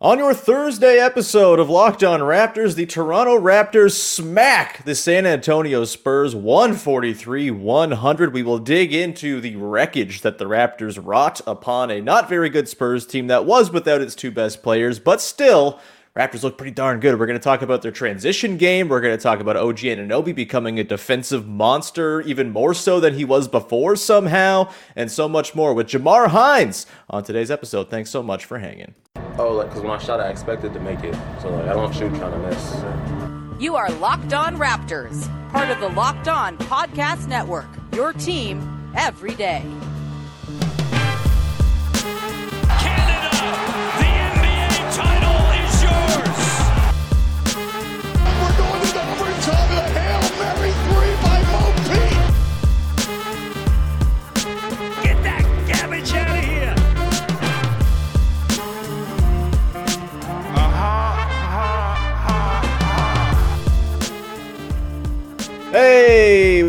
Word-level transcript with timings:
On 0.00 0.16
your 0.20 0.32
Thursday 0.32 1.00
episode 1.00 1.58
of 1.58 1.68
Locked 1.68 2.04
On 2.04 2.20
Raptors, 2.20 2.76
the 2.76 2.86
Toronto 2.86 3.36
Raptors 3.36 3.94
smack 3.94 4.84
the 4.84 4.94
San 4.94 5.26
Antonio 5.26 5.84
Spurs 5.84 6.36
143 6.36 7.50
100. 7.50 8.32
We 8.32 8.44
will 8.44 8.60
dig 8.60 8.94
into 8.94 9.40
the 9.40 9.56
wreckage 9.56 10.20
that 10.20 10.38
the 10.38 10.44
Raptors 10.44 11.04
wrought 11.04 11.40
upon 11.48 11.90
a 11.90 12.00
not 12.00 12.28
very 12.28 12.48
good 12.48 12.68
Spurs 12.68 13.08
team 13.08 13.26
that 13.26 13.44
was 13.44 13.72
without 13.72 14.00
its 14.00 14.14
two 14.14 14.30
best 14.30 14.62
players, 14.62 15.00
but 15.00 15.20
still. 15.20 15.80
Raptors 16.18 16.42
look 16.42 16.58
pretty 16.58 16.72
darn 16.72 16.98
good. 16.98 17.16
We're 17.16 17.26
going 17.26 17.38
to 17.38 17.42
talk 17.44 17.62
about 17.62 17.82
their 17.82 17.92
transition 17.92 18.56
game. 18.56 18.88
We're 18.88 19.00
going 19.00 19.16
to 19.16 19.22
talk 19.22 19.38
about 19.38 19.56
OG 19.56 19.76
Anunoby 19.76 20.34
becoming 20.34 20.80
a 20.80 20.82
defensive 20.82 21.46
monster, 21.46 22.22
even 22.22 22.50
more 22.50 22.74
so 22.74 22.98
than 22.98 23.14
he 23.14 23.24
was 23.24 23.46
before 23.46 23.94
somehow, 23.94 24.72
and 24.96 25.12
so 25.12 25.28
much 25.28 25.54
more 25.54 25.72
with 25.72 25.86
Jamar 25.86 26.26
Hinds 26.26 26.86
on 27.08 27.22
today's 27.22 27.52
episode. 27.52 27.88
Thanks 27.88 28.10
so 28.10 28.20
much 28.20 28.46
for 28.46 28.58
hanging. 28.58 28.96
Oh, 29.38 29.52
like, 29.52 29.68
because 29.68 29.82
when 29.82 29.92
I 29.92 29.98
shot, 29.98 30.18
I 30.18 30.28
expected 30.28 30.72
to 30.72 30.80
make 30.80 31.04
it. 31.04 31.14
So, 31.40 31.50
like, 31.50 31.66
I 31.66 31.74
don't 31.74 31.94
shoot 31.94 32.12
trying 32.16 32.32
to 32.32 32.48
miss. 32.48 33.62
You 33.62 33.76
are 33.76 33.88
Locked 33.88 34.32
On 34.32 34.56
Raptors, 34.56 35.28
part 35.52 35.70
of 35.70 35.78
the 35.78 35.88
Locked 35.90 36.26
On 36.26 36.58
Podcast 36.58 37.28
Network. 37.28 37.68
Your 37.94 38.12
team 38.12 38.92
every 38.96 39.36
day. 39.36 39.62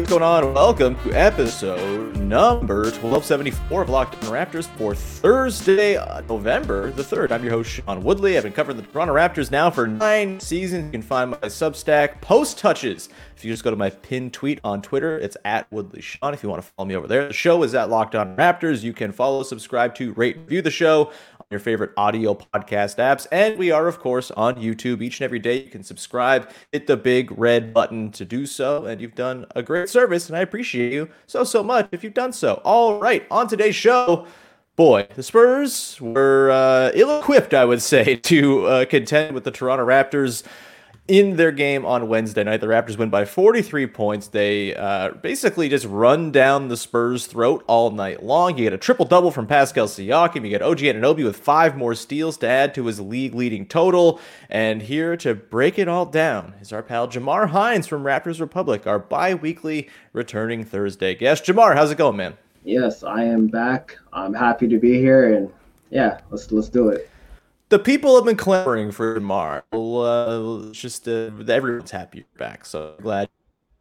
Going 0.09 0.23
on? 0.23 0.55
Welcome 0.55 0.95
to 1.03 1.11
episode 1.13 2.17
number 2.17 2.85
1274 2.85 3.83
of 3.83 3.89
Locked 3.89 4.15
On 4.23 4.31
Raptors 4.31 4.65
for 4.65 4.95
Thursday, 4.95 5.97
uh, 5.97 6.21
November 6.21 6.89
the 6.89 7.03
3rd. 7.03 7.31
I'm 7.31 7.43
your 7.43 7.51
host, 7.51 7.69
Sean 7.69 8.03
Woodley. 8.03 8.35
I've 8.35 8.41
been 8.41 8.51
covering 8.51 8.77
the 8.77 8.81
Toronto 8.81 9.13
Raptors 9.13 9.51
now 9.51 9.69
for 9.69 9.85
nine 9.85 10.39
seasons. 10.39 10.85
You 10.85 10.91
can 10.93 11.01
find 11.03 11.29
my 11.29 11.37
Substack 11.37 12.21
post 12.21 12.57
touches. 12.57 13.09
If 13.37 13.45
you 13.45 13.53
just 13.53 13.63
go 13.63 13.69
to 13.69 13.75
my 13.75 13.91
pinned 13.91 14.33
tweet 14.33 14.59
on 14.63 14.81
Twitter, 14.81 15.19
it's 15.19 15.37
at 15.45 15.71
Woodley 15.71 16.01
Sean 16.01 16.33
if 16.33 16.41
you 16.41 16.49
want 16.49 16.63
to 16.63 16.67
follow 16.71 16.87
me 16.87 16.95
over 16.95 17.05
there. 17.05 17.27
The 17.27 17.33
show 17.33 17.61
is 17.61 17.75
at 17.75 17.91
Locked 17.91 18.15
On 18.15 18.35
Raptors. 18.35 18.81
You 18.81 18.93
can 18.93 19.11
follow, 19.11 19.43
subscribe 19.43 19.93
to, 19.95 20.13
rate, 20.13 20.37
review 20.37 20.63
the 20.63 20.71
show 20.71 21.11
your 21.49 21.59
favorite 21.59 21.89
audio 21.97 22.35
podcast 22.35 22.97
apps. 22.97 23.25
And 23.31 23.57
we 23.57 23.71
are, 23.71 23.87
of 23.87 23.99
course, 23.99 24.29
on 24.31 24.55
YouTube 24.57 25.01
each 25.01 25.19
and 25.19 25.25
every 25.25 25.39
day. 25.39 25.63
You 25.63 25.69
can 25.71 25.81
subscribe, 25.81 26.47
hit 26.71 26.85
the 26.85 26.95
big 26.95 27.35
red 27.39 27.73
button 27.73 28.11
to 28.11 28.25
do 28.25 28.45
so, 28.45 28.85
and 28.85 29.01
you've 29.01 29.15
done 29.15 29.47
a 29.55 29.63
great 29.63 29.89
service, 29.89 30.29
and 30.29 30.37
I 30.37 30.41
appreciate 30.41 30.93
you 30.93 31.09
so, 31.25 31.43
so 31.43 31.63
much 31.63 31.89
if 31.91 32.03
you've 32.03 32.13
done 32.13 32.33
so. 32.33 32.61
All 32.63 32.99
right, 32.99 33.25
on 33.31 33.47
today's 33.47 33.75
show, 33.75 34.27
boy, 34.75 35.07
the 35.15 35.23
Spurs 35.23 35.99
were 35.99 36.51
uh, 36.51 36.91
ill 36.93 37.19
equipped, 37.19 37.55
I 37.55 37.65
would 37.65 37.81
say, 37.81 38.15
to 38.23 38.65
uh, 38.67 38.85
contend 38.85 39.33
with 39.33 39.43
the 39.43 39.51
Toronto 39.51 39.83
Raptors 39.83 40.43
in 41.09 41.37
their 41.37 41.51
game 41.51 41.85
on 41.85 42.07
Wednesday 42.07 42.43
night. 42.43 42.61
The 42.61 42.67
Raptors 42.67 42.97
win 42.97 43.09
by 43.09 43.25
43 43.25 43.87
points. 43.87 44.27
They 44.27 44.75
uh, 44.75 45.09
basically 45.09 45.67
just 45.67 45.85
run 45.85 46.31
down 46.31 46.67
the 46.67 46.77
Spurs' 46.77 47.25
throat 47.25 47.63
all 47.65 47.89
night 47.89 48.21
long. 48.23 48.57
You 48.57 48.65
get 48.65 48.73
a 48.73 48.77
triple 48.77 49.05
double 49.05 49.31
from 49.31 49.47
Pascal 49.47 49.87
Siakam. 49.87 50.43
You 50.43 50.49
get 50.49 50.61
OG 50.61 50.77
Anunoby 50.77 51.25
with 51.25 51.37
five 51.37 51.75
more 51.75 51.95
steals 51.95 52.37
to 52.37 52.47
add 52.47 52.75
to 52.75 52.85
his 52.85 52.99
league 52.99 53.33
leading 53.33 53.65
total. 53.65 54.21
And 54.49 54.83
here 54.83 55.17
to 55.17 55.33
break 55.33 55.79
it 55.79 55.87
all 55.87 56.05
down 56.05 56.53
is 56.61 56.71
our 56.71 56.83
pal 56.83 57.07
Jamar 57.07 57.49
Hinds 57.49 57.87
from 57.87 58.03
Raptors 58.03 58.39
Republic, 58.39 58.85
our 58.85 58.99
bi 58.99 59.33
weekly 59.33 59.89
returning 60.13 60.63
Thursday 60.63 61.15
guest. 61.15 61.43
Jamar, 61.43 61.75
how's 61.75 61.89
it 61.89 61.97
going, 61.97 62.17
man? 62.17 62.37
Yes, 62.63 63.03
I 63.03 63.23
am 63.23 63.47
back. 63.47 63.97
I'm 64.13 64.33
happy 64.33 64.67
to 64.67 64.77
be 64.77 64.99
here, 64.99 65.33
and 65.33 65.51
yeah, 65.89 66.19
let's 66.29 66.51
let's 66.51 66.69
do 66.69 66.89
it. 66.89 67.09
The 67.69 67.79
people 67.79 68.15
have 68.15 68.25
been 68.25 68.35
clamoring 68.35 68.91
for 68.91 69.19
Jamar. 69.19 69.61
Well, 69.71 70.01
uh, 70.01 70.69
it's 70.69 70.79
just 70.79 71.07
uh, 71.07 71.29
everyone's 71.47 71.91
happy 71.91 72.19
you're 72.19 72.37
back, 72.37 72.65
so 72.65 72.95
glad 72.99 73.29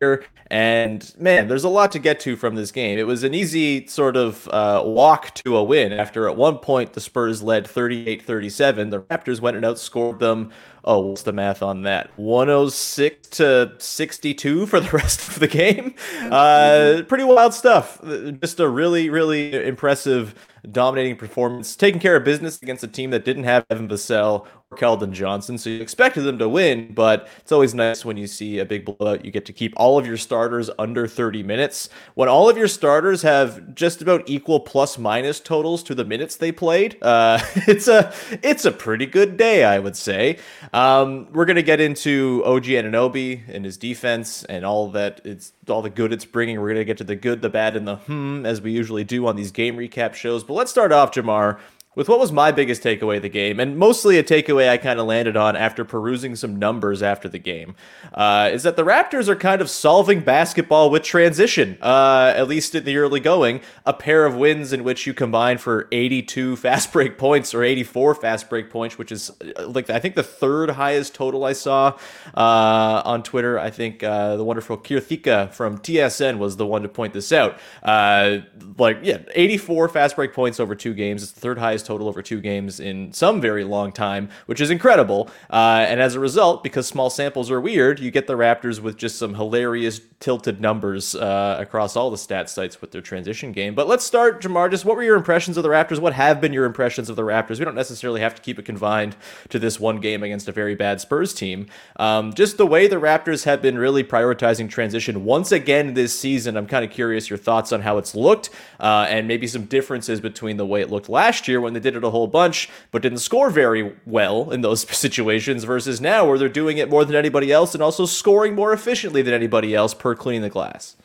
here. 0.00 0.24
And 0.50 1.12
man, 1.18 1.48
there's 1.48 1.64
a 1.64 1.68
lot 1.68 1.92
to 1.92 1.98
get 1.98 2.20
to 2.20 2.36
from 2.36 2.54
this 2.54 2.70
game. 2.70 2.98
It 2.98 3.06
was 3.06 3.24
an 3.24 3.34
easy 3.34 3.86
sort 3.86 4.16
of 4.16 4.48
uh, 4.48 4.82
walk 4.84 5.34
to 5.36 5.56
a 5.56 5.64
win 5.64 5.92
after 5.92 6.28
at 6.28 6.36
one 6.36 6.58
point 6.58 6.92
the 6.94 7.00
Spurs 7.00 7.42
led 7.42 7.66
38 7.66 8.22
37. 8.22 8.90
The 8.90 9.00
Raptors 9.00 9.40
went 9.40 9.56
and 9.56 9.66
outscored 9.66 10.18
them. 10.18 10.52
Oh, 10.84 11.08
what's 11.08 11.22
the 11.22 11.32
math 11.32 11.62
on 11.62 11.82
that? 11.82 12.10
106 12.16 13.28
to 13.30 13.72
62 13.78 14.66
for 14.66 14.80
the 14.80 14.90
rest 14.92 15.28
of 15.28 15.38
the 15.40 15.48
game. 15.48 15.94
Uh, 16.28 17.02
pretty 17.08 17.24
wild 17.24 17.54
stuff. 17.54 18.00
Just 18.40 18.60
a 18.60 18.68
really, 18.68 19.08
really 19.08 19.54
impressive, 19.66 20.34
dominating 20.70 21.16
performance. 21.16 21.76
Taking 21.76 22.00
care 22.00 22.16
of 22.16 22.24
business 22.24 22.60
against 22.62 22.84
a 22.84 22.88
team 22.88 23.10
that 23.10 23.24
didn't 23.24 23.44
have 23.44 23.66
Devin 23.68 23.88
Vassell 23.88 24.46
Keldon 24.76 25.12
Johnson. 25.12 25.56
So 25.56 25.70
you 25.70 25.80
expected 25.80 26.22
them 26.22 26.38
to 26.38 26.48
win, 26.48 26.92
but 26.92 27.28
it's 27.38 27.52
always 27.52 27.74
nice 27.74 28.04
when 28.04 28.18
you 28.18 28.26
see 28.26 28.58
a 28.58 28.66
big 28.66 28.84
blowout. 28.84 29.24
You 29.24 29.30
get 29.30 29.46
to 29.46 29.52
keep 29.52 29.72
all 29.76 29.98
of 29.98 30.06
your 30.06 30.18
starters 30.18 30.68
under 30.78 31.06
30 31.06 31.42
minutes. 31.42 31.88
When 32.14 32.28
all 32.28 32.50
of 32.50 32.58
your 32.58 32.68
starters 32.68 33.22
have 33.22 33.74
just 33.74 34.02
about 34.02 34.28
equal 34.28 34.60
plus 34.60 34.98
minus 34.98 35.40
totals 35.40 35.82
to 35.84 35.94
the 35.94 36.04
minutes 36.04 36.36
they 36.36 36.52
played, 36.52 37.02
uh, 37.02 37.38
it's 37.66 37.88
a 37.88 38.12
it's 38.42 38.66
a 38.66 38.70
pretty 38.70 39.06
good 39.06 39.38
day, 39.38 39.64
I 39.64 39.78
would 39.78 39.96
say. 39.96 40.38
Um, 40.74 41.28
we're 41.32 41.46
gonna 41.46 41.62
get 41.62 41.80
into 41.80 42.42
OG 42.44 42.64
Anunoby 42.64 43.42
and 43.48 43.64
his 43.64 43.78
defense 43.78 44.44
and 44.44 44.66
all 44.66 44.90
that. 44.90 45.22
It's 45.24 45.52
all 45.68 45.80
the 45.80 45.90
good 45.90 46.12
it's 46.12 46.26
bringing. 46.26 46.60
We're 46.60 46.68
gonna 46.68 46.84
get 46.84 46.98
to 46.98 47.04
the 47.04 47.16
good, 47.16 47.40
the 47.40 47.48
bad, 47.50 47.74
and 47.74 47.88
the 47.88 47.96
hmm 47.96 48.44
as 48.44 48.60
we 48.60 48.72
usually 48.72 49.04
do 49.04 49.26
on 49.26 49.36
these 49.36 49.50
game 49.50 49.78
recap 49.78 50.12
shows. 50.12 50.44
But 50.44 50.54
let's 50.54 50.70
start 50.70 50.92
off, 50.92 51.12
Jamar 51.12 51.58
with 51.94 52.08
what 52.08 52.18
was 52.18 52.30
my 52.30 52.52
biggest 52.52 52.82
takeaway 52.82 53.16
of 53.16 53.22
the 53.22 53.28
game, 53.28 53.58
and 53.58 53.76
mostly 53.76 54.18
a 54.18 54.22
takeaway 54.22 54.68
I 54.68 54.76
kind 54.76 55.00
of 55.00 55.06
landed 55.06 55.36
on 55.36 55.56
after 55.56 55.84
perusing 55.84 56.36
some 56.36 56.56
numbers 56.56 57.02
after 57.02 57.28
the 57.28 57.38
game, 57.38 57.74
uh, 58.14 58.50
is 58.52 58.62
that 58.62 58.76
the 58.76 58.84
Raptors 58.84 59.26
are 59.26 59.34
kind 59.34 59.60
of 59.60 59.68
solving 59.68 60.20
basketball 60.20 60.90
with 60.90 61.02
transition, 61.02 61.76
uh, 61.82 62.32
at 62.36 62.46
least 62.46 62.74
in 62.74 62.84
the 62.84 62.96
early 62.98 63.20
going. 63.20 63.60
A 63.84 63.92
pair 63.92 64.26
of 64.26 64.36
wins 64.36 64.72
in 64.72 64.84
which 64.84 65.06
you 65.06 65.14
combine 65.14 65.58
for 65.58 65.88
82 65.90 66.56
fast 66.68 66.92
break 66.92 67.18
points 67.18 67.52
or 67.52 67.64
84 67.64 68.14
fast 68.14 68.48
break 68.48 68.70
points, 68.70 68.96
which 68.96 69.10
is 69.10 69.30
uh, 69.56 69.66
like 69.66 69.90
I 69.90 69.98
think 69.98 70.14
the 70.14 70.22
third 70.22 70.70
highest 70.70 71.14
total 71.14 71.44
I 71.44 71.52
saw 71.52 71.98
uh, 72.36 73.02
on 73.04 73.22
Twitter. 73.22 73.58
I 73.58 73.70
think 73.70 74.02
uh, 74.02 74.36
the 74.36 74.44
wonderful 74.44 74.78
Kirthika 74.78 75.52
from 75.52 75.78
TSN 75.78 76.38
was 76.38 76.56
the 76.56 76.66
one 76.66 76.82
to 76.82 76.88
point 76.88 77.12
this 77.12 77.32
out. 77.32 77.58
Uh, 77.82 78.38
like, 78.76 78.98
yeah, 79.02 79.18
84 79.34 79.88
fast 79.88 80.14
break 80.16 80.32
points 80.32 80.60
over 80.60 80.74
two 80.74 80.94
games. 80.94 81.22
It's 81.22 81.32
the 81.32 81.40
third 81.40 81.58
highest 81.58 81.77
total 81.82 82.08
over 82.08 82.22
two 82.22 82.40
games 82.40 82.80
in 82.80 83.12
some 83.12 83.40
very 83.40 83.64
long 83.64 83.92
time, 83.92 84.28
which 84.46 84.60
is 84.60 84.70
incredible. 84.70 85.28
Uh, 85.50 85.86
and 85.88 86.00
as 86.00 86.14
a 86.14 86.20
result, 86.20 86.62
because 86.62 86.86
small 86.86 87.10
samples 87.10 87.50
are 87.50 87.60
weird, 87.60 88.00
you 88.00 88.10
get 88.10 88.26
the 88.26 88.36
Raptors 88.36 88.80
with 88.80 88.96
just 88.96 89.18
some 89.18 89.34
hilarious 89.34 90.00
tilted 90.20 90.60
numbers 90.60 91.14
uh, 91.14 91.56
across 91.60 91.94
all 91.94 92.10
the 92.10 92.18
stat 92.18 92.50
sites 92.50 92.80
with 92.80 92.90
their 92.90 93.00
transition 93.00 93.52
game. 93.52 93.74
But 93.74 93.86
let's 93.86 94.04
start, 94.04 94.42
Jamar. 94.42 94.70
Just 94.70 94.84
what 94.84 94.96
were 94.96 95.02
your 95.02 95.16
impressions 95.16 95.56
of 95.56 95.62
the 95.62 95.68
Raptors? 95.68 96.00
What 96.00 96.12
have 96.12 96.40
been 96.40 96.52
your 96.52 96.64
impressions 96.64 97.08
of 97.08 97.16
the 97.16 97.22
Raptors? 97.22 97.58
We 97.58 97.64
don't 97.64 97.76
necessarily 97.76 98.20
have 98.20 98.34
to 98.34 98.42
keep 98.42 98.58
it 98.58 98.64
confined 98.64 99.16
to 99.50 99.58
this 99.58 99.78
one 99.78 100.00
game 100.00 100.22
against 100.22 100.48
a 100.48 100.52
very 100.52 100.74
bad 100.74 101.00
Spurs 101.00 101.32
team. 101.32 101.66
Um, 101.96 102.32
just 102.32 102.56
the 102.56 102.66
way 102.66 102.88
the 102.88 102.96
Raptors 102.96 103.44
have 103.44 103.62
been 103.62 103.78
really 103.78 104.02
prioritizing 104.02 104.68
transition 104.68 105.24
once 105.24 105.52
again 105.52 105.94
this 105.94 106.18
season. 106.18 106.56
I'm 106.56 106.66
kind 106.66 106.84
of 106.84 106.90
curious 106.90 107.30
your 107.30 107.38
thoughts 107.38 107.72
on 107.72 107.82
how 107.82 107.98
it's 107.98 108.14
looked 108.14 108.50
uh, 108.80 109.06
and 109.08 109.28
maybe 109.28 109.46
some 109.46 109.66
differences 109.66 110.20
between 110.20 110.56
the 110.56 110.66
way 110.66 110.80
it 110.80 110.90
looked 110.90 111.08
last 111.08 111.46
year 111.46 111.60
when 111.68 111.74
they 111.74 111.80
did 111.80 111.94
it 111.94 112.02
a 112.02 112.10
whole 112.10 112.26
bunch 112.26 112.68
but 112.90 113.02
didn't 113.02 113.18
score 113.18 113.50
very 113.50 113.94
well 114.06 114.50
in 114.50 114.62
those 114.62 114.80
situations 114.96 115.64
versus 115.64 116.00
now 116.00 116.26
where 116.26 116.38
they're 116.38 116.48
doing 116.48 116.78
it 116.78 116.88
more 116.88 117.04
than 117.04 117.14
anybody 117.14 117.52
else 117.52 117.74
and 117.74 117.82
also 117.82 118.06
scoring 118.06 118.54
more 118.54 118.72
efficiently 118.72 119.20
than 119.20 119.34
anybody 119.34 119.74
else 119.74 119.92
per 119.92 120.14
cleaning 120.14 120.42
the 120.42 120.48
glass. 120.48 120.96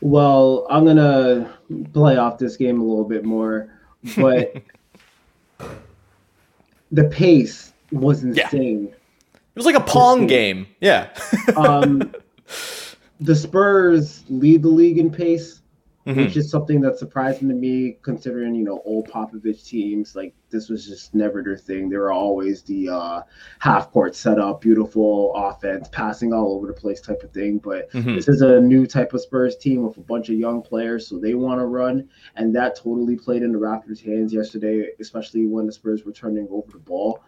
Well, 0.00 0.66
I'm 0.70 0.84
gonna 0.84 1.52
play 1.92 2.16
off 2.16 2.38
this 2.38 2.56
game 2.56 2.80
a 2.80 2.84
little 2.84 3.04
bit 3.04 3.24
more, 3.24 3.68
but 4.16 4.62
the 6.92 7.04
pace 7.04 7.72
was 7.90 8.22
insane. 8.22 8.86
Yeah. 8.88 8.94
It 8.94 9.56
was 9.56 9.66
like 9.66 9.76
a 9.76 9.80
pong 9.80 10.26
game. 10.26 10.66
Yeah. 10.80 11.08
um, 11.56 12.12
the 13.20 13.36
Spurs 13.36 14.24
lead 14.28 14.62
the 14.62 14.68
league 14.68 14.98
in 14.98 15.10
pace, 15.10 15.61
mm-hmm. 16.06 16.20
which 16.20 16.36
is 16.36 16.50
something 16.50 16.80
that's 16.80 16.98
surprising 16.98 17.48
to 17.48 17.54
me, 17.54 17.98
considering 18.02 18.54
you 18.54 18.64
know 18.64 18.82
old 18.84 19.08
Popovich 19.08 19.64
teams. 19.64 20.16
Like 20.16 20.34
this 20.50 20.68
was 20.68 20.86
just 20.86 21.14
never 21.14 21.42
their 21.42 21.56
thing. 21.56 21.88
They 21.88 21.96
were 21.96 22.12
always 22.12 22.62
the 22.62 22.88
uh, 22.88 23.22
half 23.58 23.90
court 23.90 24.14
setup, 24.14 24.60
beautiful 24.60 25.32
offense, 25.34 25.88
passing 25.90 26.32
all 26.32 26.54
over 26.54 26.66
the 26.66 26.72
place 26.72 27.00
type 27.00 27.22
of 27.22 27.32
thing. 27.32 27.58
But 27.58 27.90
mm-hmm. 27.92 28.14
this 28.16 28.28
is 28.28 28.42
a 28.42 28.60
new 28.60 28.86
type 28.86 29.12
of 29.12 29.20
Spurs 29.20 29.56
team 29.56 29.82
with 29.82 29.96
a 29.96 30.00
bunch 30.02 30.28
of 30.28 30.36
young 30.36 30.62
players, 30.62 31.06
so 31.06 31.18
they 31.18 31.34
want 31.34 31.60
to 31.60 31.66
run, 31.66 32.08
and 32.36 32.54
that 32.54 32.76
totally 32.76 33.16
played 33.16 33.42
in 33.42 33.52
the 33.52 33.58
Raptors' 33.58 34.04
hands 34.04 34.32
yesterday, 34.32 34.88
especially 35.00 35.46
when 35.46 35.66
the 35.66 35.72
Spurs 35.72 36.04
were 36.04 36.12
turning 36.12 36.48
over 36.50 36.72
the 36.72 36.78
ball. 36.78 37.22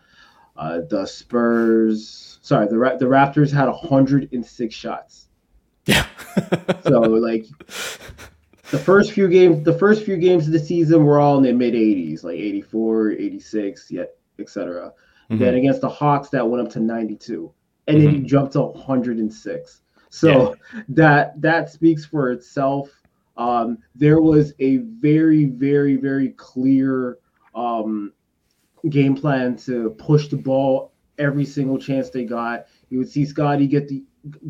Uh, 0.56 0.81
the 0.88 1.05
Spurs, 1.05 2.38
sorry, 2.43 2.67
the 2.67 2.76
the 2.99 3.06
Raptors 3.06 3.53
had 3.53 3.67
106 3.69 4.75
shots. 4.75 5.29
Yeah. 5.87 6.06
so 6.85 7.00
like 7.00 7.47
the 8.75 8.81
first 8.81 9.12
few 9.12 9.29
games, 9.29 9.65
the 9.65 9.79
first 9.79 10.05
few 10.05 10.17
games 10.17 10.47
of 10.47 10.53
the 10.53 10.59
season 10.59 11.05
were 11.05 11.21
all 11.21 11.37
in 11.38 11.44
the 11.44 11.53
mid 11.53 11.75
80s, 11.75 12.25
like 12.25 12.38
84, 12.38 13.12
86, 13.12 13.91
yet 13.93 14.17
etc. 14.41 14.93
Mm-hmm. 15.31 15.38
Then 15.38 15.55
against 15.55 15.81
the 15.81 15.88
Hawks, 15.88 16.29
that 16.31 16.49
went 16.49 16.67
up 16.67 16.73
to 16.73 16.81
92, 16.81 17.53
and 17.87 17.97
mm-hmm. 17.97 18.05
then 18.05 18.15
he 18.17 18.21
jumped 18.23 18.55
to 18.55 18.62
106. 18.62 19.81
So 20.11 20.56
yeah. 20.75 20.82
that 20.88 21.41
that 21.41 21.71
speaks 21.71 22.05
for 22.05 22.32
itself. 22.32 22.91
Um, 23.37 23.79
there 23.94 24.21
was 24.21 24.55
a 24.59 24.79
very, 24.79 25.44
very, 25.44 25.97
very 25.97 26.31
clear 26.31 27.19
um, 27.55 28.12
game 28.88 29.15
plan 29.17 29.56
to 29.59 29.91
push 29.99 30.29
the 30.29 30.37
ball 30.37 30.93
every 31.19 31.44
single 31.44 31.79
chance 31.79 32.11
they 32.11 32.25
got. 32.25 32.67
You 32.91 32.99
would 32.99 33.09
see 33.09 33.25
scottie 33.25 33.69
get 33.69 33.87
the 33.87 34.03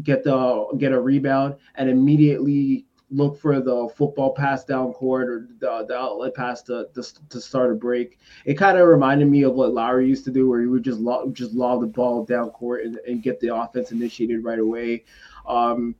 get 0.03 0.25
the 0.25 0.67
get 0.79 0.93
a 0.93 1.01
rebound 1.01 1.57
and 1.75 1.91
immediately 1.91 2.87
look 3.11 3.39
for 3.39 3.61
the 3.61 3.89
football 3.97 4.33
pass 4.33 4.65
down 4.65 4.93
court 4.93 5.29
or 5.29 5.49
the, 5.61 5.85
the 5.87 5.95
outlet 5.95 6.35
pass 6.35 6.63
to, 6.63 6.87
to, 6.95 7.03
to 7.29 7.41
start 7.41 7.71
a 7.71 7.75
break. 7.75 8.19
It 8.45 8.55
kind 8.55 8.79
of 8.79 8.89
reminded 8.89 9.29
me 9.29 9.43
of 9.43 9.55
what 9.55 9.73
Lowry 9.73 10.09
used 10.09 10.25
to 10.25 10.31
do, 10.31 10.49
where 10.49 10.61
he 10.61 10.67
would 10.67 10.83
just 10.83 10.99
lob, 10.99 11.35
just 11.35 11.53
lob 11.53 11.81
the 11.81 11.87
ball 11.87 12.25
down 12.25 12.51
court 12.51 12.85
and, 12.85 12.99
and 13.07 13.23
get 13.23 13.41
the 13.41 13.55
offense 13.55 13.93
initiated 13.93 14.43
right 14.43 14.59
away. 14.59 15.05
Um, 15.47 15.95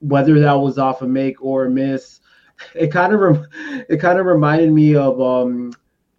whether 0.00 0.38
that 0.40 0.52
was 0.52 0.78
off 0.78 1.02
a 1.02 1.06
make 1.06 1.42
or 1.42 1.66
a 1.66 1.70
miss, 1.70 2.20
it 2.74 2.92
kind 2.92 3.14
of 3.14 3.46
it 3.88 3.98
kind 4.00 4.18
of 4.18 4.26
reminded 4.26 4.72
me 4.72 4.94
of 4.94 5.20
um, 5.20 5.72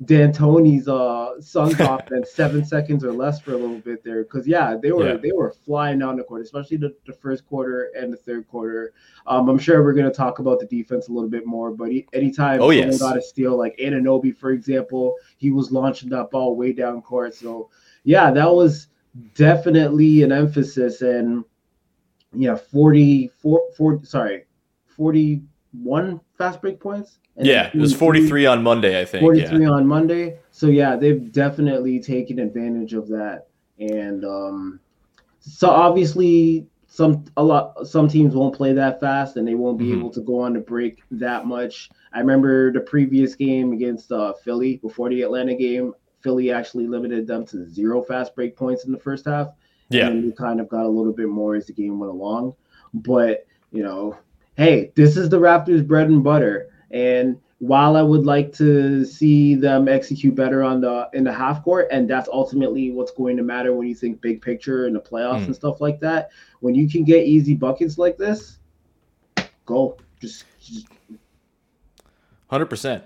D'Antoni's 0.05 0.87
uh 0.87 1.39
Suns 1.41 1.75
offense 1.79 2.31
seven 2.31 2.65
seconds 2.65 3.03
or 3.03 3.11
less 3.11 3.39
for 3.39 3.53
a 3.53 3.57
little 3.57 3.79
bit 3.79 4.03
there 4.03 4.23
because 4.23 4.47
yeah 4.47 4.75
they 4.81 4.91
were 4.91 5.09
yeah. 5.09 5.17
they 5.17 5.31
were 5.31 5.51
flying 5.51 5.99
down 5.99 6.17
the 6.17 6.23
court 6.23 6.41
especially 6.41 6.77
the, 6.77 6.95
the 7.05 7.13
first 7.13 7.45
quarter 7.45 7.91
and 7.97 8.11
the 8.11 8.17
third 8.17 8.47
quarter. 8.47 8.93
Um, 9.27 9.49
I'm 9.49 9.59
sure 9.59 9.83
we're 9.83 9.93
gonna 9.93 10.11
talk 10.11 10.39
about 10.39 10.59
the 10.59 10.65
defense 10.65 11.07
a 11.07 11.11
little 11.11 11.29
bit 11.29 11.45
more, 11.45 11.71
but 11.71 11.91
he, 11.91 12.07
anytime 12.13 12.61
oh, 12.61 12.71
yes. 12.71 12.99
got 12.99 13.17
a 13.17 13.21
steal 13.21 13.57
like 13.57 13.77
Anunoby 13.77 14.35
for 14.35 14.51
example, 14.51 15.15
he 15.37 15.51
was 15.51 15.71
launching 15.71 16.09
that 16.09 16.31
ball 16.31 16.55
way 16.55 16.73
down 16.73 17.01
court. 17.01 17.35
So 17.35 17.69
yeah, 18.03 18.31
that 18.31 18.51
was 18.51 18.87
definitely 19.35 20.23
an 20.23 20.31
emphasis 20.31 21.01
and 21.01 21.43
yeah 22.33 22.55
40, 22.55 23.29
40 23.41 24.05
sorry 24.05 24.45
41 24.87 26.19
fast 26.37 26.61
break 26.61 26.79
points 26.79 27.19
yeah, 27.37 27.69
it 27.73 27.75
was 27.75 27.95
43 27.95 28.45
on 28.45 28.63
Monday, 28.63 28.99
I 28.99 29.05
think. 29.05 29.21
43 29.21 29.63
yeah. 29.63 29.69
on 29.69 29.87
Monday. 29.87 30.37
So 30.51 30.67
yeah, 30.67 30.95
they've 30.95 31.31
definitely 31.31 31.99
taken 31.99 32.39
advantage 32.39 32.93
of 32.93 33.07
that. 33.09 33.47
And 33.79 34.23
um, 34.23 34.79
so 35.39 35.69
obviously 35.69 36.67
some 36.87 37.25
a 37.37 37.43
lot 37.43 37.87
some 37.87 38.07
teams 38.07 38.35
won't 38.35 38.55
play 38.55 38.71
that 38.71 38.99
fast 38.99 39.35
and 39.37 39.47
they 39.47 39.55
won't 39.55 39.79
be 39.79 39.85
mm-hmm. 39.85 39.99
able 39.99 40.11
to 40.11 40.21
go 40.21 40.41
on 40.41 40.53
the 40.53 40.59
break 40.59 41.01
that 41.09 41.47
much. 41.47 41.89
I 42.13 42.19
remember 42.19 42.71
the 42.71 42.81
previous 42.81 43.33
game 43.33 43.73
against 43.73 44.11
uh, 44.11 44.33
Philly 44.33 44.77
before 44.77 45.09
the 45.09 45.23
Atlanta 45.23 45.55
game, 45.55 45.95
Philly 46.21 46.51
actually 46.51 46.87
limited 46.87 47.25
them 47.25 47.45
to 47.47 47.67
zero 47.67 48.03
fast 48.03 48.35
break 48.35 48.55
points 48.55 48.85
in 48.85 48.91
the 48.91 48.99
first 48.99 49.25
half. 49.25 49.49
Yeah. 49.89 50.07
And 50.07 50.23
we 50.23 50.31
kind 50.31 50.59
of 50.59 50.69
got 50.69 50.85
a 50.85 50.89
little 50.89 51.11
bit 51.13 51.29
more 51.29 51.55
as 51.55 51.65
the 51.65 51.73
game 51.73 51.99
went 51.99 52.11
along. 52.11 52.55
But, 52.93 53.45
you 53.71 53.83
know, 53.83 54.17
hey, 54.55 54.91
this 54.95 55.17
is 55.17 55.29
the 55.29 55.39
Raptors 55.39 55.85
bread 55.85 56.09
and 56.09 56.23
butter 56.23 56.69
and 56.93 57.39
while 57.57 57.95
I 57.95 58.01
would 58.01 58.25
like 58.25 58.53
to 58.53 59.03
see 59.05 59.55
them 59.55 59.87
execute 59.87 60.35
better 60.35 60.63
on 60.63 60.81
the 60.81 61.09
in 61.13 61.23
the 61.23 61.33
half 61.33 61.63
court, 61.63 61.87
and 61.91 62.09
that's 62.09 62.29
ultimately 62.31 62.91
what's 62.91 63.11
going 63.11 63.35
to 63.37 63.43
matter 63.43 63.73
when 63.73 63.87
you 63.87 63.95
think 63.95 64.21
big 64.21 64.41
picture 64.41 64.85
in 64.85 64.93
the 64.93 64.99
playoffs 64.99 65.41
mm. 65.41 65.45
and 65.47 65.55
stuff 65.55 65.81
like 65.81 65.99
that. 66.01 66.29
When 66.59 66.75
you 66.75 66.89
can 66.89 67.03
get 67.03 67.25
easy 67.25 67.55
buckets 67.55 67.97
like 67.97 68.17
this, 68.17 68.59
go 69.65 69.97
just, 70.21 70.45
just 70.61 70.87
Hundred 72.53 72.65
um, 72.65 72.69
percent. 72.69 73.03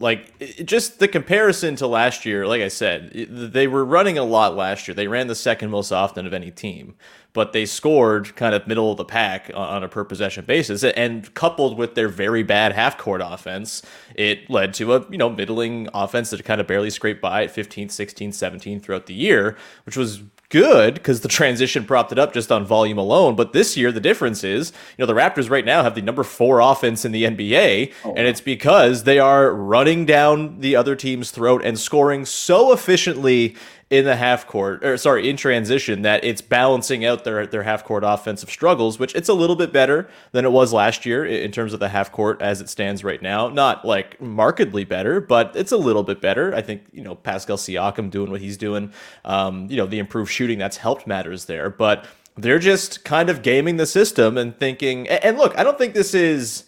Like 0.00 0.34
it, 0.40 0.66
just 0.66 0.98
the 0.98 1.06
comparison 1.06 1.76
to 1.76 1.86
last 1.86 2.26
year. 2.26 2.48
Like 2.48 2.62
I 2.62 2.68
said, 2.68 3.12
it, 3.14 3.52
they 3.52 3.68
were 3.68 3.84
running 3.84 4.18
a 4.18 4.24
lot 4.24 4.56
last 4.56 4.88
year. 4.88 4.94
They 4.96 5.06
ran 5.06 5.28
the 5.28 5.36
second 5.36 5.70
most 5.70 5.92
often 5.92 6.26
of 6.26 6.34
any 6.34 6.50
team 6.50 6.96
but 7.36 7.52
they 7.52 7.66
scored 7.66 8.34
kind 8.34 8.54
of 8.54 8.66
middle 8.66 8.90
of 8.90 8.96
the 8.96 9.04
pack 9.04 9.50
on 9.54 9.84
a 9.84 9.88
per 9.88 10.02
possession 10.04 10.42
basis. 10.46 10.82
And 10.82 11.34
coupled 11.34 11.76
with 11.76 11.94
their 11.94 12.08
very 12.08 12.42
bad 12.42 12.72
half 12.72 12.96
court 12.96 13.20
offense, 13.22 13.82
it 14.14 14.48
led 14.48 14.72
to 14.74 14.94
a 14.94 15.06
you 15.10 15.18
know 15.18 15.28
middling 15.28 15.86
offense 15.92 16.30
that 16.30 16.42
kind 16.46 16.62
of 16.62 16.66
barely 16.66 16.88
scraped 16.88 17.20
by 17.20 17.44
at 17.44 17.50
15, 17.50 17.90
16, 17.90 18.32
17 18.32 18.80
throughout 18.80 19.04
the 19.04 19.12
year, 19.12 19.54
which 19.84 19.98
was 19.98 20.22
good 20.48 20.94
because 20.94 21.20
the 21.20 21.28
transition 21.28 21.84
propped 21.84 22.12
it 22.12 22.18
up 22.18 22.32
just 22.32 22.52
on 22.52 22.64
volume 22.64 22.98
alone. 22.98 23.36
But 23.36 23.52
this 23.52 23.76
year, 23.76 23.92
the 23.92 24.00
difference 24.00 24.44
is, 24.44 24.72
you 24.96 25.02
know, 25.02 25.06
the 25.06 25.18
Raptors 25.18 25.50
right 25.50 25.64
now 25.64 25.82
have 25.82 25.94
the 25.94 26.02
number 26.02 26.22
four 26.22 26.60
offense 26.60 27.04
in 27.04 27.12
the 27.12 27.24
NBA, 27.24 27.92
oh, 28.04 28.14
and 28.16 28.26
it's 28.26 28.40
because 28.40 29.04
they 29.04 29.18
are 29.18 29.54
running 29.54 30.06
down 30.06 30.60
the 30.60 30.76
other 30.76 30.96
team's 30.96 31.30
throat 31.30 31.62
and 31.64 31.78
scoring 31.78 32.24
so 32.24 32.72
efficiently 32.72 33.56
in 33.88 34.04
the 34.04 34.16
half 34.16 34.48
court 34.48 34.84
or 34.84 34.96
sorry 34.96 35.28
in 35.28 35.36
transition 35.36 36.02
that 36.02 36.24
it's 36.24 36.40
balancing 36.40 37.04
out 37.04 37.22
their 37.22 37.46
their 37.46 37.62
half 37.62 37.84
court 37.84 38.02
offensive 38.04 38.50
struggles 38.50 38.98
which 38.98 39.14
it's 39.14 39.28
a 39.28 39.34
little 39.34 39.54
bit 39.54 39.72
better 39.72 40.08
than 40.32 40.44
it 40.44 40.50
was 40.50 40.72
last 40.72 41.06
year 41.06 41.24
in 41.24 41.52
terms 41.52 41.72
of 41.72 41.78
the 41.78 41.88
half 41.88 42.10
court 42.10 42.42
as 42.42 42.60
it 42.60 42.68
stands 42.68 43.04
right 43.04 43.22
now. 43.22 43.48
Not 43.48 43.84
like 43.84 44.20
markedly 44.20 44.84
better 44.84 45.20
but 45.20 45.54
it's 45.54 45.70
a 45.70 45.76
little 45.76 46.02
bit 46.02 46.20
better. 46.20 46.52
I 46.52 46.62
think 46.62 46.82
you 46.92 47.02
know 47.02 47.14
pascal 47.14 47.56
siakam 47.56 48.10
doing 48.10 48.30
what 48.30 48.40
he's 48.40 48.56
doing 48.56 48.92
um, 49.24 49.68
you 49.70 49.76
know 49.76 49.86
the 49.86 50.00
improved 50.00 50.32
shooting 50.32 50.58
that's 50.58 50.78
helped 50.78 51.06
matters 51.06 51.44
there. 51.44 51.70
But 51.70 52.06
they're 52.36 52.58
just 52.58 53.04
kind 53.04 53.30
of 53.30 53.42
gaming 53.42 53.76
the 53.76 53.86
system 53.86 54.36
and 54.36 54.58
thinking 54.58 55.08
and 55.08 55.38
look 55.38 55.56
i 55.56 55.64
don't 55.64 55.78
think 55.78 55.94
this 55.94 56.12
is 56.12 56.64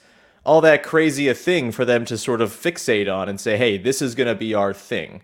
all 0.46 0.62
that 0.62 0.82
crazy 0.82 1.28
a 1.28 1.34
thing 1.34 1.70
for 1.70 1.84
them 1.84 2.06
to 2.06 2.16
sort 2.16 2.40
of 2.40 2.50
fixate 2.50 3.12
on 3.12 3.28
and 3.28 3.38
say 3.38 3.58
hey 3.58 3.76
this 3.76 4.00
is 4.00 4.14
going 4.14 4.28
to 4.28 4.34
be 4.34 4.54
our 4.54 4.72
thing. 4.72 5.20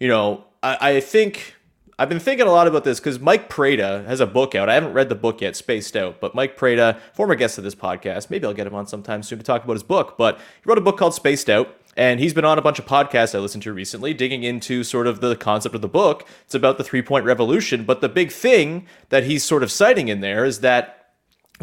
You 0.00 0.08
know 0.08 0.44
I, 0.64 0.78
I 0.80 1.00
think 1.00 1.54
I've 1.98 2.08
been 2.08 2.18
thinking 2.18 2.46
a 2.46 2.50
lot 2.50 2.66
about 2.66 2.84
this 2.84 2.98
because 2.98 3.20
Mike 3.20 3.50
Prada 3.50 4.02
has 4.08 4.20
a 4.20 4.26
book 4.26 4.54
out. 4.54 4.70
I 4.70 4.74
haven't 4.74 4.94
read 4.94 5.10
the 5.10 5.14
book 5.14 5.42
yet, 5.42 5.54
Spaced 5.56 5.94
Out, 5.94 6.20
but 6.20 6.34
Mike 6.34 6.56
Prada, 6.56 6.98
former 7.12 7.34
guest 7.34 7.58
of 7.58 7.64
this 7.64 7.74
podcast, 7.74 8.30
maybe 8.30 8.46
I'll 8.46 8.54
get 8.54 8.66
him 8.66 8.74
on 8.74 8.86
sometime 8.86 9.22
soon 9.22 9.38
to 9.38 9.44
talk 9.44 9.62
about 9.62 9.74
his 9.74 9.82
book. 9.82 10.16
But 10.16 10.38
he 10.38 10.62
wrote 10.64 10.78
a 10.78 10.80
book 10.80 10.96
called 10.96 11.14
Spaced 11.14 11.50
Out, 11.50 11.76
and 11.98 12.18
he's 12.18 12.32
been 12.32 12.46
on 12.46 12.58
a 12.58 12.62
bunch 12.62 12.78
of 12.78 12.86
podcasts 12.86 13.34
I 13.34 13.40
listened 13.40 13.62
to 13.64 13.74
recently, 13.74 14.14
digging 14.14 14.42
into 14.42 14.82
sort 14.82 15.06
of 15.06 15.20
the 15.20 15.36
concept 15.36 15.74
of 15.74 15.82
the 15.82 15.88
book. 15.88 16.26
It's 16.46 16.54
about 16.54 16.78
the 16.78 16.84
three 16.84 17.02
point 17.02 17.26
revolution, 17.26 17.84
but 17.84 18.00
the 18.00 18.08
big 18.08 18.32
thing 18.32 18.86
that 19.10 19.24
he's 19.24 19.44
sort 19.44 19.62
of 19.62 19.70
citing 19.70 20.08
in 20.08 20.20
there 20.20 20.46
is 20.46 20.60
that 20.60 21.03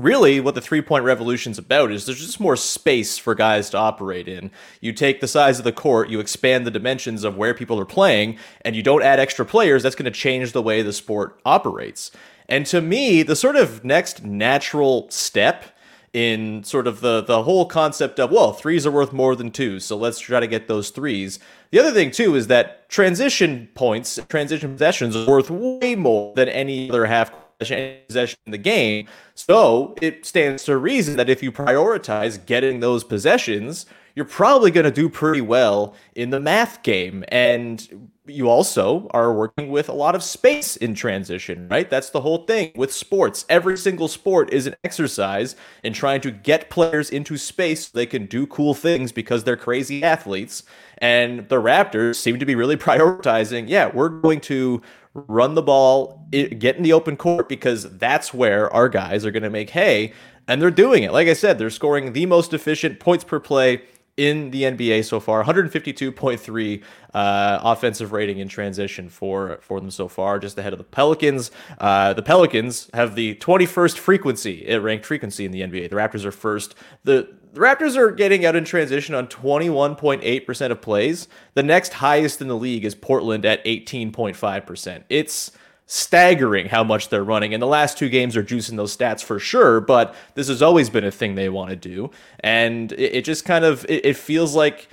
really 0.02 0.40
what 0.40 0.56
the 0.56 0.62
three 0.62 0.82
point 0.82 1.04
revolution's 1.04 1.58
about 1.58 1.92
is 1.92 2.06
there's 2.06 2.20
just 2.20 2.40
more 2.40 2.56
space 2.56 3.18
for 3.18 3.36
guys 3.36 3.70
to 3.72 3.78
operate 3.78 4.28
in. 4.28 4.52
You 4.80 4.94
take 4.94 5.22
the 5.22 5.28
size 5.28 5.58
of 5.60 5.64
the 5.64 5.72
court, 5.72 6.10
you 6.10 6.20
expand 6.20 6.66
the 6.66 6.72
dimensions 6.72 7.24
of 7.24 7.38
where 7.38 7.54
people 7.54 7.80
are 7.80 7.86
playing, 7.86 8.38
and 8.62 8.76
you 8.76 8.84
don't 8.84 9.04
add 9.04 9.20
extra 9.20 9.46
players, 9.46 9.84
that's 9.84 9.96
going 9.96 10.06
to 10.06 10.12
change 10.12 10.52
the 10.52 10.62
way 10.62 10.82
the 10.82 10.94
sport 10.94 11.40
operates. 11.46 12.12
And 12.50 12.66
to 12.68 12.82
me, 12.82 13.24
the 13.24 13.36
sort 13.36 13.56
of 13.56 13.86
next 13.86 14.24
natural 14.24 15.10
step 15.10 15.66
in 16.14 16.62
sort 16.64 16.88
of 16.88 17.00
the 17.00 17.22
the 17.22 17.44
whole 17.44 17.66
concept 17.66 18.20
of 18.20 18.32
well, 18.32 18.52
threes 18.52 18.86
are 18.86 18.92
worth 18.92 19.14
more 19.14 19.36
than 19.36 19.52
twos, 19.52 19.86
so 19.86 19.96
let's 19.96 20.20
try 20.20 20.40
to 20.40 20.48
get 20.48 20.68
those 20.68 20.90
threes. 20.90 21.40
The 21.72 21.80
other 21.80 21.92
thing 21.92 22.12
too 22.12 22.36
is 22.36 22.48
that 22.48 22.90
transition 22.90 23.70
points, 23.76 24.20
transition 24.28 24.74
possessions 24.74 25.16
are 25.16 25.26
worth 25.26 25.50
way 25.50 25.96
more 25.96 26.34
than 26.36 26.50
any 26.50 26.90
other 26.90 27.06
half 27.06 27.32
possession 27.62 28.40
in 28.46 28.52
the 28.52 28.58
game. 28.58 29.08
So 29.36 29.96
it 30.02 30.26
stands 30.26 30.64
to 30.66 30.78
reason 30.78 31.16
that 31.18 31.30
if 31.30 31.42
you 31.42 31.52
prioritize 31.52 32.44
getting 32.46 32.80
those 32.80 33.04
possessions, 33.04 33.86
you're 34.16 34.26
probably 34.26 34.72
going 34.72 34.86
to 34.86 34.92
do 34.92 35.10
pretty 35.10 35.42
well 35.42 35.96
in 36.16 36.32
the 36.32 36.40
math 36.40 36.84
game. 36.84 37.24
And 37.30 38.12
you 38.26 38.50
also 38.50 39.08
are 39.12 39.34
working 39.34 39.70
with 39.70 39.90
a 39.90 39.94
lot 39.94 40.16
of 40.16 40.24
space 40.24 40.76
in 40.76 40.94
transition, 40.94 41.68
right? 41.70 41.90
That's 41.90 42.10
the 42.10 42.22
whole 42.22 42.46
thing 42.46 42.72
with 42.76 42.94
sports. 42.94 43.46
Every 43.50 43.78
single 43.78 44.08
sport 44.08 44.54
is 44.54 44.68
an 44.68 44.76
exercise 44.84 45.56
in 45.84 45.94
trying 45.94 46.22
to 46.22 46.32
get 46.32 46.70
players 46.70 47.10
into 47.10 47.38
space 47.38 47.88
so 47.88 47.92
they 47.94 48.06
can 48.06 48.26
do 48.26 48.46
cool 48.48 48.74
things 48.74 49.12
because 49.12 49.44
they're 49.44 49.58
crazy 49.58 50.04
athletes. 50.04 50.64
And 51.00 51.50
the 51.50 51.62
Raptors 51.62 52.16
seem 52.16 52.40
to 52.40 52.46
be 52.46 52.56
really 52.56 52.78
prioritizing, 52.78 53.68
yeah, 53.68 53.90
we're 53.94 54.10
going 54.10 54.40
to 54.42 54.82
run 55.14 55.56
the 55.56 55.62
ball, 55.62 56.28
get 56.32 56.78
in 56.78 56.84
the 56.84 56.94
open 56.94 57.18
court 57.18 57.50
because 57.50 57.98
that's 57.98 58.34
where 58.34 58.72
our 58.74 58.90
guys 58.90 59.26
are 59.26 59.32
going 59.32 59.44
to 59.44 59.50
make 59.50 59.72
hay. 59.72 60.14
And 60.48 60.62
they're 60.62 60.72
doing 60.72 61.04
it. 61.04 61.12
Like 61.12 61.28
I 61.28 61.34
said, 61.34 61.58
they're 61.58 61.70
scoring 61.70 62.14
the 62.14 62.26
most 62.26 62.54
efficient 62.54 63.00
points 63.00 63.24
per 63.24 63.40
play 63.40 63.84
in 64.18 64.52
the 64.52 64.64
NBA 64.64 65.06
so 65.06 65.20
far. 65.20 65.44
152.3 65.44 66.84
uh, 67.14 67.60
offensive 67.64 68.12
rating 68.12 68.40
in 68.40 68.48
transition 68.48 69.10
for 69.10 69.60
for 69.62 69.80
them 69.80 69.90
so 69.90 70.08
far, 70.08 70.40
just 70.40 70.58
ahead 70.58 70.74
of 70.74 70.80
the 70.80 70.84
Pelicans. 70.84 71.52
Uh, 71.80 72.14
the 72.14 72.22
Pelicans 72.22 72.90
have 72.94 73.16
the 73.16 73.36
21st 73.36 73.98
frequency, 73.98 74.66
it 74.68 74.78
ranked 74.78 75.06
frequency 75.06 75.46
in 75.46 75.52
the 75.52 75.62
NBA. 75.62 75.90
The 75.90 75.96
Raptors 75.96 76.26
are 76.26 76.32
first. 76.32 76.76
The 77.04 77.34
the 77.54 77.60
Raptors 77.60 77.98
are 77.98 78.12
getting 78.12 78.46
out 78.46 78.56
in 78.56 78.64
transition 78.64 79.14
on 79.14 79.28
21.8% 79.28 80.72
of 80.72 80.82
plays. 80.82 81.28
The 81.54 81.64
next 81.64 81.94
highest 81.94 82.42
in 82.42 82.48
the 82.48 82.56
league 82.56 82.86
is 82.86 82.96
Portland 82.96 83.46
at 83.46 83.64
18.5%. 83.66 85.04
It's 85.10 85.52
staggering 85.86 86.68
how 86.68 86.86
much 86.86 87.10
they're 87.10 87.24
running. 87.24 87.54
And 87.54 87.62
the 87.62 87.68
last 87.68 87.98
two 87.98 88.08
games 88.08 88.38
are 88.38 88.44
juicing 88.44 88.78
those 88.78 88.96
stats 88.96 89.22
for 89.22 89.40
sure, 89.40 89.82
but 89.82 90.16
this 90.36 90.48
has 90.48 90.62
always 90.62 90.90
been 90.90 91.04
a 91.04 91.12
thing 91.12 91.36
they 91.36 91.50
want 91.50 91.70
to 91.72 91.76
do. 91.76 92.12
And 92.40 92.94
it, 92.94 93.16
it 93.16 93.26
just 93.26 93.44
kind 93.44 93.66
of 93.66 93.86
it, 93.90 94.06
it 94.06 94.16
feels 94.16 94.56
like 94.56 94.88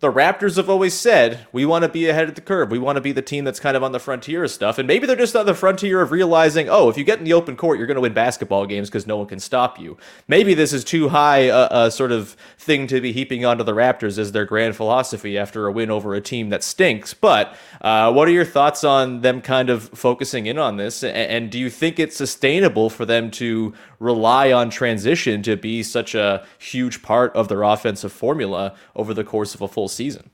the 0.00 0.10
Raptors 0.10 0.56
have 0.56 0.70
always 0.70 0.94
said, 0.94 1.46
we 1.52 1.66
want 1.66 1.82
to 1.82 1.88
be 1.88 2.08
ahead 2.08 2.30
of 2.30 2.34
the 2.34 2.40
curve. 2.40 2.70
We 2.70 2.78
want 2.78 2.96
to 2.96 3.02
be 3.02 3.12
the 3.12 3.20
team 3.20 3.44
that's 3.44 3.60
kind 3.60 3.76
of 3.76 3.82
on 3.82 3.92
the 3.92 3.98
frontier 3.98 4.42
of 4.42 4.50
stuff. 4.50 4.78
And 4.78 4.88
maybe 4.88 5.06
they're 5.06 5.14
just 5.14 5.36
on 5.36 5.44
the 5.44 5.54
frontier 5.54 6.00
of 6.00 6.10
realizing, 6.10 6.70
oh, 6.70 6.88
if 6.88 6.96
you 6.96 7.04
get 7.04 7.18
in 7.18 7.24
the 7.24 7.34
open 7.34 7.54
court, 7.54 7.76
you're 7.76 7.86
going 7.86 7.96
to 7.96 8.00
win 8.00 8.14
basketball 8.14 8.64
games 8.64 8.88
because 8.88 9.06
no 9.06 9.18
one 9.18 9.26
can 9.26 9.38
stop 9.38 9.78
you. 9.78 9.98
Maybe 10.26 10.54
this 10.54 10.72
is 10.72 10.84
too 10.84 11.10
high 11.10 11.48
a, 11.48 11.68
a, 11.70 11.90
sort 11.90 12.12
of 12.12 12.34
thing 12.56 12.86
to 12.86 13.02
be 13.02 13.12
heaping 13.12 13.44
onto 13.44 13.62
the 13.62 13.74
Raptors 13.74 14.16
as 14.16 14.32
their 14.32 14.46
grand 14.46 14.74
philosophy 14.74 15.36
after 15.36 15.66
a 15.66 15.72
win 15.72 15.90
over 15.90 16.14
a 16.14 16.20
team 16.22 16.48
that 16.48 16.64
stinks. 16.64 17.12
But 17.12 17.54
uh, 17.82 18.10
what 18.10 18.26
are 18.26 18.32
your 18.32 18.46
thoughts 18.46 18.84
on 18.84 19.20
them 19.20 19.42
kind 19.42 19.68
of 19.68 19.90
focusing 19.90 20.46
in 20.46 20.56
on 20.56 20.78
this? 20.78 21.02
And, 21.02 21.14
and 21.14 21.50
do 21.50 21.58
you 21.58 21.68
think 21.68 21.98
it's 21.98 22.16
sustainable 22.16 22.88
for 22.88 23.04
them 23.04 23.30
to 23.32 23.74
rely 23.98 24.50
on 24.50 24.70
transition 24.70 25.42
to 25.42 25.58
be 25.58 25.82
such 25.82 26.14
a 26.14 26.46
huge 26.58 27.02
part 27.02 27.36
of 27.36 27.48
their 27.48 27.62
offensive 27.62 28.10
formula 28.10 28.74
over 28.96 29.12
the 29.12 29.22
course 29.22 29.54
of 29.54 29.60
a 29.60 29.68
full 29.68 29.89
season? 29.90 30.30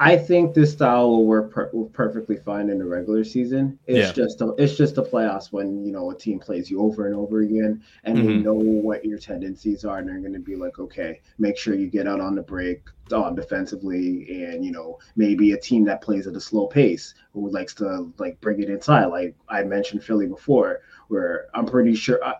I 0.00 0.16
think 0.16 0.54
this 0.54 0.72
style 0.72 1.08
will 1.08 1.24
work 1.24 1.52
per- 1.52 1.70
will 1.72 1.86
perfectly 1.86 2.36
fine 2.36 2.68
in 2.68 2.78
the 2.78 2.84
regular 2.84 3.22
season. 3.22 3.78
It's 3.86 4.08
yeah. 4.08 4.24
just 4.24 4.40
a, 4.40 4.52
it's 4.58 4.76
just 4.76 4.96
the 4.96 5.04
playoffs 5.04 5.52
when 5.52 5.84
you 5.84 5.92
know 5.92 6.10
a 6.10 6.16
team 6.16 6.40
plays 6.40 6.68
you 6.70 6.80
over 6.80 7.06
and 7.06 7.14
over 7.14 7.42
again, 7.42 7.82
and 8.02 8.18
mm-hmm. 8.18 8.26
they 8.26 8.36
know 8.36 8.54
what 8.54 9.04
your 9.04 9.18
tendencies 9.18 9.84
are, 9.84 9.98
and 9.98 10.08
they're 10.08 10.18
going 10.18 10.32
to 10.32 10.40
be 10.40 10.56
like, 10.56 10.80
okay, 10.80 11.20
make 11.38 11.56
sure 11.56 11.74
you 11.74 11.86
get 11.86 12.08
out 12.08 12.20
on 12.20 12.34
the 12.34 12.42
break 12.42 12.82
um, 13.12 13.36
defensively, 13.36 14.44
and 14.44 14.64
you 14.64 14.72
know 14.72 14.98
maybe 15.14 15.52
a 15.52 15.58
team 15.58 15.84
that 15.84 16.02
plays 16.02 16.26
at 16.26 16.34
a 16.34 16.40
slow 16.40 16.66
pace 16.66 17.14
who 17.32 17.48
likes 17.50 17.72
to 17.74 18.12
like 18.18 18.40
bring 18.40 18.60
it 18.60 18.68
inside. 18.68 19.06
Like 19.06 19.36
I 19.48 19.62
mentioned 19.62 20.02
Philly 20.02 20.26
before, 20.26 20.80
where 21.06 21.46
I'm 21.54 21.66
pretty 21.66 21.94
sure. 21.94 22.22
I, 22.24 22.34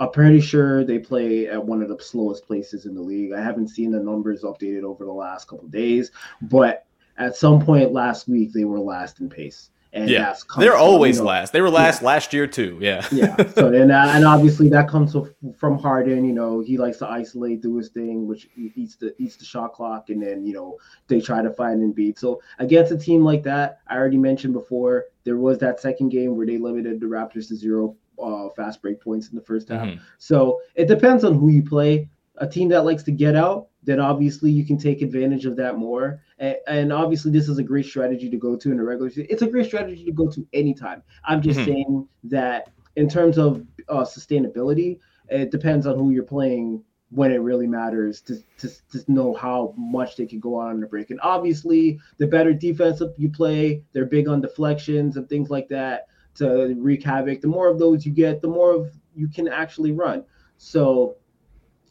I'm 0.00 0.10
pretty 0.10 0.40
sure 0.40 0.82
they 0.82 0.98
play 0.98 1.46
at 1.46 1.62
one 1.62 1.82
of 1.82 1.88
the 1.88 2.02
slowest 2.02 2.46
places 2.46 2.86
in 2.86 2.94
the 2.94 3.02
league. 3.02 3.32
I 3.32 3.42
haven't 3.42 3.68
seen 3.68 3.90
the 3.90 4.00
numbers 4.00 4.42
updated 4.42 4.82
over 4.82 5.04
the 5.04 5.12
last 5.12 5.46
couple 5.46 5.68
days, 5.68 6.10
but 6.40 6.86
at 7.18 7.36
some 7.36 7.64
point 7.64 7.92
last 7.92 8.26
week 8.26 8.52
they 8.54 8.64
were 8.64 8.80
last 8.80 9.20
in 9.20 9.28
pace. 9.28 9.68
And 9.92 10.08
yeah, 10.08 10.36
they're 10.56 10.76
always 10.76 11.16
you 11.16 11.22
know, 11.22 11.28
last. 11.30 11.52
They 11.52 11.60
were 11.60 11.68
last 11.68 12.00
yeah. 12.00 12.06
last 12.06 12.32
year 12.32 12.46
too. 12.46 12.78
Yeah, 12.80 13.04
yeah. 13.12 13.36
So 13.54 13.72
and 13.72 13.90
uh, 13.90 14.12
and 14.14 14.24
obviously 14.24 14.68
that 14.68 14.88
comes 14.88 15.16
from 15.58 15.78
Harden. 15.80 16.24
You 16.24 16.32
know, 16.32 16.60
he 16.60 16.78
likes 16.78 16.98
to 16.98 17.08
isolate, 17.08 17.60
do 17.60 17.76
his 17.76 17.88
thing, 17.88 18.28
which 18.28 18.48
eats 18.54 18.94
the 18.94 19.20
eats 19.20 19.34
the 19.34 19.44
shot 19.44 19.72
clock, 19.72 20.08
and 20.08 20.22
then 20.22 20.46
you 20.46 20.52
know 20.54 20.78
they 21.08 21.20
try 21.20 21.42
to 21.42 21.50
find 21.50 21.82
and 21.82 21.92
beat. 21.92 22.20
So 22.20 22.40
against 22.60 22.92
a 22.92 22.96
team 22.96 23.24
like 23.24 23.42
that, 23.42 23.80
I 23.88 23.96
already 23.96 24.16
mentioned 24.16 24.52
before, 24.52 25.06
there 25.24 25.38
was 25.38 25.58
that 25.58 25.80
second 25.80 26.10
game 26.10 26.36
where 26.36 26.46
they 26.46 26.58
limited 26.58 27.00
the 27.00 27.06
Raptors 27.06 27.48
to 27.48 27.56
zero 27.56 27.96
uh, 28.22 28.50
fast 28.50 28.82
break 28.82 29.00
points 29.00 29.28
in 29.28 29.36
the 29.36 29.42
first 29.42 29.68
half. 29.68 29.86
Mm-hmm. 29.86 30.02
So 30.18 30.60
it 30.74 30.86
depends 30.88 31.24
on 31.24 31.34
who 31.34 31.48
you 31.48 31.62
play. 31.62 32.08
A 32.36 32.46
team 32.46 32.68
that 32.70 32.84
likes 32.84 33.02
to 33.02 33.12
get 33.12 33.36
out, 33.36 33.68
then 33.82 34.00
obviously 34.00 34.50
you 34.50 34.64
can 34.64 34.78
take 34.78 35.02
advantage 35.02 35.44
of 35.44 35.56
that 35.56 35.76
more. 35.76 36.22
And, 36.38 36.56
and 36.66 36.92
obviously, 36.92 37.30
this 37.30 37.48
is 37.48 37.58
a 37.58 37.62
great 37.62 37.86
strategy 37.86 38.30
to 38.30 38.36
go 38.36 38.56
to 38.56 38.70
in 38.70 38.78
the 38.78 38.82
regular 38.82 39.10
season. 39.10 39.26
It's 39.28 39.42
a 39.42 39.46
great 39.46 39.66
strategy 39.66 40.04
to 40.04 40.12
go 40.12 40.28
to 40.30 40.46
anytime. 40.52 41.02
I'm 41.24 41.42
just 41.42 41.60
mm-hmm. 41.60 41.70
saying 41.70 42.08
that 42.24 42.70
in 42.96 43.08
terms 43.08 43.38
of 43.38 43.64
uh, 43.88 44.04
sustainability, 44.04 44.98
it 45.28 45.50
depends 45.50 45.86
on 45.86 45.96
who 45.96 46.10
you're 46.10 46.22
playing 46.22 46.82
when 47.10 47.32
it 47.32 47.38
really 47.38 47.66
matters 47.66 48.20
to, 48.22 48.42
to, 48.58 48.68
to 48.92 49.12
know 49.12 49.34
how 49.34 49.74
much 49.76 50.16
they 50.16 50.26
can 50.26 50.40
go 50.40 50.54
on 50.54 50.72
in 50.72 50.80
the 50.80 50.86
break. 50.86 51.10
And 51.10 51.20
obviously, 51.22 51.98
the 52.18 52.26
better 52.26 52.52
defense 52.52 53.02
you 53.16 53.28
play, 53.28 53.82
they're 53.92 54.06
big 54.06 54.28
on 54.28 54.40
deflections 54.40 55.16
and 55.16 55.28
things 55.28 55.50
like 55.50 55.68
that 55.68 56.06
to 56.36 56.74
wreak 56.78 57.02
havoc. 57.02 57.40
The 57.40 57.48
more 57.48 57.68
of 57.68 57.78
those 57.78 58.06
you 58.06 58.12
get, 58.12 58.40
the 58.40 58.48
more 58.48 58.72
of 58.72 58.92
you 59.14 59.28
can 59.28 59.48
actually 59.48 59.92
run. 59.92 60.24
So, 60.58 61.16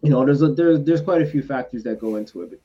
you 0.01 0.09
know, 0.09 0.25
there's 0.25 0.41
a 0.41 0.49
there's 0.53 0.83
there's 0.83 1.01
quite 1.01 1.21
a 1.21 1.25
few 1.25 1.41
factors 1.41 1.83
that 1.83 1.99
go 1.99 2.15
into 2.15 2.41
it. 2.41 2.61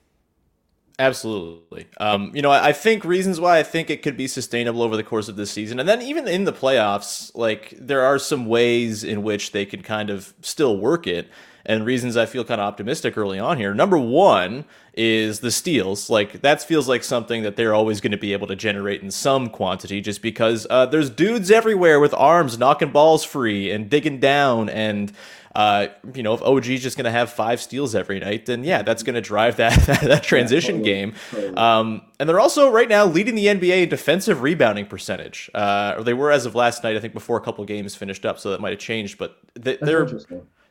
Absolutely. 0.96 1.86
Um, 1.98 2.30
you 2.34 2.42
know, 2.42 2.52
I 2.52 2.72
think 2.72 3.04
reasons 3.04 3.40
why 3.40 3.58
I 3.58 3.64
think 3.64 3.90
it 3.90 4.02
could 4.02 4.16
be 4.16 4.28
sustainable 4.28 4.80
over 4.80 4.96
the 4.96 5.02
course 5.02 5.28
of 5.28 5.34
this 5.34 5.50
season, 5.50 5.80
and 5.80 5.88
then 5.88 6.00
even 6.02 6.28
in 6.28 6.44
the 6.44 6.52
playoffs, 6.52 7.32
like 7.34 7.74
there 7.80 8.02
are 8.02 8.18
some 8.18 8.46
ways 8.46 9.02
in 9.02 9.24
which 9.24 9.50
they 9.50 9.66
could 9.66 9.82
kind 9.82 10.08
of 10.08 10.34
still 10.40 10.78
work 10.78 11.08
it 11.08 11.28
and 11.66 11.84
reasons 11.84 12.16
I 12.16 12.26
feel 12.26 12.44
kind 12.44 12.60
of 12.60 12.66
optimistic 12.66 13.16
early 13.16 13.38
on 13.38 13.56
here. 13.56 13.74
Number 13.74 13.98
one 13.98 14.66
is 14.92 15.40
the 15.40 15.50
steals. 15.50 16.10
Like 16.10 16.42
that 16.42 16.62
feels 16.62 16.88
like 16.88 17.02
something 17.02 17.42
that 17.42 17.56
they're 17.56 17.74
always 17.74 18.00
going 18.00 18.12
to 18.12 18.18
be 18.18 18.32
able 18.32 18.46
to 18.48 18.56
generate 18.56 19.02
in 19.02 19.10
some 19.10 19.48
quantity, 19.48 20.00
just 20.00 20.22
because 20.22 20.66
uh, 20.70 20.86
there's 20.86 21.10
dudes 21.10 21.50
everywhere 21.50 21.98
with 21.98 22.14
arms 22.14 22.58
knocking 22.58 22.90
balls 22.90 23.24
free 23.24 23.70
and 23.70 23.90
digging 23.90 24.20
down 24.20 24.68
and. 24.68 25.12
Uh, 25.54 25.86
you 26.14 26.22
know, 26.22 26.34
if 26.34 26.42
OG's 26.42 26.82
just 26.82 26.96
going 26.96 27.04
to 27.04 27.12
have 27.12 27.30
five 27.30 27.60
steals 27.60 27.94
every 27.94 28.18
night, 28.18 28.46
then 28.46 28.64
yeah, 28.64 28.82
that's 28.82 29.02
going 29.02 29.14
to 29.14 29.20
drive 29.20 29.56
that 29.56 29.78
that, 30.02 30.22
transition 30.22 30.76
yeah, 30.76 30.80
totally, 30.80 30.94
game. 30.94 31.14
Totally. 31.30 31.56
Um, 31.56 32.02
and 32.18 32.28
they're 32.28 32.40
also 32.40 32.70
right 32.70 32.88
now 32.88 33.06
leading 33.06 33.34
the 33.34 33.46
NBA 33.46 33.84
in 33.84 33.88
defensive 33.88 34.42
rebounding 34.42 34.86
percentage. 34.86 35.50
Uh, 35.54 35.94
or 35.98 36.04
they 36.04 36.14
were 36.14 36.32
as 36.32 36.46
of 36.46 36.54
last 36.54 36.82
night, 36.82 36.96
I 36.96 37.00
think, 37.00 37.14
before 37.14 37.36
a 37.36 37.40
couple 37.40 37.64
games 37.64 37.94
finished 37.94 38.26
up, 38.26 38.38
so 38.38 38.50
that 38.50 38.60
might 38.60 38.70
have 38.70 38.80
changed. 38.80 39.18
But 39.18 39.38
they, 39.54 39.76
are 39.76 40.08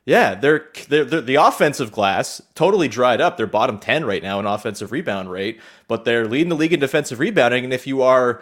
yeah, 0.06 0.36
they're, 0.36 0.68
they're, 0.90 1.06
they're, 1.06 1.22
the 1.22 1.36
offensive 1.36 1.92
glass 1.92 2.42
totally 2.56 2.90
dried 2.90 3.22
up. 3.22 3.38
They're 3.38 3.48
bottom 3.48 3.80
10 3.80 4.04
right 4.04 4.22
now 4.22 4.40
in 4.40 4.46
offensive 4.46 4.92
rebound 4.92 5.32
rate, 5.32 5.62
but 5.88 6.04
they're 6.04 6.28
leading 6.28 6.50
the 6.50 6.56
league 6.56 6.74
in 6.74 6.82
defensive 6.82 7.20
rebounding. 7.20 7.64
And 7.64 7.74
if 7.74 7.88
you 7.88 8.02
are 8.02 8.42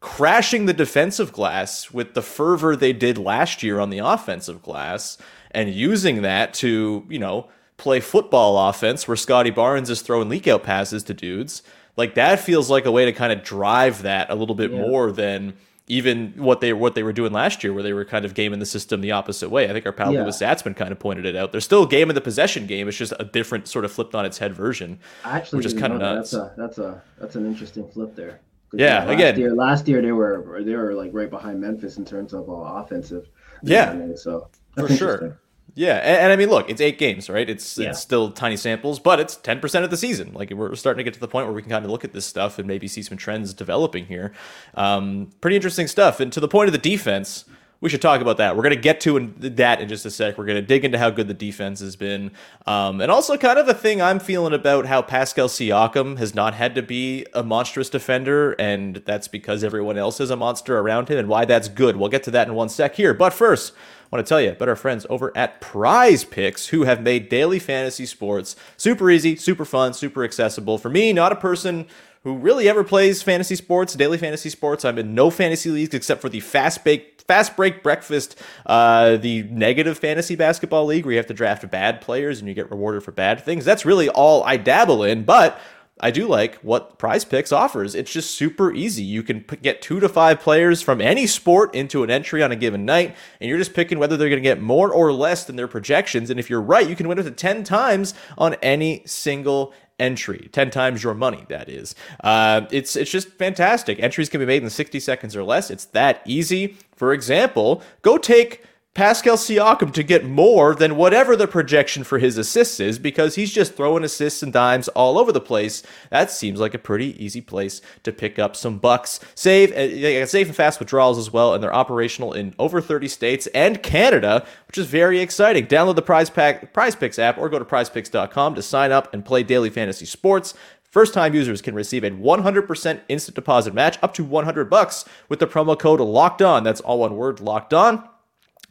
crashing 0.00 0.66
the 0.66 0.72
defensive 0.72 1.32
glass 1.32 1.90
with 1.90 2.14
the 2.14 2.22
fervor 2.22 2.76
they 2.76 2.92
did 2.92 3.16
last 3.16 3.62
year 3.62 3.80
on 3.80 3.90
the 3.90 3.98
offensive 3.98 4.62
glass 4.62 5.16
and 5.54 5.72
using 5.72 6.22
that 6.22 6.54
to, 6.54 7.04
you 7.08 7.18
know, 7.18 7.48
play 7.76 8.00
football 8.00 8.68
offense 8.68 9.08
where 9.08 9.16
Scottie 9.16 9.50
Barnes 9.50 9.90
is 9.90 10.02
throwing 10.02 10.28
leak 10.28 10.46
out 10.46 10.62
passes 10.62 11.02
to 11.04 11.14
dudes, 11.14 11.62
like 11.96 12.14
that 12.14 12.40
feels 12.40 12.70
like 12.70 12.84
a 12.84 12.92
way 12.92 13.04
to 13.04 13.12
kind 13.12 13.32
of 13.32 13.42
drive 13.42 14.02
that 14.02 14.30
a 14.30 14.34
little 14.34 14.54
bit 14.54 14.70
yeah. 14.70 14.80
more 14.80 15.12
than 15.12 15.54
even 15.86 16.32
what 16.36 16.60
they 16.60 16.72
what 16.72 16.94
they 16.94 17.02
were 17.02 17.12
doing 17.12 17.32
last 17.32 17.62
year, 17.62 17.72
where 17.72 17.82
they 17.82 17.92
were 17.92 18.04
kind 18.04 18.24
of 18.24 18.34
gaming 18.34 18.58
the 18.58 18.66
system 18.66 19.00
the 19.00 19.12
opposite 19.12 19.50
way. 19.50 19.68
I 19.68 19.72
think 19.72 19.84
our 19.84 19.92
pal 19.92 20.12
yeah. 20.12 20.22
Louis 20.22 20.40
Zatzman 20.40 20.74
kind 20.74 20.92
of 20.92 20.98
pointed 20.98 21.26
it 21.26 21.36
out. 21.36 21.52
They're 21.52 21.60
still 21.60 21.82
a 21.82 21.88
game 21.88 22.08
of 22.08 22.14
the 22.14 22.20
possession 22.20 22.66
game. 22.66 22.88
It's 22.88 22.96
just 22.96 23.12
a 23.18 23.24
different 23.24 23.68
sort 23.68 23.84
of 23.84 23.92
flipped 23.92 24.14
on 24.14 24.24
its 24.24 24.38
head 24.38 24.54
version. 24.54 24.98
Actually, 25.24 25.58
which 25.58 25.66
is 25.66 25.74
kind 25.74 25.92
of 25.92 26.00
nuts. 26.00 26.30
That's 26.30 26.42
a 26.42 26.54
that's 26.56 26.78
a 26.78 27.02
that's 27.20 27.36
an 27.36 27.46
interesting 27.46 27.86
flip 27.88 28.14
there. 28.14 28.40
Yeah, 28.72 29.04
last 29.04 29.10
again, 29.10 29.38
year, 29.38 29.54
last 29.54 29.86
year 29.86 30.02
they 30.02 30.12
were 30.12 30.62
they 30.64 30.74
were 30.74 30.94
like 30.94 31.10
right 31.12 31.30
behind 31.30 31.60
Memphis 31.60 31.98
in 31.98 32.04
terms 32.04 32.32
of 32.32 32.48
uh, 32.48 32.52
offensive. 32.52 33.28
Yeah. 33.62 34.14
So 34.16 34.48
For 34.74 34.88
sure. 34.88 35.38
Yeah, 35.76 35.96
and, 35.96 36.22
and 36.22 36.32
I 36.32 36.36
mean, 36.36 36.50
look, 36.50 36.70
it's 36.70 36.80
eight 36.80 36.98
games, 36.98 37.28
right? 37.28 37.48
It's 37.50 37.76
Yeah. 37.76 37.90
it's 37.90 38.00
still 38.00 38.30
tiny 38.30 38.56
samples, 38.56 39.00
but 39.00 39.18
it's 39.18 39.36
ten 39.36 39.58
percent 39.60 39.84
of 39.84 39.90
the 39.90 39.96
season. 39.96 40.32
Like 40.32 40.50
we're 40.50 40.74
starting 40.76 40.98
to 40.98 41.04
get 41.04 41.14
to 41.14 41.20
the 41.20 41.28
point 41.28 41.46
where 41.46 41.54
we 41.54 41.62
can 41.62 41.70
kind 41.70 41.84
of 41.84 41.90
look 41.90 42.04
at 42.04 42.12
this 42.12 42.26
stuff 42.26 42.58
and 42.58 42.68
maybe 42.68 42.86
see 42.86 43.02
some 43.02 43.18
trends 43.18 43.52
developing 43.52 44.06
here. 44.06 44.32
Um, 44.74 45.30
pretty 45.40 45.56
interesting 45.56 45.88
stuff. 45.88 46.20
And 46.20 46.32
to 46.32 46.40
the 46.40 46.48
point 46.48 46.68
of 46.68 46.72
the 46.72 46.78
defense, 46.78 47.44
we 47.80 47.90
should 47.90 48.00
talk 48.00 48.20
about 48.22 48.38
that. 48.38 48.56
We're 48.56 48.62
going 48.62 48.76
to 48.76 48.80
get 48.80 49.00
to 49.02 49.16
in, 49.18 49.34
that 49.40 49.80
in 49.80 49.88
just 49.88 50.06
a 50.06 50.10
sec. 50.10 50.38
We're 50.38 50.46
going 50.46 50.56
to 50.56 50.62
dig 50.62 50.84
into 50.84 50.96
how 50.96 51.10
good 51.10 51.28
the 51.28 51.34
defense 51.34 51.80
has 51.80 51.96
been, 51.96 52.30
um, 52.66 53.00
and 53.00 53.10
also 53.10 53.36
kind 53.36 53.58
of 53.58 53.68
a 53.68 53.74
thing 53.74 54.00
I'm 54.00 54.20
feeling 54.20 54.54
about 54.54 54.86
how 54.86 55.02
Pascal 55.02 55.48
Siakam 55.48 56.16
has 56.18 56.34
not 56.34 56.54
had 56.54 56.76
to 56.76 56.82
be 56.82 57.26
a 57.34 57.42
monstrous 57.42 57.90
defender, 57.90 58.52
and 58.52 59.02
that's 59.04 59.28
because 59.28 59.62
everyone 59.62 59.98
else 59.98 60.18
is 60.20 60.30
a 60.30 60.36
monster 60.36 60.78
around 60.78 61.10
him, 61.10 61.18
and 61.18 61.28
why 61.28 61.44
that's 61.44 61.68
good. 61.68 61.96
We'll 61.96 62.08
get 62.08 62.22
to 62.22 62.30
that 62.30 62.46
in 62.48 62.54
one 62.54 62.68
sec 62.68 62.94
here. 62.94 63.12
But 63.12 63.32
first. 63.34 63.72
I 64.04 64.16
want 64.16 64.26
to 64.26 64.28
tell 64.28 64.40
you 64.40 64.50
about 64.50 64.68
our 64.68 64.76
friends 64.76 65.06
over 65.10 65.32
at 65.36 65.60
Prize 65.60 66.24
Picks 66.24 66.68
who 66.68 66.84
have 66.84 67.02
made 67.02 67.28
daily 67.28 67.58
fantasy 67.58 68.06
sports 68.06 68.54
super 68.76 69.10
easy, 69.10 69.36
super 69.36 69.64
fun, 69.64 69.94
super 69.94 70.24
accessible. 70.24 70.78
For 70.78 70.88
me, 70.88 71.12
not 71.12 71.32
a 71.32 71.36
person 71.36 71.86
who 72.22 72.36
really 72.36 72.68
ever 72.68 72.84
plays 72.84 73.22
fantasy 73.22 73.54
sports, 73.54 73.94
daily 73.94 74.18
fantasy 74.18 74.48
sports. 74.48 74.84
I'm 74.84 74.98
in 74.98 75.14
no 75.14 75.30
fantasy 75.30 75.70
leagues 75.70 75.94
except 75.94 76.20
for 76.20 76.28
the 76.28 76.40
fast 76.40 76.84
bake 76.84 77.14
fast 77.26 77.56
break 77.56 77.82
breakfast, 77.82 78.40
uh, 78.66 79.16
the 79.16 79.44
negative 79.44 79.98
fantasy 79.98 80.36
basketball 80.36 80.84
league 80.84 81.06
where 81.06 81.12
you 81.12 81.18
have 81.18 81.26
to 81.26 81.34
draft 81.34 81.68
bad 81.70 82.00
players 82.00 82.38
and 82.38 82.48
you 82.48 82.54
get 82.54 82.70
rewarded 82.70 83.02
for 83.02 83.12
bad 83.12 83.42
things. 83.42 83.64
That's 83.64 83.86
really 83.86 84.08
all 84.10 84.44
I 84.44 84.58
dabble 84.58 85.02
in, 85.04 85.24
but 85.24 85.58
I 86.00 86.10
do 86.10 86.26
like 86.26 86.56
what 86.56 86.98
Prize 86.98 87.24
Picks 87.24 87.52
offers. 87.52 87.94
It's 87.94 88.12
just 88.12 88.32
super 88.32 88.72
easy. 88.74 89.04
You 89.04 89.22
can 89.22 89.42
p- 89.42 89.56
get 89.56 89.80
two 89.80 90.00
to 90.00 90.08
five 90.08 90.40
players 90.40 90.82
from 90.82 91.00
any 91.00 91.26
sport 91.26 91.72
into 91.74 92.02
an 92.02 92.10
entry 92.10 92.42
on 92.42 92.50
a 92.50 92.56
given 92.56 92.84
night, 92.84 93.14
and 93.40 93.48
you're 93.48 93.58
just 93.58 93.74
picking 93.74 94.00
whether 94.00 94.16
they're 94.16 94.28
going 94.28 94.42
to 94.42 94.48
get 94.48 94.60
more 94.60 94.92
or 94.92 95.12
less 95.12 95.44
than 95.44 95.54
their 95.54 95.68
projections. 95.68 96.30
And 96.30 96.40
if 96.40 96.50
you're 96.50 96.60
right, 96.60 96.88
you 96.88 96.96
can 96.96 97.06
win 97.06 97.20
up 97.20 97.24
to 97.26 97.30
10 97.30 97.62
times 97.62 98.12
on 98.36 98.54
any 98.54 99.02
single 99.06 99.72
entry 100.00 100.48
10 100.50 100.70
times 100.70 101.04
your 101.04 101.14
money 101.14 101.44
that 101.48 101.68
is 101.68 101.94
uh, 102.24 102.62
it's 102.72 102.96
it's 102.96 103.12
just 103.12 103.28
fantastic 103.34 104.00
entries 104.00 104.28
can 104.28 104.40
be 104.40 104.46
made 104.46 104.60
in 104.60 104.68
60 104.68 104.98
seconds 104.98 105.36
or 105.36 105.44
less 105.44 105.70
it's 105.70 105.84
that 105.84 106.20
easy 106.24 106.76
for 106.96 107.12
example 107.12 107.80
go 108.02 108.18
take 108.18 108.64
Pascal 108.94 109.36
Siakam 109.36 109.92
to 109.92 110.04
get 110.04 110.24
more 110.24 110.72
than 110.72 110.94
whatever 110.94 111.34
the 111.34 111.48
projection 111.48 112.04
for 112.04 112.20
his 112.20 112.38
assists 112.38 112.78
is 112.78 112.96
because 112.96 113.34
he's 113.34 113.52
just 113.52 113.74
throwing 113.74 114.04
assists 114.04 114.40
and 114.40 114.52
dimes 114.52 114.86
all 114.86 115.18
over 115.18 115.32
the 115.32 115.40
place. 115.40 115.82
That 116.10 116.30
seems 116.30 116.60
like 116.60 116.74
a 116.74 116.78
pretty 116.78 117.22
easy 117.22 117.40
place 117.40 117.80
to 118.04 118.12
pick 118.12 118.38
up 118.38 118.54
some 118.54 118.78
bucks. 118.78 119.18
Save, 119.34 119.72
uh, 119.72 120.26
safe 120.26 120.46
and 120.46 120.54
fast 120.54 120.78
withdrawals 120.78 121.18
as 121.18 121.32
well, 121.32 121.54
and 121.54 121.60
they're 121.60 121.74
operational 121.74 122.32
in 122.34 122.54
over 122.56 122.80
30 122.80 123.08
states 123.08 123.48
and 123.48 123.82
Canada, 123.82 124.46
which 124.68 124.78
is 124.78 124.86
very 124.86 125.18
exciting. 125.18 125.66
Download 125.66 125.96
the 125.96 126.02
Prize 126.02 126.30
Pack 126.30 126.72
Prize 126.72 126.94
Picks 126.94 127.18
app 127.18 127.36
or 127.36 127.48
go 127.48 127.58
to 127.58 127.64
PrizePicks.com 127.64 128.54
to 128.54 128.62
sign 128.62 128.92
up 128.92 129.12
and 129.12 129.24
play 129.24 129.42
daily 129.42 129.70
fantasy 129.70 130.06
sports. 130.06 130.54
First 130.84 131.14
time 131.14 131.34
users 131.34 131.60
can 131.60 131.74
receive 131.74 132.04
a 132.04 132.12
100% 132.12 133.00
instant 133.08 133.34
deposit 133.34 133.74
match 133.74 133.98
up 134.00 134.14
to 134.14 134.22
100 134.22 134.70
bucks 134.70 135.04
with 135.28 135.40
the 135.40 135.48
promo 135.48 135.76
code 135.76 135.98
locked 135.98 136.42
on. 136.42 136.62
That's 136.62 136.80
all 136.80 137.00
one 137.00 137.16
word 137.16 137.40
locked 137.40 137.74
on. 137.74 138.08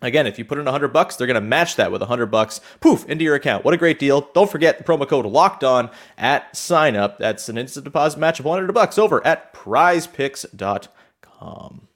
Again, 0.03 0.27
if 0.27 0.37
you 0.37 0.43
put 0.43 0.57
in 0.57 0.65
100 0.65 0.89
bucks, 0.89 1.15
they're 1.15 1.27
going 1.27 1.35
to 1.35 1.41
match 1.41 1.77
that 1.77 1.89
with 1.91 2.01
100 2.01 2.25
bucks, 2.27 2.59
poof, 2.81 3.09
into 3.09 3.23
your 3.23 3.35
account. 3.35 3.63
What 3.63 3.73
a 3.73 3.77
great 3.77 3.99
deal. 3.99 4.27
Don't 4.33 4.51
forget 4.51 4.77
the 4.77 4.83
promo 4.83 5.07
code 5.07 5.25
locked 5.25 5.63
on 5.63 5.89
at 6.17 6.53
sign 6.55 6.97
up. 6.97 7.19
That's 7.19 7.47
an 7.47 7.57
instant 7.57 7.85
deposit 7.85 8.19
match 8.19 8.39
of 8.39 8.45
100 8.45 8.73
bucks 8.73 8.97
over 8.97 9.25
at 9.25 9.53
prizepicks.com. 9.53 11.87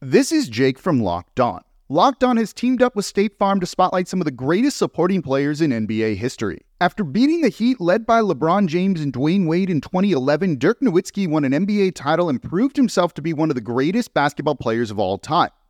This 0.00 0.32
is 0.32 0.48
Jake 0.48 0.80
from 0.80 1.00
Locked 1.00 1.38
On. 1.38 1.62
Locked 1.88 2.24
On 2.24 2.36
has 2.36 2.52
teamed 2.52 2.82
up 2.82 2.96
with 2.96 3.04
State 3.04 3.38
Farm 3.38 3.60
to 3.60 3.66
spotlight 3.66 4.08
some 4.08 4.20
of 4.20 4.24
the 4.24 4.32
greatest 4.32 4.76
supporting 4.76 5.22
players 5.22 5.60
in 5.60 5.70
NBA 5.70 6.16
history. 6.16 6.62
After 6.80 7.04
beating 7.04 7.42
the 7.42 7.48
Heat 7.48 7.80
led 7.80 8.04
by 8.04 8.20
LeBron 8.20 8.66
James 8.66 9.00
and 9.00 9.12
Dwyane 9.12 9.46
Wade 9.46 9.70
in 9.70 9.80
2011, 9.80 10.58
Dirk 10.58 10.80
Nowitzki 10.80 11.28
won 11.28 11.44
an 11.44 11.52
NBA 11.52 11.94
title 11.94 12.28
and 12.28 12.42
proved 12.42 12.76
himself 12.76 13.14
to 13.14 13.22
be 13.22 13.32
one 13.32 13.50
of 13.50 13.54
the 13.54 13.60
greatest 13.60 14.14
basketball 14.14 14.56
players 14.56 14.90
of 14.90 14.98
all 14.98 15.16
time. 15.16 15.50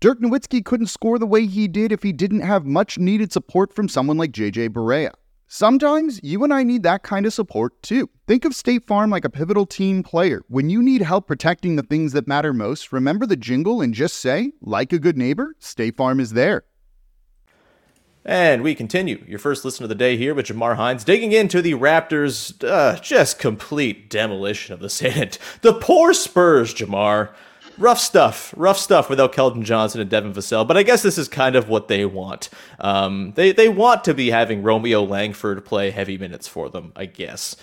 Dirk 0.00 0.20
Nowitzki 0.20 0.64
couldn't 0.64 0.86
score 0.86 1.18
the 1.18 1.26
way 1.26 1.44
he 1.46 1.66
did 1.66 1.90
if 1.90 2.04
he 2.04 2.12
didn't 2.12 2.42
have 2.42 2.64
much 2.64 2.98
needed 2.98 3.32
support 3.32 3.74
from 3.74 3.88
someone 3.88 4.16
like 4.16 4.30
JJ 4.30 4.68
Barea. 4.68 5.10
Sometimes 5.48 6.20
you 6.22 6.44
and 6.44 6.54
I 6.54 6.62
need 6.62 6.84
that 6.84 7.02
kind 7.02 7.26
of 7.26 7.34
support 7.34 7.82
too. 7.82 8.08
Think 8.28 8.44
of 8.44 8.54
State 8.54 8.86
Farm 8.86 9.10
like 9.10 9.24
a 9.24 9.30
pivotal 9.30 9.66
team 9.66 10.04
player. 10.04 10.42
When 10.46 10.70
you 10.70 10.82
need 10.82 11.02
help 11.02 11.26
protecting 11.26 11.74
the 11.74 11.82
things 11.82 12.12
that 12.12 12.28
matter 12.28 12.52
most, 12.52 12.92
remember 12.92 13.26
the 13.26 13.34
jingle 13.34 13.80
and 13.80 13.92
just 13.92 14.20
say, 14.20 14.52
like 14.60 14.92
a 14.92 15.00
good 15.00 15.18
neighbor, 15.18 15.56
State 15.58 15.96
Farm 15.96 16.20
is 16.20 16.32
there. 16.32 16.62
And 18.24 18.62
we 18.62 18.76
continue. 18.76 19.24
Your 19.26 19.40
first 19.40 19.64
listen 19.64 19.82
of 19.84 19.88
the 19.88 19.96
day 19.96 20.16
here 20.16 20.34
with 20.34 20.46
Jamar 20.46 20.76
Hinds 20.76 21.02
digging 21.02 21.32
into 21.32 21.60
the 21.60 21.72
Raptors' 21.72 22.62
uh, 22.62 23.00
just 23.00 23.40
complete 23.40 24.10
demolition 24.10 24.74
of 24.74 24.80
the 24.80 24.90
Senate. 24.90 25.38
The 25.62 25.72
poor 25.72 26.12
Spurs, 26.12 26.72
Jamar. 26.72 27.30
Rough 27.78 28.00
stuff, 28.00 28.52
rough 28.56 28.76
stuff 28.76 29.08
without 29.08 29.32
Keldon 29.32 29.62
Johnson 29.62 30.00
and 30.00 30.10
Devin 30.10 30.32
Vassell, 30.32 30.66
but 30.66 30.76
I 30.76 30.82
guess 30.82 31.02
this 31.02 31.16
is 31.16 31.28
kind 31.28 31.54
of 31.54 31.68
what 31.68 31.86
they 31.86 32.04
want. 32.04 32.48
Um, 32.80 33.32
they 33.36 33.52
they 33.52 33.68
want 33.68 34.02
to 34.04 34.14
be 34.14 34.30
having 34.30 34.64
Romeo 34.64 35.04
Langford 35.04 35.64
play 35.64 35.92
heavy 35.92 36.18
minutes 36.18 36.48
for 36.48 36.68
them, 36.68 36.92
I 36.96 37.06
guess. 37.06 37.54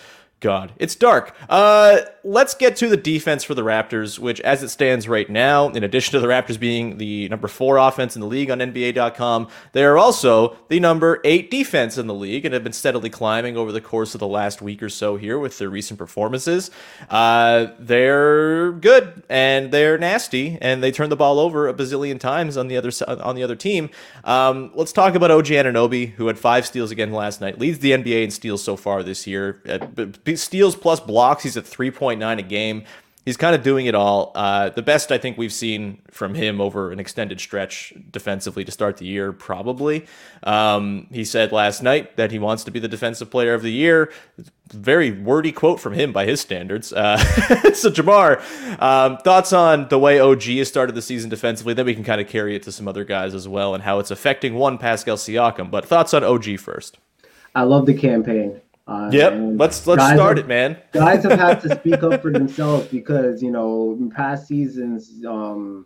God, 0.42 0.74
it's 0.78 0.96
dark. 0.96 1.34
Uh, 1.50 2.02
let's 2.24 2.54
get 2.54 2.76
to 2.78 2.90
the 2.90 2.98
defense 2.98 3.44
for 3.44 3.56
the 3.56 3.62
Raptors, 3.64 4.20
which, 4.20 4.42
as 4.42 4.64
it 4.64 4.70
stands 4.70 5.08
right 5.08 5.30
now, 5.30 5.70
in 5.70 5.84
addition 5.84 6.12
to 6.12 6.20
the 6.20 6.28
Raptors 6.28 6.60
being 6.60 6.98
the 6.98 7.30
number 7.30 7.48
four 7.48 7.78
offense 7.78 8.16
in 8.16 8.20
the 8.20 8.28
league 8.28 8.52
on 8.52 8.60
NBA.com, 8.60 9.48
they 9.72 9.86
are 9.86 9.98
also 9.98 10.58
the 10.68 10.80
number 10.82 11.22
eight 11.24 11.50
defense 11.50 11.98
in 11.98 12.08
the 12.08 12.14
league 12.14 12.44
and 12.44 12.54
have 12.54 12.64
been 12.64 12.74
steadily 12.74 13.10
climbing 13.10 13.56
over 13.56 13.72
the 13.72 13.80
course 13.80 14.14
of 14.14 14.20
the 14.20 14.28
last 14.28 14.62
week 14.62 14.84
or 14.84 14.90
so 14.90 15.16
here 15.16 15.40
with 15.40 15.58
their 15.58 15.70
recent 15.70 15.98
performances. 15.98 16.70
Uh, 17.10 17.68
they're 17.80 18.74
good 18.74 19.24
and 19.30 19.72
they're 19.72 19.98
nasty, 19.98 20.58
and 20.60 20.84
they 20.84 20.92
turn 20.92 21.10
the 21.10 21.16
ball 21.16 21.40
over 21.40 21.70
a 21.70 21.74
bazillion 21.74 22.20
times 22.20 22.58
on 22.58 22.68
the 22.68 22.76
other 22.76 22.92
on 23.24 23.36
the 23.36 23.44
other 23.44 23.56
team. 23.56 23.90
Um, 24.26 24.72
let's 24.76 24.92
talk 24.92 25.16
about 25.16 25.32
OG 25.32 25.46
Anunoby, 25.46 26.12
who 26.12 26.28
had 26.28 26.38
five 26.38 26.66
steals 26.66 26.92
again 26.92 27.14
last 27.14 27.40
night, 27.40 27.58
leads 27.58 27.80
the 27.80 27.92
NBA 27.92 28.26
in 28.26 28.32
steals 28.32 28.62
so 28.64 28.76
far 28.76 29.02
this 29.02 29.26
year. 29.26 29.62
B- 29.96 30.12
steals 30.36 30.76
plus 30.76 31.00
blocks, 31.00 31.44
he's 31.44 31.58
at 31.58 31.66
3.9 31.66 32.40
a 32.40 32.42
game. 32.42 32.84
He's 33.26 33.38
kind 33.38 33.56
of 33.56 33.64
doing 33.64 33.88
it 33.88 33.96
all. 33.96 34.32
Uh, 34.36 34.70
the 34.70 34.84
best 34.84 35.12
I 35.12 35.18
think 35.18 35.36
we've 35.36 35.52
seen 35.52 36.00
from 36.12 36.36
him 36.36 36.62
over 36.62 36.92
an 36.92 37.00
extended 37.00 37.40
stretch 37.40 37.92
defensively 38.12 38.64
to 38.64 38.72
start 38.72 38.98
the 38.98 39.08
year, 39.08 39.34
probably. 39.34 40.06
Um, 40.44 41.08
he 41.12 41.26
said 41.26 41.52
last 41.52 41.82
night 41.82 42.18
that 42.18 42.32
he 42.32 42.38
wants 42.38 42.64
to 42.66 42.72
be 42.72 42.80
the 42.80 42.88
defensive 42.88 43.32
player 43.32 43.56
of 43.56 43.64
the 43.64 43.72
year. 43.72 44.12
Very 44.72 45.10
wordy 45.10 45.52
quote 45.52 45.80
from 45.80 45.94
him 45.94 46.14
by 46.14 46.28
his 46.28 46.40
standards. 46.40 46.94
Uh, 46.94 47.18
so, 47.74 47.90
Jamar, 47.90 48.40
um, 48.80 49.18
thoughts 49.18 49.52
on 49.54 49.88
the 49.88 49.98
way 49.98 50.20
OG 50.20 50.44
has 50.44 50.68
started 50.68 50.94
the 50.94 51.02
season 51.02 51.32
defensively? 51.32 51.74
Then 51.74 51.88
we 51.88 51.96
can 51.96 52.04
kind 52.04 52.22
of 52.22 52.28
carry 52.28 52.56
it 52.56 52.62
to 52.64 52.72
some 52.72 52.88
other 52.88 53.04
guys 53.04 53.34
as 53.34 53.48
well 53.48 53.74
and 53.74 53.82
how 53.82 53.98
it's 53.98 54.12
affecting 54.12 54.54
one 54.54 54.78
Pascal 54.78 55.18
Siakam. 55.18 55.72
But 55.72 55.86
thoughts 55.86 56.14
on 56.14 56.24
OG 56.24 56.60
first. 56.60 57.00
I 57.56 57.64
love 57.64 57.88
the 57.88 57.96
campaign. 57.96 58.62
Uh, 58.88 59.10
Yep, 59.12 59.34
let's 59.58 59.88
let's 59.88 60.04
start 60.04 60.38
have- 60.38 60.46
it, 60.46 60.48
man. 60.48 60.78
guys 60.92 61.24
have 61.24 61.40
had 61.40 61.60
to 61.62 61.76
speak 61.76 62.04
up 62.04 62.22
for 62.22 62.32
themselves 62.40 62.88
because 62.88 63.42
you 63.42 63.50
know 63.52 63.96
in 64.00 64.12
past 64.12 64.48
seasons 64.48 65.26
um 65.26 65.86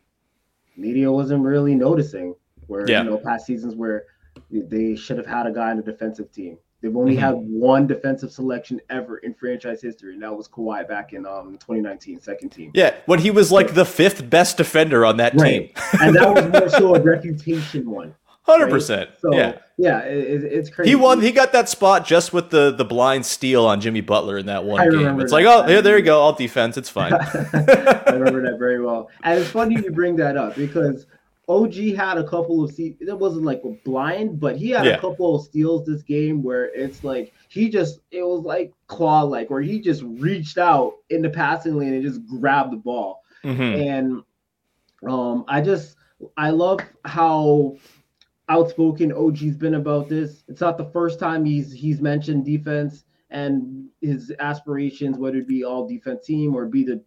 media 0.76 1.10
wasn't 1.12 1.42
really 1.44 1.76
noticing 1.76 2.36
where 2.68 2.90
Yeah. 2.90 3.04
you 3.04 3.10
know 3.10 3.18
past 3.18 3.46
seasons 3.46 3.74
where 3.76 4.04
they 4.52 4.96
should 4.96 5.18
have 5.18 5.26
had 5.28 5.48
a 5.48 5.52
guy 5.52 5.72
on 5.72 5.78
the 5.78 5.84
defensive 5.84 6.32
team 6.32 6.58
they've 6.82 6.96
only 6.96 7.16
Mhm. 7.16 7.20
had 7.20 7.36
one 7.36 7.88
defensive 7.88 8.32
selection 8.32 8.80
ever 8.90 9.18
in 9.20 9.34
franchise 9.34 9.82
history 9.82 10.14
and 10.14 10.24
that 10.24 10.36
was 10.36 10.48
Kawhi 10.50 10.88
back 10.88 11.14
in 11.14 11.26
um 11.26 11.58
2019 11.58 12.20
second 12.20 12.50
team 12.50 12.72
Yeah, 12.74 12.96
when 13.06 13.20
he 13.20 13.32
was 13.32 13.50
like 13.52 13.74
the 13.76 13.86
fifth 13.86 14.30
best 14.30 14.58
defender 14.58 15.06
on 15.06 15.18
that 15.18 15.36
right 15.36 15.74
team. 15.74 15.84
and 16.02 16.16
that 16.16 16.34
was 16.34 16.48
more 16.60 16.70
so 16.70 16.96
a 16.96 17.02
reputation 17.02 17.90
one 17.90 18.14
Hundred 18.50 18.66
right? 18.66 18.72
percent. 18.72 19.10
so 19.20 19.34
Yeah. 19.34 19.58
yeah 19.78 20.00
it, 20.02 20.44
it- 20.44 20.52
it's 20.54 20.70
crazy 20.70 20.90
He 20.92 20.96
won. 20.96 21.22
He 21.22 21.32
got 21.32 21.52
that 21.54 21.70
spot 21.70 22.06
just 22.06 22.34
with 22.34 22.50
the 22.50 22.72
the 22.72 22.86
blind 22.86 23.26
steal 23.26 23.66
on 23.66 23.80
Jimmy 23.82 24.02
Butler 24.02 24.38
in 24.38 24.46
that 24.48 24.64
one 24.66 24.82
I 24.82 24.90
game. 24.90 25.20
It's 25.20 25.32
that. 25.32 25.36
like, 25.38 25.46
oh, 25.46 25.68
yeah, 25.68 25.82
there 25.82 25.98
you 25.98 26.04
go, 26.04 26.20
all 26.20 26.34
defense. 26.34 26.78
It's 26.78 26.90
fine. 26.90 27.14
I 27.14 28.12
remember 28.12 28.42
that 28.50 28.58
very 28.60 28.82
well. 28.84 29.10
And 29.24 29.40
it's 29.40 29.50
funny 29.52 29.76
you 29.76 29.92
bring 29.92 30.16
that 30.18 30.38
up 30.38 30.56
because 30.56 31.06
OG 31.48 31.74
had 31.96 32.18
a 32.20 32.24
couple 32.28 32.64
of 32.64 32.72
se- 32.72 32.98
it 33.00 33.18
wasn't 33.18 33.44
like 33.44 33.62
a 33.66 33.70
blind, 33.84 34.40
but 34.40 34.56
he 34.56 34.70
had 34.70 34.86
Yeah. 34.86 34.98
a 34.98 35.02
couple 35.02 35.36
of 35.36 35.44
steals 35.46 35.86
this 35.86 36.04
game 36.04 36.44
where 36.44 36.66
it's 36.76 37.04
like 37.04 37.34
he 37.48 37.70
just 37.70 38.00
it 38.12 38.22
was 38.24 38.44
like 38.44 38.72
claw 38.88 39.22
like 39.24 39.50
where 39.50 39.62
he 39.62 39.80
just 39.82 40.04
reached 40.04 40.58
out 40.60 40.94
in 41.10 41.22
the 41.24 41.30
passing 41.30 41.76
lane 41.78 41.94
and 41.94 42.04
just 42.04 42.26
grabbed 42.28 42.72
the 42.74 42.78
ball. 42.78 43.24
Mhm. 43.44 43.88
And 43.90 44.24
um 45.12 45.46
I 45.48 45.62
just 45.62 45.96
I 46.38 46.50
love 46.52 46.82
how 47.06 47.78
outspoken 48.50 49.14
OG's 49.14 49.56
been 49.56 49.76
about 49.76 50.10
this. 50.10 50.44
It's 50.48 50.62
not 50.62 50.78
the 50.78 50.90
first 50.92 51.20
time 51.20 51.46
he's 51.46 51.72
he's 51.72 52.02
mentioned 52.02 52.46
defense 52.46 53.06
and 53.30 53.88
his 54.02 54.34
aspirations, 54.40 55.18
whether 55.18 55.38
it 55.38 55.48
be 55.48 55.64
all 55.64 55.88
defense 55.88 56.26
team 56.26 56.56
or 56.56 56.66
be 56.66 56.84
the 56.84 57.02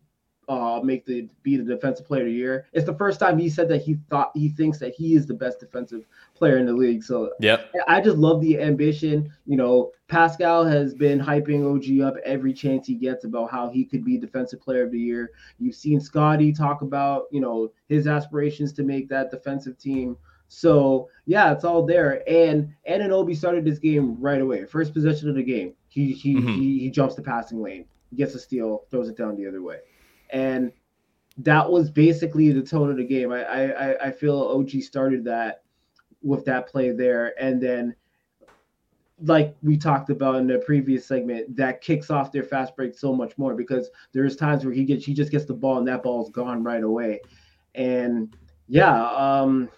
uh 0.48 0.80
make 0.82 1.06
the 1.06 1.28
be 1.42 1.56
the 1.56 1.62
defensive 1.62 2.06
player 2.06 2.22
of 2.22 2.26
the 2.26 2.32
year. 2.32 2.66
It's 2.72 2.86
the 2.86 2.94
first 2.94 3.20
time 3.20 3.38
he 3.38 3.48
said 3.48 3.68
that 3.68 3.82
he 3.82 3.98
thought 4.10 4.32
he 4.34 4.48
thinks 4.48 4.78
that 4.78 4.94
he 4.94 5.14
is 5.14 5.26
the 5.26 5.34
best 5.34 5.60
defensive 5.60 6.04
player 6.34 6.58
in 6.58 6.66
the 6.66 6.72
league. 6.72 7.02
So 7.02 7.32
yeah, 7.38 7.62
I 7.86 8.00
just 8.00 8.16
love 8.16 8.40
the 8.40 8.60
ambition. 8.60 9.32
You 9.46 9.56
know, 9.56 9.92
Pascal 10.08 10.64
has 10.64 10.94
been 10.94 11.20
hyping 11.20 11.64
OG 11.64 12.06
up 12.06 12.16
every 12.24 12.52
chance 12.52 12.86
he 12.86 12.94
gets 12.94 13.24
about 13.24 13.50
how 13.50 13.68
he 13.68 13.84
could 13.84 14.04
be 14.04 14.18
defensive 14.18 14.60
player 14.60 14.84
of 14.84 14.90
the 14.90 14.98
year. 14.98 15.30
You've 15.58 15.76
seen 15.76 16.00
Scottie 16.00 16.52
talk 16.52 16.82
about, 16.82 17.24
you 17.30 17.40
know, 17.40 17.72
his 17.88 18.06
aspirations 18.06 18.72
to 18.74 18.82
make 18.82 19.08
that 19.08 19.30
defensive 19.30 19.78
team. 19.78 20.16
So 20.52 21.08
yeah, 21.26 21.52
it's 21.52 21.64
all 21.64 21.84
there. 21.86 22.22
And 22.28 22.74
Anunoby 22.88 23.36
started 23.36 23.64
this 23.64 23.78
game 23.78 24.16
right 24.20 24.40
away. 24.40 24.64
First 24.64 24.92
possession 24.92 25.28
of 25.28 25.34
the 25.34 25.42
game. 25.42 25.74
He 25.88 26.12
he 26.12 26.34
Mhm. 26.36 26.54
he, 26.56 26.78
he 26.80 26.90
jumps 26.90 27.14
the 27.14 27.22
passing 27.22 27.62
lane, 27.62 27.86
gets 28.14 28.34
a 28.34 28.38
steal, 28.38 28.84
throws 28.90 29.08
it 29.08 29.16
down 29.16 29.36
the 29.36 29.46
other 29.46 29.62
way. 29.62 29.78
And 30.30 30.72
that 31.38 31.70
was 31.70 31.90
basically 31.90 32.50
the 32.52 32.62
tone 32.62 32.90
of 32.90 32.96
the 32.96 33.04
game. 33.06 33.32
I 33.32 33.44
I 33.44 33.62
I- 33.90 34.06
I 34.06 34.10
feel 34.10 34.38
OG 34.38 34.80
started 34.82 35.24
that 35.24 35.62
with 36.22 36.44
that 36.44 36.68
play 36.68 36.90
there, 36.92 37.32
and 37.40 37.60
then 37.60 37.94
like 39.24 39.56
we 39.62 39.76
talked 39.76 40.10
about 40.10 40.36
in 40.36 40.46
the 40.46 40.58
previous 40.58 41.06
segment, 41.06 41.54
that 41.56 41.80
kicks 41.80 42.10
off 42.10 42.32
their 42.32 42.42
fast 42.42 42.74
break 42.76 42.94
so 42.94 43.14
much 43.14 43.38
more 43.38 43.54
because 43.54 43.88
there's 44.12 44.36
times 44.36 44.64
where 44.64 44.74
he 44.74 44.84
gets 44.84 45.04
he 45.04 45.14
just 45.14 45.30
gets 45.30 45.44
the 45.44 45.54
ball 45.54 45.78
and 45.78 45.86
that 45.86 46.02
ball's 46.02 46.30
gone 46.30 46.62
right 46.62 46.82
away. 46.82 47.20
And 47.74 48.36
yeah, 48.68 49.06
um 49.12 49.70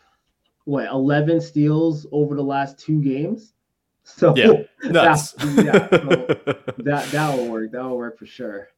what 0.64 0.86
11 0.86 1.40
steals 1.40 2.06
over 2.12 2.34
the 2.34 2.42
last 2.42 2.78
two 2.78 3.02
games. 3.02 3.52
So 4.06 4.36
Yeah, 4.36 4.64
nuts. 4.90 5.32
that, 5.32 5.64
yeah, 5.64 5.88
so 5.88 6.74
that 6.82 7.10
that 7.10 7.38
will 7.38 7.48
work. 7.48 7.72
That 7.72 7.84
will 7.84 7.96
work 7.96 8.18
for 8.18 8.26
sure. 8.26 8.68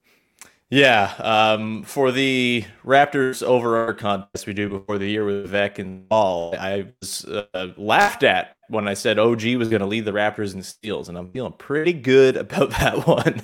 Yeah, 0.70 1.14
um, 1.18 1.82
for 1.82 2.12
the 2.12 2.64
Raptors 2.84 3.42
over 3.42 3.76
our 3.76 3.94
contest 3.94 4.46
we 4.46 4.52
do 4.52 4.68
before 4.68 4.98
the 4.98 5.08
year 5.08 5.24
with 5.24 5.48
Vec 5.48 5.80
and 5.80 6.08
Ball, 6.08 6.54
I 6.58 6.92
was 7.00 7.24
uh, 7.24 7.68
laughed 7.76 8.22
at 8.22 8.56
when 8.68 8.86
I 8.86 8.94
said 8.94 9.18
OG 9.18 9.44
was 9.56 9.68
going 9.68 9.80
to 9.80 9.86
lead 9.86 10.04
the 10.04 10.12
Raptors 10.12 10.54
in 10.54 10.62
steals, 10.62 11.08
and 11.08 11.16
I'm 11.18 11.30
feeling 11.30 11.54
pretty 11.54 11.92
good 11.92 12.36
about 12.36 12.70
that 12.70 13.06
one 13.06 13.42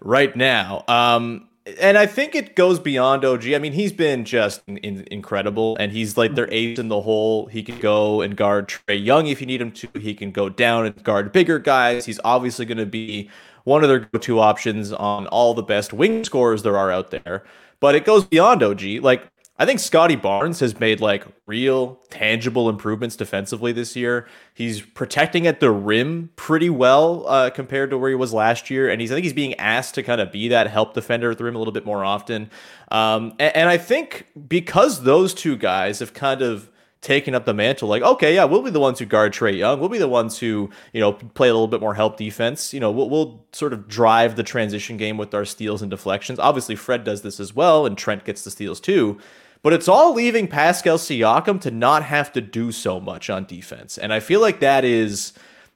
right 0.00 0.34
now. 0.34 0.84
Um, 0.88 1.48
and 1.80 1.98
I 1.98 2.06
think 2.06 2.34
it 2.34 2.56
goes 2.56 2.78
beyond 2.78 3.24
OG. 3.24 3.52
I 3.52 3.58
mean, 3.58 3.72
he's 3.72 3.92
been 3.92 4.24
just 4.24 4.62
in, 4.66 4.78
in- 4.78 5.06
incredible, 5.10 5.76
and 5.78 5.92
he's 5.92 6.16
like 6.16 6.34
their 6.34 6.50
ace 6.52 6.78
in 6.78 6.88
the 6.88 7.02
hole. 7.02 7.46
He 7.46 7.62
can 7.62 7.78
go 7.78 8.22
and 8.22 8.36
guard 8.36 8.68
Trae 8.68 9.02
Young 9.02 9.26
if 9.26 9.40
you 9.40 9.46
need 9.46 9.60
him 9.60 9.72
to. 9.72 9.88
He 9.98 10.14
can 10.14 10.30
go 10.30 10.48
down 10.48 10.86
and 10.86 11.02
guard 11.04 11.32
bigger 11.32 11.58
guys. 11.58 12.06
He's 12.06 12.20
obviously 12.24 12.64
going 12.64 12.78
to 12.78 12.86
be 12.86 13.30
one 13.64 13.82
of 13.82 13.88
their 13.88 14.00
go-to 14.00 14.40
options 14.40 14.92
on 14.92 15.26
all 15.26 15.52
the 15.54 15.62
best 15.62 15.92
wing 15.92 16.24
scorers 16.24 16.62
there 16.62 16.78
are 16.78 16.90
out 16.90 17.10
there. 17.10 17.44
But 17.78 17.94
it 17.94 18.04
goes 18.04 18.24
beyond 18.24 18.62
OG. 18.62 18.82
Like 19.02 19.26
I 19.60 19.66
think 19.66 19.78
Scottie 19.78 20.16
Barnes 20.16 20.60
has 20.60 20.80
made 20.80 21.02
like 21.02 21.26
real 21.46 22.00
tangible 22.08 22.70
improvements 22.70 23.14
defensively 23.14 23.72
this 23.72 23.94
year. 23.94 24.26
He's 24.54 24.80
protecting 24.80 25.46
at 25.46 25.60
the 25.60 25.70
rim 25.70 26.30
pretty 26.34 26.70
well 26.70 27.26
uh, 27.28 27.50
compared 27.50 27.90
to 27.90 27.98
where 27.98 28.08
he 28.08 28.16
was 28.16 28.32
last 28.32 28.70
year, 28.70 28.88
and 28.88 29.02
he's 29.02 29.12
I 29.12 29.16
think 29.16 29.24
he's 29.24 29.34
being 29.34 29.52
asked 29.56 29.96
to 29.96 30.02
kind 30.02 30.18
of 30.18 30.32
be 30.32 30.48
that 30.48 30.68
help 30.68 30.94
defender 30.94 31.30
at 31.30 31.36
the 31.36 31.44
rim 31.44 31.56
a 31.56 31.58
little 31.58 31.74
bit 31.74 31.84
more 31.84 32.02
often. 32.02 32.50
Um, 32.90 33.34
and, 33.38 33.54
and 33.54 33.68
I 33.68 33.76
think 33.76 34.28
because 34.48 35.02
those 35.02 35.34
two 35.34 35.58
guys 35.58 35.98
have 35.98 36.14
kind 36.14 36.40
of 36.40 36.70
taking 37.02 37.34
up 37.34 37.46
the 37.46 37.54
mantle 37.54 37.88
like 37.88 38.02
okay 38.02 38.34
yeah 38.34 38.44
we'll 38.44 38.60
be 38.60 38.70
the 38.70 38.78
ones 38.78 38.98
who 38.98 39.06
guard 39.06 39.32
Trae 39.32 39.56
Young 39.56 39.80
we'll 39.80 39.88
be 39.88 39.96
the 39.96 40.06
ones 40.06 40.38
who 40.38 40.68
you 40.92 41.00
know 41.00 41.14
play 41.14 41.48
a 41.48 41.52
little 41.52 41.66
bit 41.66 41.80
more 41.80 41.94
help 41.94 42.18
defense 42.18 42.74
you 42.74 42.80
know 42.80 42.90
we'll, 42.90 43.08
we'll 43.08 43.46
sort 43.52 43.72
of 43.72 43.88
drive 43.88 44.36
the 44.36 44.42
transition 44.42 44.98
game 44.98 45.16
with 45.16 45.32
our 45.32 45.46
steals 45.46 45.80
and 45.80 45.90
deflections 45.90 46.38
obviously 46.38 46.76
Fred 46.76 47.02
does 47.02 47.22
this 47.22 47.40
as 47.40 47.54
well 47.54 47.86
and 47.86 47.96
Trent 47.96 48.24
gets 48.24 48.44
the 48.44 48.50
steals 48.50 48.80
too 48.80 49.18
but 49.62 49.72
it's 49.72 49.88
all 49.88 50.14
leaving 50.14 50.48
Pascal 50.48 50.98
Siakam 50.98 51.60
to 51.60 51.70
not 51.70 52.02
have 52.02 52.32
to 52.32 52.40
do 52.40 52.72
so 52.72 53.00
much 53.00 53.30
on 53.30 53.44
defense 53.44 53.98
and 53.98 54.12
I 54.12 54.20
feel 54.20 54.40
like 54.40 54.60
that 54.60 54.84
is 54.84 55.32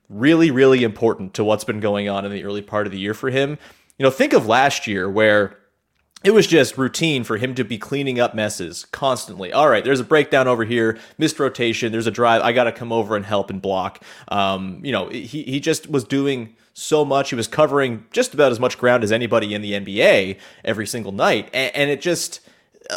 really 0.08 0.50
really 0.50 0.84
important 0.84 1.34
to 1.34 1.44
what's 1.44 1.64
been 1.64 1.80
going 1.80 2.08
on 2.08 2.24
in 2.24 2.32
the 2.32 2.44
early 2.44 2.62
part 2.62 2.86
of 2.86 2.92
the 2.92 2.98
year 2.98 3.14
for 3.14 3.30
him 3.30 3.58
you 3.98 4.04
know 4.04 4.10
think 4.10 4.32
of 4.32 4.46
last 4.46 4.86
year 4.86 5.08
where 5.08 5.58
it 6.24 6.32
was 6.32 6.46
just 6.46 6.78
routine 6.78 7.22
for 7.22 7.36
him 7.36 7.54
to 7.54 7.64
be 7.64 7.76
cleaning 7.76 8.18
up 8.18 8.34
messes 8.34 8.86
constantly. 8.86 9.52
All 9.52 9.68
right, 9.68 9.84
there's 9.84 10.00
a 10.00 10.04
breakdown 10.04 10.48
over 10.48 10.64
here, 10.64 10.98
missed 11.18 11.38
rotation, 11.38 11.92
there's 11.92 12.06
a 12.06 12.10
drive. 12.10 12.40
I 12.40 12.52
got 12.52 12.64
to 12.64 12.72
come 12.72 12.92
over 12.92 13.14
and 13.14 13.26
help 13.26 13.50
and 13.50 13.60
block. 13.60 14.02
Um, 14.28 14.80
you 14.82 14.90
know, 14.90 15.10
he, 15.10 15.42
he 15.42 15.60
just 15.60 15.88
was 15.88 16.02
doing 16.02 16.56
so 16.72 17.04
much. 17.04 17.28
He 17.28 17.36
was 17.36 17.46
covering 17.46 18.06
just 18.10 18.32
about 18.32 18.50
as 18.50 18.58
much 18.58 18.78
ground 18.78 19.04
as 19.04 19.12
anybody 19.12 19.54
in 19.54 19.60
the 19.60 19.72
NBA 19.72 20.38
every 20.64 20.86
single 20.86 21.12
night. 21.12 21.50
And, 21.52 21.76
and 21.76 21.90
it 21.90 22.00
just, 22.00 22.40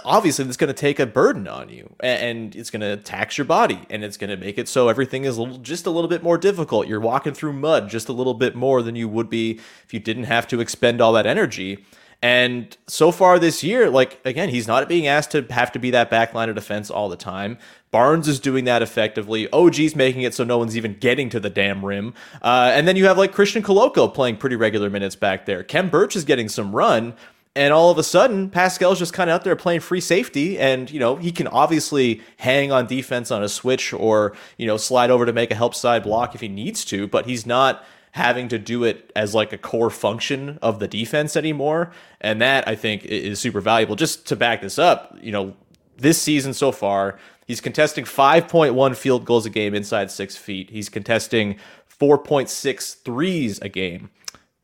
obviously, 0.03 0.45
it's 0.45 0.57
going 0.57 0.67
to 0.67 0.73
take 0.73 0.99
a 0.99 1.05
burden 1.05 1.47
on 1.47 1.69
you 1.69 1.93
and, 1.99 2.55
it's 2.55 2.69
going 2.69 2.81
to 2.81 2.97
tax 2.97 3.37
your 3.37 3.45
body 3.45 3.79
and 3.89 4.03
it's 4.03 4.17
going 4.17 4.29
to 4.29 4.37
make 4.37 4.57
it 4.57 4.67
so 4.67 4.89
everything 4.89 5.25
is 5.25 5.39
just 5.61 5.85
a 5.85 5.89
little 5.89 6.09
bit 6.09 6.23
more 6.23 6.37
difficult. 6.37 6.87
You're 6.87 6.99
walking 6.99 7.33
through 7.33 7.53
mud 7.53 7.89
just 7.89 8.09
a 8.09 8.13
little 8.13 8.33
bit 8.33 8.55
more 8.55 8.81
than 8.81 8.95
you 8.95 9.07
would 9.07 9.29
be 9.29 9.59
if 9.83 9.93
you 9.93 9.99
didn't 9.99 10.25
have 10.25 10.47
to 10.47 10.59
expend 10.59 11.01
all 11.01 11.13
that 11.13 11.25
energy. 11.25 11.85
And 12.21 12.75
so 12.87 13.11
far 13.11 13.37
this 13.37 13.63
year, 13.63 13.89
like 13.89 14.19
again, 14.25 14.49
he's 14.49 14.67
not 14.67 14.89
being 14.89 15.05
asked 15.05 15.31
to 15.31 15.45
have 15.51 15.71
to 15.73 15.79
be 15.79 15.91
that 15.91 16.09
back 16.09 16.33
line 16.33 16.49
of 16.49 16.55
defense 16.55 16.89
all 16.89 17.09
the 17.09 17.17
time. 17.17 17.59
Barnes 17.91 18.27
is 18.27 18.39
doing 18.39 18.65
that 18.65 18.81
effectively. 18.81 19.47
OG's 19.51 19.95
making 19.95 20.23
it 20.23 20.33
so 20.33 20.43
no 20.43 20.57
one's 20.57 20.75
even 20.75 20.95
getting 20.95 21.29
to 21.29 21.39
the 21.39 21.49
damn 21.49 21.85
rim. 21.85 22.13
Uh, 22.41 22.71
and 22.73 22.87
then 22.87 22.95
you 22.95 23.05
have 23.05 23.17
like 23.17 23.33
Christian 23.33 23.61
Koloko 23.61 24.11
playing 24.11 24.37
pretty 24.37 24.55
regular 24.55 24.89
minutes 24.89 25.15
back 25.15 25.45
there. 25.45 25.63
Khem 25.63 25.89
Birch 25.89 26.15
is 26.15 26.23
getting 26.23 26.49
some 26.49 26.75
run. 26.75 27.13
And 27.57 27.73
all 27.73 27.89
of 27.89 27.97
a 27.97 28.03
sudden, 28.03 28.51
Pascal's 28.51 28.99
just 28.99 29.13
kind 29.13 29.31
of 29.31 29.33
out 29.33 29.43
there 29.43 29.55
playing 29.55 29.79
free 29.79 29.99
safety, 29.99 30.59
and 30.59 30.91
you 30.91 30.99
know 30.99 31.15
he 31.15 31.31
can 31.31 31.47
obviously 31.47 32.21
hang 32.37 32.71
on 32.71 32.85
defense 32.85 33.31
on 33.31 33.41
a 33.41 33.49
switch 33.49 33.91
or 33.93 34.35
you 34.57 34.67
know 34.67 34.77
slide 34.77 35.09
over 35.09 35.25
to 35.25 35.33
make 35.33 35.49
a 35.49 35.55
help 35.55 35.73
side 35.73 36.03
block 36.03 36.35
if 36.35 36.41
he 36.41 36.47
needs 36.47 36.85
to, 36.85 37.07
but 37.07 37.25
he's 37.25 37.47
not 37.47 37.83
having 38.11 38.47
to 38.49 38.59
do 38.59 38.83
it 38.83 39.11
as 39.15 39.33
like 39.33 39.51
a 39.53 39.57
core 39.57 39.89
function 39.89 40.59
of 40.61 40.79
the 40.79 40.87
defense 40.87 41.35
anymore. 41.35 41.91
And 42.21 42.39
that 42.41 42.67
I 42.67 42.75
think 42.75 43.05
is 43.05 43.39
super 43.39 43.59
valuable. 43.59 43.95
Just 43.95 44.27
to 44.27 44.35
back 44.35 44.61
this 44.61 44.77
up, 44.77 45.17
you 45.19 45.31
know, 45.31 45.55
this 45.97 46.21
season 46.21 46.53
so 46.53 46.71
far, 46.71 47.17
he's 47.47 47.61
contesting 47.61 48.05
5.1 48.05 48.95
field 48.95 49.25
goals 49.25 49.45
a 49.45 49.49
game 49.49 49.73
inside 49.73 50.11
six 50.11 50.35
feet. 50.35 50.69
He's 50.69 50.89
contesting 50.89 51.57
4.6 51.99 53.01
threes 53.03 53.59
a 53.61 53.69
game. 53.69 54.09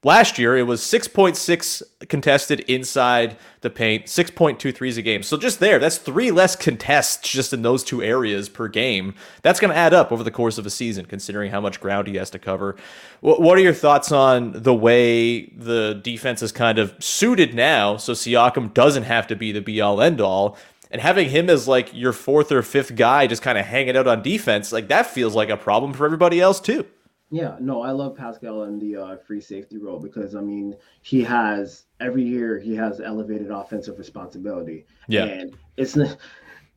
Last 0.06 0.38
year, 0.38 0.58
it 0.58 0.64
was 0.64 0.82
6.6 0.82 1.82
contested 2.10 2.60
inside 2.62 3.38
the 3.62 3.70
paint, 3.70 4.08
6.23s 4.08 4.98
a 4.98 5.02
game. 5.02 5.24
So 5.24 5.38
just 5.38 5.62
there, 5.62 5.80
that's 5.80 5.98
three 5.98 6.30
less 6.30 6.58
contests 6.58 7.32
just 7.32 7.54
in 7.54 7.62
those 7.62 7.86
two 7.86 8.04
areas 8.04 8.50
per 8.50 8.68
game. 8.68 9.16
That's 9.44 9.62
going 9.62 9.72
to 9.72 9.78
add 9.78 9.94
up 9.94 10.12
over 10.12 10.22
the 10.22 10.30
course 10.32 10.58
of 10.58 10.66
a 10.66 10.70
season, 10.70 11.06
considering 11.06 11.52
how 11.52 11.62
much 11.62 11.80
ground 11.80 12.08
he 12.08 12.16
has 12.18 12.30
to 12.32 12.40
cover. 12.40 12.76
What 13.22 13.58
are 13.58 13.62
your 13.62 13.74
thoughts 13.74 14.12
on 14.12 14.52
the 14.52 14.74
way 14.74 15.46
the 15.46 15.94
defense 16.04 16.44
is 16.44 16.52
kind 16.52 16.80
of 16.80 16.94
suited 17.02 17.54
now 17.54 17.96
so 17.96 18.12
Siakam 18.12 18.74
doesn't 18.74 19.04
have 19.04 19.28
to 19.28 19.38
be 19.38 19.54
the 19.54 19.62
be 19.62 19.80
all 19.80 20.02
end 20.02 20.20
all? 20.20 20.58
And 20.92 21.02
having 21.02 21.30
him 21.30 21.50
as 21.50 21.66
like 21.66 21.94
your 21.94 22.12
fourth 22.12 22.52
or 22.52 22.62
fifth 22.62 22.98
guy 22.98 23.26
just 23.26 23.42
kind 23.42 23.58
of 23.58 23.66
hanging 23.66 23.96
out 23.96 24.08
on 24.08 24.22
defense, 24.22 24.74
like 24.74 24.90
that 24.90 25.08
feels 25.08 25.34
like 25.34 25.48
a 25.50 25.58
problem 25.58 25.94
for 25.94 26.06
everybody 26.06 26.42
else 26.42 26.60
too. 26.60 26.86
Yeah, 27.34 27.58
no, 27.60 27.82
I 27.82 27.90
love 27.90 28.16
Pascal 28.16 28.66
in 28.66 28.78
the 28.78 28.96
uh, 28.96 29.18
free 29.18 29.42
safety 29.42 29.80
role 29.80 30.00
because 30.00 30.36
I 30.36 30.42
mean 30.42 30.76
he 31.02 31.24
has 31.24 31.86
every 32.00 32.22
year 32.22 32.60
he 32.60 32.76
has 32.76 33.02
elevated 33.02 33.50
offensive 33.50 33.98
responsibility. 33.98 34.86
Yeah. 35.08 35.26
and 35.26 35.58
it's 35.76 35.98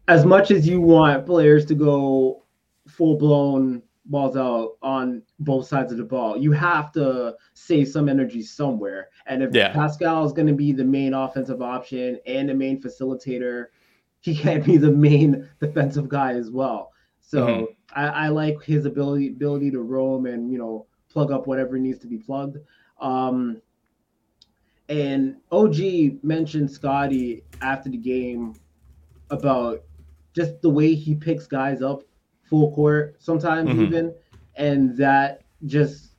as 0.08 0.24
much 0.24 0.50
as 0.50 0.66
you 0.66 0.80
want 0.80 1.26
players 1.26 1.66
to 1.66 1.74
go 1.74 2.44
full 2.88 3.18
blown 3.18 3.82
balls 4.06 4.34
out 4.34 4.78
on 4.80 5.22
both 5.40 5.66
sides 5.66 5.92
of 5.92 5.98
the 5.98 6.04
ball, 6.04 6.38
you 6.38 6.52
have 6.52 6.90
to 6.92 7.34
save 7.52 7.88
some 7.88 8.08
energy 8.08 8.40
somewhere. 8.42 9.10
And 9.26 9.42
if 9.42 9.54
Yeah. 9.54 9.74
Pascal 9.74 10.24
is 10.24 10.32
going 10.32 10.48
to 10.48 10.54
be 10.54 10.72
the 10.72 10.84
main 10.84 11.12
offensive 11.12 11.60
option 11.60 12.18
and 12.26 12.48
the 12.48 12.54
main 12.54 12.80
facilitator, 12.80 13.66
he 14.20 14.34
can't 14.34 14.64
be 14.64 14.78
the 14.78 14.90
main 14.90 15.46
defensive 15.60 16.08
guy 16.08 16.32
as 16.32 16.50
well. 16.50 16.92
So 17.26 17.46
Mhm. 17.46 17.76
I, 17.94 18.06
I 18.06 18.28
like 18.28 18.62
his 18.62 18.86
ability 18.86 19.28
ability 19.28 19.70
to 19.72 19.80
roam 19.82 20.26
and 20.26 20.50
you 20.50 20.58
know 20.58 20.86
plug 21.10 21.32
up 21.32 21.46
whatever 21.46 21.78
needs 21.78 21.98
to 22.00 22.06
be 22.08 22.18
plugged. 22.18 22.58
Um, 23.00 23.62
and 24.88 25.36
OG 25.50 26.20
mentioned 26.22 26.70
Scottie 26.70 27.44
after 27.60 27.90
the 27.90 27.98
game 27.98 28.54
about 29.30 29.82
just 30.34 30.60
the 30.62 30.70
way 30.70 30.94
he 30.94 31.14
picks 31.14 31.46
guys 31.46 31.82
up 31.82 32.02
full 32.44 32.72
court 32.74 33.16
sometimes 33.20 33.70
Mhm. 33.70 33.82
even, 33.82 34.14
and 34.56 34.96
that 34.96 35.44
just 35.66 36.14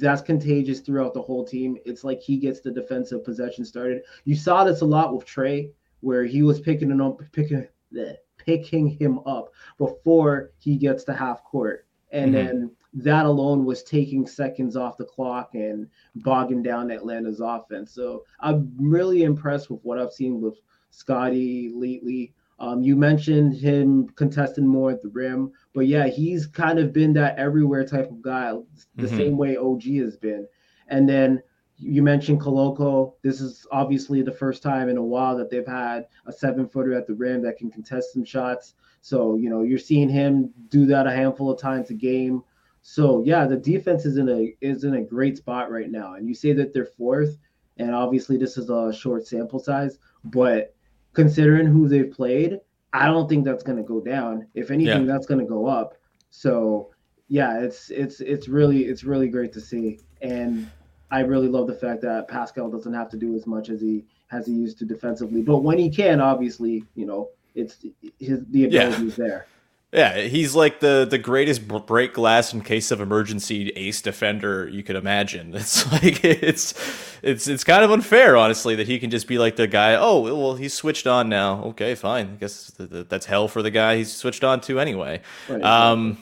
that's 0.00 0.22
contagious 0.22 0.80
throughout 0.80 1.14
the 1.14 1.22
whole 1.22 1.44
team. 1.44 1.76
It's 1.84 2.04
like 2.04 2.20
he 2.20 2.36
gets 2.38 2.60
the 2.60 2.70
defensive 2.70 3.24
possession 3.24 3.64
started. 3.64 4.02
You 4.24 4.34
saw 4.36 4.64
this 4.64 4.80
a 4.80 4.86
lot 4.86 5.14
with 5.14 5.26
Trae, 5.26 5.70
where 6.00 6.24
he 6.24 6.42
was 6.42 6.60
picking 6.60 7.00
up, 7.00 7.20
picking 7.32 7.66
bleh, 7.92 8.16
picking 8.44 8.88
him 8.88 9.20
up 9.26 9.52
before 9.78 10.50
he 10.58 10.76
gets 10.76 11.04
to 11.04 11.12
half 11.14 11.42
court, 11.44 11.86
and 12.12 12.32
Mhm. 12.32 12.32
then 12.34 12.70
that 12.94 13.26
alone 13.26 13.64
was 13.64 13.82
taking 13.82 14.26
seconds 14.26 14.76
off 14.76 14.96
the 14.96 15.04
clock 15.04 15.54
and 15.54 15.88
bogging 16.16 16.62
down 16.62 16.90
Atlanta's 16.90 17.40
offense. 17.40 17.90
So 17.92 18.24
I'm 18.40 18.72
really 18.78 19.24
impressed 19.24 19.70
with 19.70 19.80
what 19.82 19.98
I've 19.98 20.12
seen 20.12 20.40
with 20.40 20.54
Scottie 20.90 21.70
lately. 21.74 22.32
Um, 22.60 22.82
you 22.82 22.94
mentioned 22.94 23.54
him 23.54 24.08
contesting 24.10 24.66
more 24.66 24.92
at 24.92 25.02
the 25.02 25.08
rim, 25.08 25.50
but 25.72 25.88
yeah, 25.88 26.06
he's 26.06 26.46
kind 26.46 26.78
of 26.78 26.92
been 26.92 27.12
that 27.14 27.36
everywhere 27.36 27.84
type 27.84 28.10
of 28.10 28.22
guy, 28.22 28.56
the 28.98 29.08
Mhm. 29.08 29.16
same 29.16 29.36
way 29.36 29.56
OG 29.56 29.98
has 29.98 30.16
been. 30.16 30.46
And 30.86 31.08
then 31.08 31.42
you 31.78 32.02
mentioned 32.02 32.40
Koloko. 32.40 33.14
This 33.22 33.40
is 33.40 33.66
obviously 33.72 34.22
the 34.22 34.32
first 34.32 34.62
time 34.62 34.88
in 34.88 34.96
a 34.96 35.02
while 35.02 35.36
that 35.36 35.50
they've 35.50 35.66
had 35.66 36.06
a 36.26 36.32
seven 36.32 36.68
footer 36.68 36.94
at 36.94 37.06
the 37.06 37.14
rim 37.14 37.42
that 37.42 37.56
can 37.56 37.70
contest 37.70 38.12
some 38.12 38.24
shots. 38.24 38.74
So, 39.00 39.36
you 39.36 39.50
know, 39.50 39.62
you're 39.62 39.78
seeing 39.78 40.08
him 40.08 40.50
do 40.68 40.86
that 40.86 41.06
a 41.06 41.10
handful 41.10 41.50
of 41.50 41.60
times 41.60 41.90
a 41.90 41.94
game. 41.94 42.42
So 42.82 43.22
yeah, 43.24 43.46
the 43.46 43.56
defense 43.56 44.04
is 44.04 44.18
in 44.18 44.28
a 44.28 44.54
is 44.60 44.84
in 44.84 44.94
a 44.94 45.02
great 45.02 45.36
spot 45.38 45.70
right 45.70 45.90
now. 45.90 46.14
And 46.14 46.28
you 46.28 46.34
say 46.34 46.52
that 46.52 46.72
they're 46.72 46.84
fourth, 46.84 47.38
and 47.78 47.94
obviously 47.94 48.36
this 48.36 48.56
is 48.58 48.68
a 48.70 48.92
short 48.92 49.26
sample 49.26 49.58
size, 49.58 49.98
but 50.24 50.74
considering 51.14 51.66
who 51.66 51.88
they've 51.88 52.10
played, 52.10 52.58
I 52.92 53.06
don't 53.06 53.28
think 53.28 53.44
that's 53.44 53.62
going 53.62 53.78
to 53.78 53.84
go 53.84 54.00
down. 54.00 54.46
If 54.54 54.70
anything, 54.70 55.06
Yeah. 55.06 55.12
that's 55.12 55.26
going 55.26 55.40
to 55.40 55.46
go 55.46 55.66
up. 55.66 55.94
So 56.30 56.90
yeah, 57.28 57.58
it's 57.60 57.90
it's 57.90 58.20
it's 58.20 58.48
really 58.48 58.84
it's 58.84 59.02
really 59.02 59.28
great 59.28 59.52
to 59.54 59.60
see, 59.60 60.00
and 60.20 60.70
I 61.14 61.20
really 61.20 61.46
love 61.48 61.68
the 61.68 61.74
fact 61.74 62.02
that 62.02 62.26
Pascal 62.26 62.68
doesn't 62.68 62.92
have 62.92 63.08
to 63.10 63.16
do 63.16 63.36
as 63.36 63.46
much 63.46 63.68
as 63.68 63.80
he 63.80 64.04
as 64.32 64.46
he 64.46 64.52
used 64.52 64.78
to 64.78 64.84
defensively. 64.84 65.42
But 65.42 65.58
when 65.58 65.78
he 65.78 65.88
can, 65.88 66.20
obviously, 66.20 66.84
you 66.96 67.06
know, 67.06 67.28
it's 67.54 67.76
his 68.18 68.40
the 68.50 68.64
ability 68.64 69.06
is 69.06 69.16
there. 69.16 69.46
Yeah, 69.92 70.22
he's 70.22 70.56
like 70.56 70.80
the 70.80 71.06
the 71.08 71.18
greatest 71.18 71.68
break 71.68 72.14
glass 72.14 72.52
in 72.52 72.62
case 72.62 72.90
of 72.90 73.00
emergency 73.00 73.68
ace 73.76 74.02
defender 74.02 74.68
you 74.68 74.82
could 74.82 74.96
imagine. 74.96 75.54
It's 75.54 75.90
like 75.92 76.24
it's 76.24 76.74
it's 77.22 77.46
it's 77.46 77.62
kind 77.62 77.84
of 77.84 77.92
unfair, 77.92 78.36
honestly, 78.36 78.74
that 78.74 78.88
he 78.88 78.98
can 78.98 79.10
just 79.10 79.28
be 79.28 79.38
like 79.38 79.54
the 79.54 79.68
guy. 79.68 79.94
Oh, 79.94 80.18
well, 80.20 80.56
he's 80.56 80.74
switched 80.74 81.06
on 81.06 81.28
now. 81.28 81.62
Okay, 81.66 81.94
fine. 81.94 82.26
I 82.32 82.36
guess 82.40 82.72
th- 82.72 82.90
th- 82.90 83.06
that's 83.08 83.26
hell 83.26 83.46
for 83.46 83.62
the 83.62 83.70
guy 83.70 83.98
he's 83.98 84.12
switched 84.12 84.42
on 84.42 84.60
to 84.62 84.80
anyway. 84.80 85.20
Right, 85.48 85.62
Um, 85.62 86.18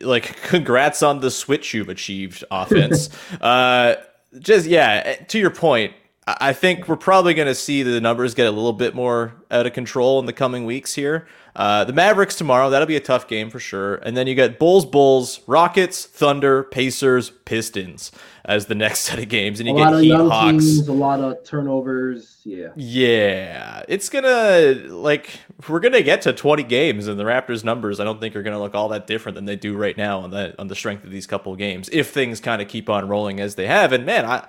like 0.00 0.40
congrats 0.42 1.02
on 1.02 1.18
the 1.18 1.30
switch 1.30 1.74
you've 1.74 1.88
achieved, 1.88 2.44
offense. 2.50 3.08
uh, 3.40 3.96
just 4.40 4.66
yeah, 4.66 5.02
eh, 5.04 5.16
to 5.28 5.38
your 5.38 5.50
point. 5.50 5.92
I 6.28 6.52
think 6.52 6.88
we're 6.88 6.96
probably 6.96 7.34
going 7.34 7.46
to 7.46 7.54
see 7.54 7.84
the 7.84 8.00
numbers 8.00 8.34
get 8.34 8.48
a 8.48 8.50
little 8.50 8.72
bit 8.72 8.96
more 8.96 9.34
out 9.48 9.64
of 9.64 9.72
control 9.72 10.18
in 10.18 10.26
the 10.26 10.32
coming 10.32 10.64
weeks 10.64 10.94
here. 10.94 11.28
Uh, 11.54 11.84
the 11.84 11.92
Mavericks 11.92 12.34
tomorrow, 12.34 12.68
that'll 12.68 12.88
be 12.88 12.96
a 12.96 13.00
tough 13.00 13.28
game 13.28 13.48
for 13.48 13.60
sure. 13.60 13.94
And 13.96 14.16
then 14.16 14.26
you 14.26 14.34
got 14.34 14.58
Bulls, 14.58 14.84
Bulls, 14.84 15.40
Rockets, 15.46 16.04
Thunder, 16.04 16.64
Pacers, 16.64 17.30
Pistons 17.30 18.10
as 18.44 18.66
the 18.66 18.74
next 18.84 19.00
set 19.00 19.20
of 19.20 19.28
games. 19.28 19.60
And 19.60 19.68
A 19.68 19.72
you 19.72 19.78
lot 19.78 19.90
get 19.92 20.02
Heat, 20.02 20.10
Hawks. 20.14 20.50
teams, 20.50 20.88
a 20.88 20.92
lot 20.92 21.20
of 21.20 21.44
turnovers. 21.44 22.38
Yeah. 22.44 22.68
Yeah, 22.74 23.84
it's 23.88 24.08
gonna 24.08 24.72
like 24.88 25.30
we're 25.68 25.80
gonna 25.80 26.02
get 26.02 26.22
to 26.22 26.32
20 26.32 26.64
games, 26.64 27.06
and 27.06 27.18
the 27.18 27.24
Raptors' 27.24 27.64
numbers 27.64 28.00
I 28.00 28.04
don't 28.04 28.20
think 28.20 28.36
are 28.36 28.42
gonna 28.42 28.60
look 28.60 28.74
all 28.74 28.88
that 28.88 29.06
different 29.06 29.36
than 29.36 29.44
they 29.46 29.56
do 29.56 29.76
right 29.76 29.96
now 29.96 30.20
on 30.20 30.30
the 30.30 30.54
on 30.58 30.66
the 30.68 30.74
strength 30.74 31.04
of 31.04 31.10
these 31.10 31.26
couple 31.26 31.52
of 31.52 31.58
games 31.58 31.88
if 31.92 32.10
things 32.10 32.40
kind 32.40 32.60
of 32.60 32.68
keep 32.68 32.90
on 32.90 33.08
rolling 33.08 33.38
as 33.40 33.54
they 33.54 33.66
have. 33.68 33.92
And 33.92 34.04
man, 34.04 34.26
I. 34.26 34.48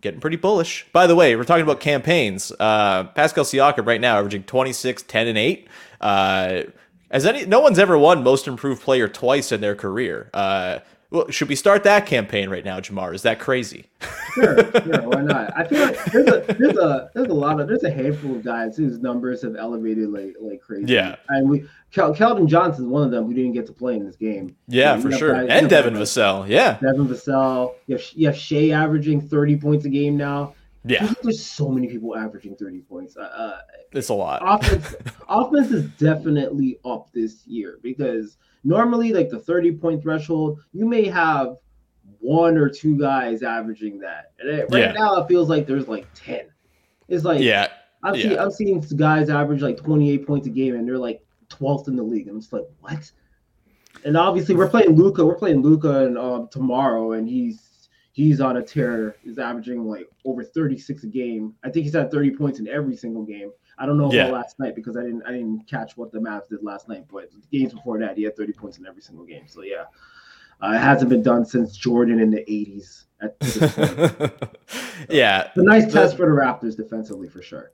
Getting 0.00 0.20
pretty 0.20 0.36
bullish. 0.38 0.86
By 0.92 1.06
the 1.06 1.14
way, 1.14 1.36
we're 1.36 1.44
talking 1.44 1.62
about 1.62 1.80
campaigns. 1.80 2.52
Uh, 2.58 3.04
Pascal 3.14 3.44
Siakam 3.44 3.86
right 3.86 4.00
now 4.00 4.18
averaging 4.18 4.44
26, 4.44 5.02
10, 5.02 5.28
and 5.28 5.36
8. 5.38 5.68
Uh, 6.00 6.62
as 7.10 7.26
any, 7.26 7.44
no 7.44 7.60
one's 7.60 7.78
ever 7.78 7.98
won 7.98 8.22
Most 8.22 8.48
Improved 8.48 8.80
Player 8.82 9.08
twice 9.08 9.52
in 9.52 9.60
their 9.60 9.74
career. 9.74 10.30
Uh, 10.32 10.78
well, 11.10 11.28
should 11.28 11.48
we 11.48 11.56
start 11.56 11.82
that 11.84 12.06
campaign 12.06 12.48
right 12.48 12.64
now, 12.64 12.78
Jamar? 12.78 13.12
Is 13.14 13.22
that 13.22 13.40
crazy? 13.40 13.86
Sure, 14.34 14.56
sure, 14.56 15.08
why 15.08 15.22
not? 15.22 15.52
I 15.58 15.64
feel 15.66 15.84
like 15.84 16.04
there's 16.06 16.28
a 16.28 16.54
there's 16.56 16.76
a 16.76 17.10
there's 17.14 17.26
a 17.28 17.34
lot 17.34 17.60
of 17.60 17.66
there's 17.66 17.82
a 17.82 17.90
handful 17.90 18.36
of 18.36 18.44
guys 18.44 18.76
whose 18.76 19.00
numbers 19.00 19.42
have 19.42 19.56
elevated 19.56 20.08
like 20.10 20.36
like 20.40 20.60
crazy. 20.60 20.92
Yeah. 20.92 21.16
and 21.30 21.50
we 21.50 21.64
Kel, 21.92 22.14
Keldon 22.14 22.46
Johnson's 22.46 22.86
one 22.88 23.02
of 23.02 23.10
them 23.10 23.26
who 23.26 23.34
didn't 23.34 23.52
get 23.52 23.66
to 23.66 23.72
play 23.72 23.96
in 23.96 24.04
this 24.04 24.16
game. 24.16 24.54
Yeah, 24.68 24.96
for 24.98 25.10
sure. 25.10 25.32
guys- 25.34 25.48
and 25.50 25.68
Devin 25.68 25.94
guys- 25.94 26.02
Vassell. 26.10 26.48
Yeah. 26.48 26.78
Devin 26.80 27.08
Vassell. 27.08 27.74
You 27.86 27.96
have, 27.96 28.04
you 28.14 28.26
have 28.28 28.36
Shai 28.36 28.70
averaging 28.70 29.20
30 29.20 29.56
points 29.56 29.84
a 29.84 29.88
game 29.88 30.16
now. 30.16 30.54
Yeah. 30.84 31.12
There's, 31.22 31.44
so 31.44 31.68
many 31.68 31.88
people 31.88 32.16
averaging 32.16 32.54
30 32.56 32.80
points. 32.82 33.16
Uh, 33.16 33.20
Uh, 33.22 33.58
It's 33.92 34.08
a 34.08 34.14
lot. 34.14 34.40
offense 34.44 34.94
offense 35.28 35.70
is 35.72 35.90
definitely 35.98 36.78
up 36.84 37.10
this 37.12 37.46
year 37.46 37.78
because 37.82 38.36
normally 38.64 39.12
like 39.12 39.28
the 39.30 39.38
30 39.38 39.72
point 39.72 40.02
threshold 40.02 40.60
you 40.72 40.86
may 40.86 41.04
have 41.06 41.56
one 42.20 42.56
or 42.58 42.68
two 42.68 42.98
guys 42.98 43.42
averaging 43.42 43.98
that 44.00 44.32
and 44.38 44.48
right 44.70 44.70
Yeah. 44.80 44.92
now 44.92 45.16
it 45.20 45.26
feels 45.28 45.48
like 45.48 45.66
there's 45.66 45.88
like 45.88 46.06
10 46.14 46.40
it's 47.08 47.24
like 47.24 47.40
Yeah. 47.40 47.68
i'm 48.02 48.14
yeah. 48.14 48.22
seeing 48.22 48.38
i'm 48.38 48.50
seeing 48.50 48.80
guys 48.96 49.30
average 49.30 49.62
like 49.62 49.78
28 49.78 50.26
points 50.26 50.46
a 50.46 50.50
game 50.50 50.74
and 50.74 50.86
they're 50.86 50.98
like 50.98 51.22
12th 51.50 51.88
in 51.88 51.96
the 51.96 52.02
league 52.02 52.28
and 52.28 52.36
it's 52.42 52.52
like 52.52 52.64
what 52.80 53.10
and 54.04 54.16
obviously 54.16 54.54
we're 54.54 54.68
playing 54.68 54.90
luka 54.96 55.24
we're 55.24 55.34
playing 55.34 55.60
luka 55.62 56.06
and 56.06 56.16
um, 56.16 56.48
tomorrow 56.50 57.12
and 57.12 57.28
he's 57.28 57.88
he's 58.12 58.40
on 58.40 58.56
a 58.58 58.62
tear 58.62 59.16
he's 59.22 59.38
averaging 59.38 59.84
like 59.84 60.08
over 60.24 60.42
36 60.44 61.04
a 61.04 61.06
game 61.06 61.54
i 61.64 61.68
think 61.70 61.84
he's 61.84 61.94
had 61.94 62.10
30 62.10 62.30
points 62.32 62.58
in 62.60 62.68
every 62.68 62.96
single 62.96 63.24
game 63.24 63.50
I 63.78 63.86
don't 63.86 63.96
know 63.96 64.12
Yeah. 64.12 64.24
about 64.26 64.34
last 64.34 64.58
night 64.58 64.74
because 64.74 64.94
I 64.98 65.00
didn't 65.02 65.22
I 65.22 65.30
didn't 65.32 65.66
catch 65.66 65.96
what 65.96 66.12
the 66.12 66.18
Mavs 66.18 66.50
did 66.50 66.62
last 66.62 66.86
night, 66.86 67.06
but 67.10 67.30
games 67.50 67.72
before 67.72 67.98
that 68.00 68.14
he 68.14 68.24
had 68.24 68.36
30 68.36 68.52
points 68.52 68.76
in 68.76 68.86
every 68.86 69.00
single 69.00 69.24
game. 69.24 69.44
So 69.46 69.62
yeah, 69.62 69.84
uh, 70.62 70.72
it 70.74 70.80
hasn't 70.80 71.08
been 71.08 71.22
done 71.22 71.46
since 71.46 71.74
Jordan 71.78 72.20
in 72.20 72.30
the 72.30 72.44
80s. 72.44 73.04
At 73.22 73.40
this 73.40 73.56
point. 73.56 74.32
yeah. 75.08 75.48
A 75.54 75.62
nice 75.62 75.86
The- 75.86 75.92
test 75.92 76.18
for 76.18 76.26
the 76.26 76.32
Raptors 76.32 76.76
defensively 76.76 77.26
for 77.26 77.40
sure. 77.40 77.72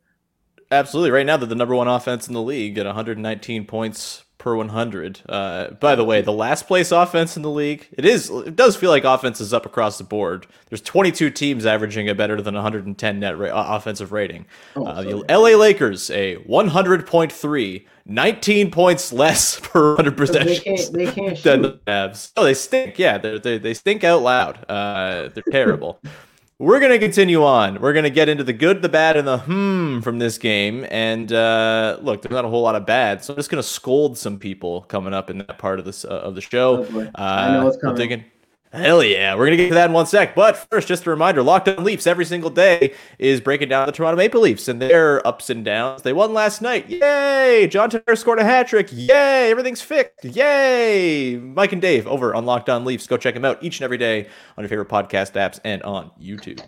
Absolutely. 0.71 1.11
Right 1.11 1.27
now, 1.27 1.37
they're 1.37 1.47
the 1.47 1.55
number 1.55 1.75
one 1.75 1.89
offense 1.89 2.27
in 2.29 2.35
the 2.35 2.43
league 2.43 2.77
at 2.79 2.87
119 2.87 3.67
points 3.67 4.25
per 4.39 4.55
100. 4.57 5.23
Uh, 5.29 5.71
by 5.81 5.95
the 5.95 6.05
way, 6.05 6.21
the 6.23 6.33
last 6.33 6.67
place 6.67 6.93
offense 6.93 7.37
in 7.37 7.43
the 7.43 7.51
league. 7.51 7.87
It 7.93 8.05
is. 8.05 8.31
It 8.31 8.55
does 8.57 8.77
feel 8.77 8.91
like 8.91 9.05
offense 9.05 9.41
is 9.41 9.53
up 9.55 9.65
across 9.67 9.99
the 9.99 10.05
board. 10.05 10.47
There's 10.69 10.81
22 10.81 11.31
teams 11.31 11.67
averaging 11.67 12.09
a 12.09 12.15
better 12.15 12.41
than 12.43 12.55
110 12.55 13.21
net 13.21 13.39
ra- 13.39 13.49
uh, 13.49 13.77
offensive 13.77 14.13
rating. 14.13 14.47
Oh, 14.77 14.87
uh, 14.87 15.03
the. 15.03 15.25
LA 15.29 15.57
Lakers 15.57 16.11
a 16.11 16.37
100.3, 16.49 17.87
19 18.05 18.71
points 18.71 19.13
less 19.13 19.59
per 19.63 19.95
100 19.97 20.11
They 20.11 20.17
possessions. 20.17 20.61
can't 20.61 20.93
they 20.93 21.07
can't 21.13 21.43
than 21.43 21.63
the 21.63 21.81
Mavs. 21.87 22.33
Oh, 22.37 22.45
they 22.45 22.55
stink. 22.55 22.99
Yeah, 22.99 23.19
they 23.19 23.39
they 23.39 23.59
they 23.59 23.75
stink 23.75 24.05
out 24.05 24.23
loud. 24.23 24.65
Uh, 24.69 25.29
they're 25.33 25.43
terrible. 25.51 26.01
We're 26.59 26.81
gonna 26.81 26.99
continue 26.99 27.45
on. 27.45 27.83
We're 27.83 27.93
gonna 27.93 28.09
get 28.09 28.31
into 28.31 28.43
the 28.43 28.55
good, 28.55 28.81
the 28.81 28.89
bad, 28.89 29.19
and 29.19 29.29
the 29.29 29.39
hmm 29.39 30.01
from 30.01 30.19
this 30.19 30.39
game. 30.39 30.87
And 30.91 31.31
uh, 31.31 31.99
look, 32.01 32.23
there's 32.23 32.33
not 32.33 32.47
a 32.47 32.49
whole 32.49 32.63
lot 32.63 32.75
of 32.75 32.87
bad, 32.87 33.23
so 33.23 33.35
I'm 33.35 33.37
just 33.37 33.51
gonna 33.51 33.63
scold 33.63 34.17
some 34.17 34.39
people 34.39 34.83
coming 34.83 35.13
up 35.13 35.29
in 35.29 35.37
that 35.39 35.59
part 35.59 35.79
of 35.79 35.85
this 35.85 36.07
uh, 36.07 36.09
of 36.09 36.35
the 36.35 36.41
show. 36.41 36.87
Oh. 36.91 37.01
Uh, 37.01 37.11
I 37.19 37.53
know 37.53 37.65
what's 37.65 37.77
I'm 37.77 37.81
coming. 37.83 37.97
thinking, 37.97 38.25
Hell 38.73 39.03
yeah, 39.03 39.35
we're 39.35 39.47
gonna 39.47 39.57
get 39.57 39.69
to 39.69 39.75
that 39.75 39.91
in 39.91 39.93
one 39.93 40.07
sec. 40.07 40.35
But 40.35 40.57
first, 40.57 40.89
just 40.89 41.07
a 41.07 41.11
reminder: 41.11 41.43
Locked 41.43 41.69
On 41.69 41.83
Leafs 41.85 42.07
every 42.07 42.25
single 42.25 42.51
day 42.51 42.93
is 43.19 43.41
breaking 43.41 43.69
down 43.69 43.87
the 43.87 43.93
Toronto 43.93 44.17
Maple 44.17 44.41
Leafs 44.41 44.69
and 44.69 44.83
their 44.83 45.27
ups 45.27 45.49
and 45.49 45.65
downs. 45.65 46.03
They 46.03 46.13
won 46.13 46.35
last 46.35 46.61
night, 46.61 46.89
yay! 46.89 47.69
John 47.71 47.91
Tavares 47.91 48.19
scored 48.19 48.39
a 48.39 48.45
hat 48.45 48.69
trick, 48.69 48.89
yay! 48.93 49.51
Everything's 49.51 49.81
fixed, 49.81 50.25
yay! 50.25 51.37
Mike 51.37 51.73
and 51.73 51.81
Dave 51.81 52.07
over 52.07 52.35
on 52.35 52.45
Locked 52.45 52.69
On 52.69 52.85
Leafs. 52.85 53.07
Go 53.07 53.17
check 53.17 53.35
them 53.35 53.45
out 53.45 53.63
each 53.63 53.79
and 53.79 53.85
every 53.85 53.99
day 53.99 54.29
on 54.59 54.65
your 54.65 54.69
favorite 54.69 54.89
podcast 54.89 55.33
apps 55.33 55.59
and 55.65 55.83
on 55.83 56.11
YouTube. 56.21 56.61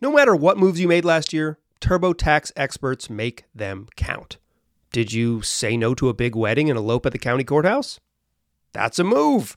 No 0.00 0.12
matter 0.12 0.36
what 0.36 0.58
moves 0.58 0.78
you 0.80 0.88
made 0.88 1.04
last 1.04 1.32
year, 1.32 1.58
TurboTax 1.80 2.52
experts 2.56 3.08
make 3.08 3.44
them 3.54 3.86
count. 3.96 4.38
Did 4.92 5.12
you 5.12 5.42
say 5.42 5.76
no 5.76 5.94
to 5.94 6.08
a 6.08 6.14
big 6.14 6.34
wedding 6.34 6.68
and 6.68 6.78
elope 6.78 7.06
at 7.06 7.12
the 7.12 7.18
county 7.18 7.44
courthouse? 7.44 8.00
That's 8.72 8.98
a 8.98 9.04
move. 9.04 9.56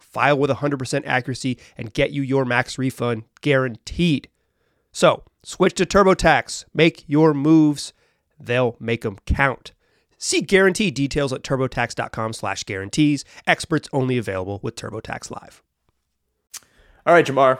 File 0.00 0.38
with 0.38 0.50
100% 0.50 1.02
accuracy 1.04 1.58
and 1.76 1.92
get 1.92 2.10
you 2.10 2.22
your 2.22 2.44
max 2.44 2.78
refund 2.78 3.24
guaranteed. 3.40 4.28
So, 4.92 5.24
switch 5.42 5.74
to 5.74 5.86
TurboTax. 5.86 6.64
Make 6.72 7.04
your 7.06 7.34
moves. 7.34 7.92
They'll 8.38 8.76
make 8.78 9.02
them 9.02 9.18
count. 9.26 9.72
See 10.18 10.40
guarantee 10.40 10.90
details 10.90 11.32
at 11.32 11.42
turbotax.com 11.42 12.32
slash 12.32 12.64
guarantees. 12.64 13.24
Experts 13.46 13.88
only 13.92 14.16
available 14.16 14.60
with 14.62 14.76
TurboTax 14.76 15.30
Live. 15.30 15.62
All 17.06 17.12
right, 17.12 17.26
Jamar. 17.26 17.58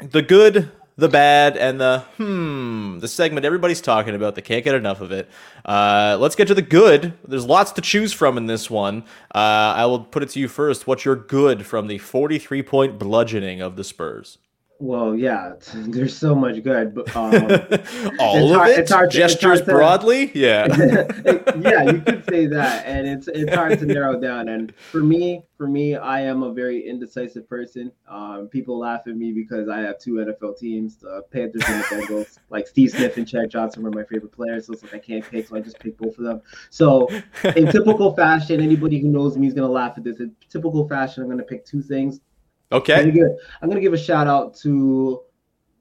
The 0.00 0.22
good, 0.22 0.70
the 1.00 1.08
bad, 1.08 1.56
and 1.56 1.80
the 1.80 2.00
hmm, 2.16 2.98
the 2.98 3.08
segment 3.08 3.44
everybody's 3.44 3.80
talking 3.80 4.14
about. 4.14 4.34
They 4.34 4.42
can't 4.42 4.64
get 4.64 4.74
enough 4.74 5.00
of 5.00 5.10
it. 5.10 5.28
Uh, 5.64 6.16
let's 6.20 6.36
get 6.36 6.48
to 6.48 6.54
the 6.54 6.62
good. 6.62 7.14
There's 7.26 7.46
lots 7.46 7.72
to 7.72 7.80
choose 7.80 8.12
from 8.12 8.36
in 8.36 8.46
this 8.46 8.70
one. 8.70 9.02
Uh, 9.34 9.74
I 9.76 9.86
will 9.86 10.00
put 10.00 10.22
it 10.22 10.28
to 10.30 10.40
you 10.40 10.48
first. 10.48 10.86
What's 10.86 11.04
your 11.04 11.16
good 11.16 11.66
from 11.66 11.86
the 11.88 11.98
43 11.98 12.62
point 12.62 12.98
bludgeoning 12.98 13.60
of 13.60 13.76
the 13.76 13.84
Spurs? 13.84 14.38
Well, 14.80 15.14
yeah, 15.14 15.52
there's 15.74 16.16
so 16.16 16.34
much 16.34 16.62
good, 16.64 16.94
but 16.94 17.14
um, 17.14 17.34
all 18.18 18.50
of 18.50 18.56
hard, 18.56 18.70
it, 18.70 18.88
hard 18.88 19.10
to, 19.10 19.16
gestures 19.16 19.60
broadly, 19.60 20.30
yeah, 20.34 20.66
yeah, 21.58 21.90
you 21.90 22.00
could 22.00 22.24
say 22.26 22.46
that, 22.46 22.86
and 22.86 23.06
it's 23.06 23.28
it's 23.28 23.54
hard 23.54 23.78
to 23.78 23.84
narrow 23.84 24.18
down. 24.18 24.48
And 24.48 24.74
for 24.74 25.02
me, 25.02 25.42
for 25.58 25.68
me, 25.68 25.96
I 25.96 26.22
am 26.22 26.42
a 26.42 26.50
very 26.50 26.88
indecisive 26.88 27.46
person. 27.46 27.92
Um, 28.08 28.48
people 28.48 28.78
laugh 28.78 29.02
at 29.06 29.16
me 29.16 29.32
because 29.32 29.68
I 29.68 29.80
have 29.80 29.98
two 29.98 30.12
NFL 30.14 30.58
teams, 30.58 30.96
the 30.96 31.24
Panthers 31.30 31.62
and 31.66 31.82
the 31.82 31.86
Bengals. 31.86 32.38
like 32.48 32.66
Steve 32.66 32.90
Smith 32.90 33.18
and 33.18 33.28
Chad 33.28 33.50
Johnson 33.50 33.82
were 33.82 33.90
my 33.90 34.04
favorite 34.04 34.32
players, 34.32 34.66
so 34.66 34.72
it's 34.72 34.82
like 34.82 34.94
I 34.94 34.98
can't 34.98 35.30
pick, 35.30 35.46
so 35.46 35.56
I 35.56 35.60
just 35.60 35.78
pick 35.78 35.98
both 35.98 36.16
of 36.16 36.24
them. 36.24 36.40
So, 36.70 37.06
in 37.54 37.70
typical 37.70 38.16
fashion, 38.16 38.62
anybody 38.62 38.98
who 38.98 39.08
knows 39.08 39.36
me 39.36 39.46
is 39.46 39.52
gonna 39.52 39.68
laugh 39.68 39.98
at 39.98 40.04
this. 40.04 40.20
In 40.20 40.34
typical 40.48 40.88
fashion, 40.88 41.22
I'm 41.22 41.28
gonna 41.28 41.42
pick 41.42 41.66
two 41.66 41.82
things 41.82 42.20
Okay. 42.72 42.94
I'm 42.94 43.00
gonna, 43.00 43.12
give, 43.12 43.28
I'm 43.62 43.68
gonna 43.68 43.80
give 43.80 43.92
a 43.92 43.98
shout 43.98 44.26
out 44.26 44.54
to 44.58 45.22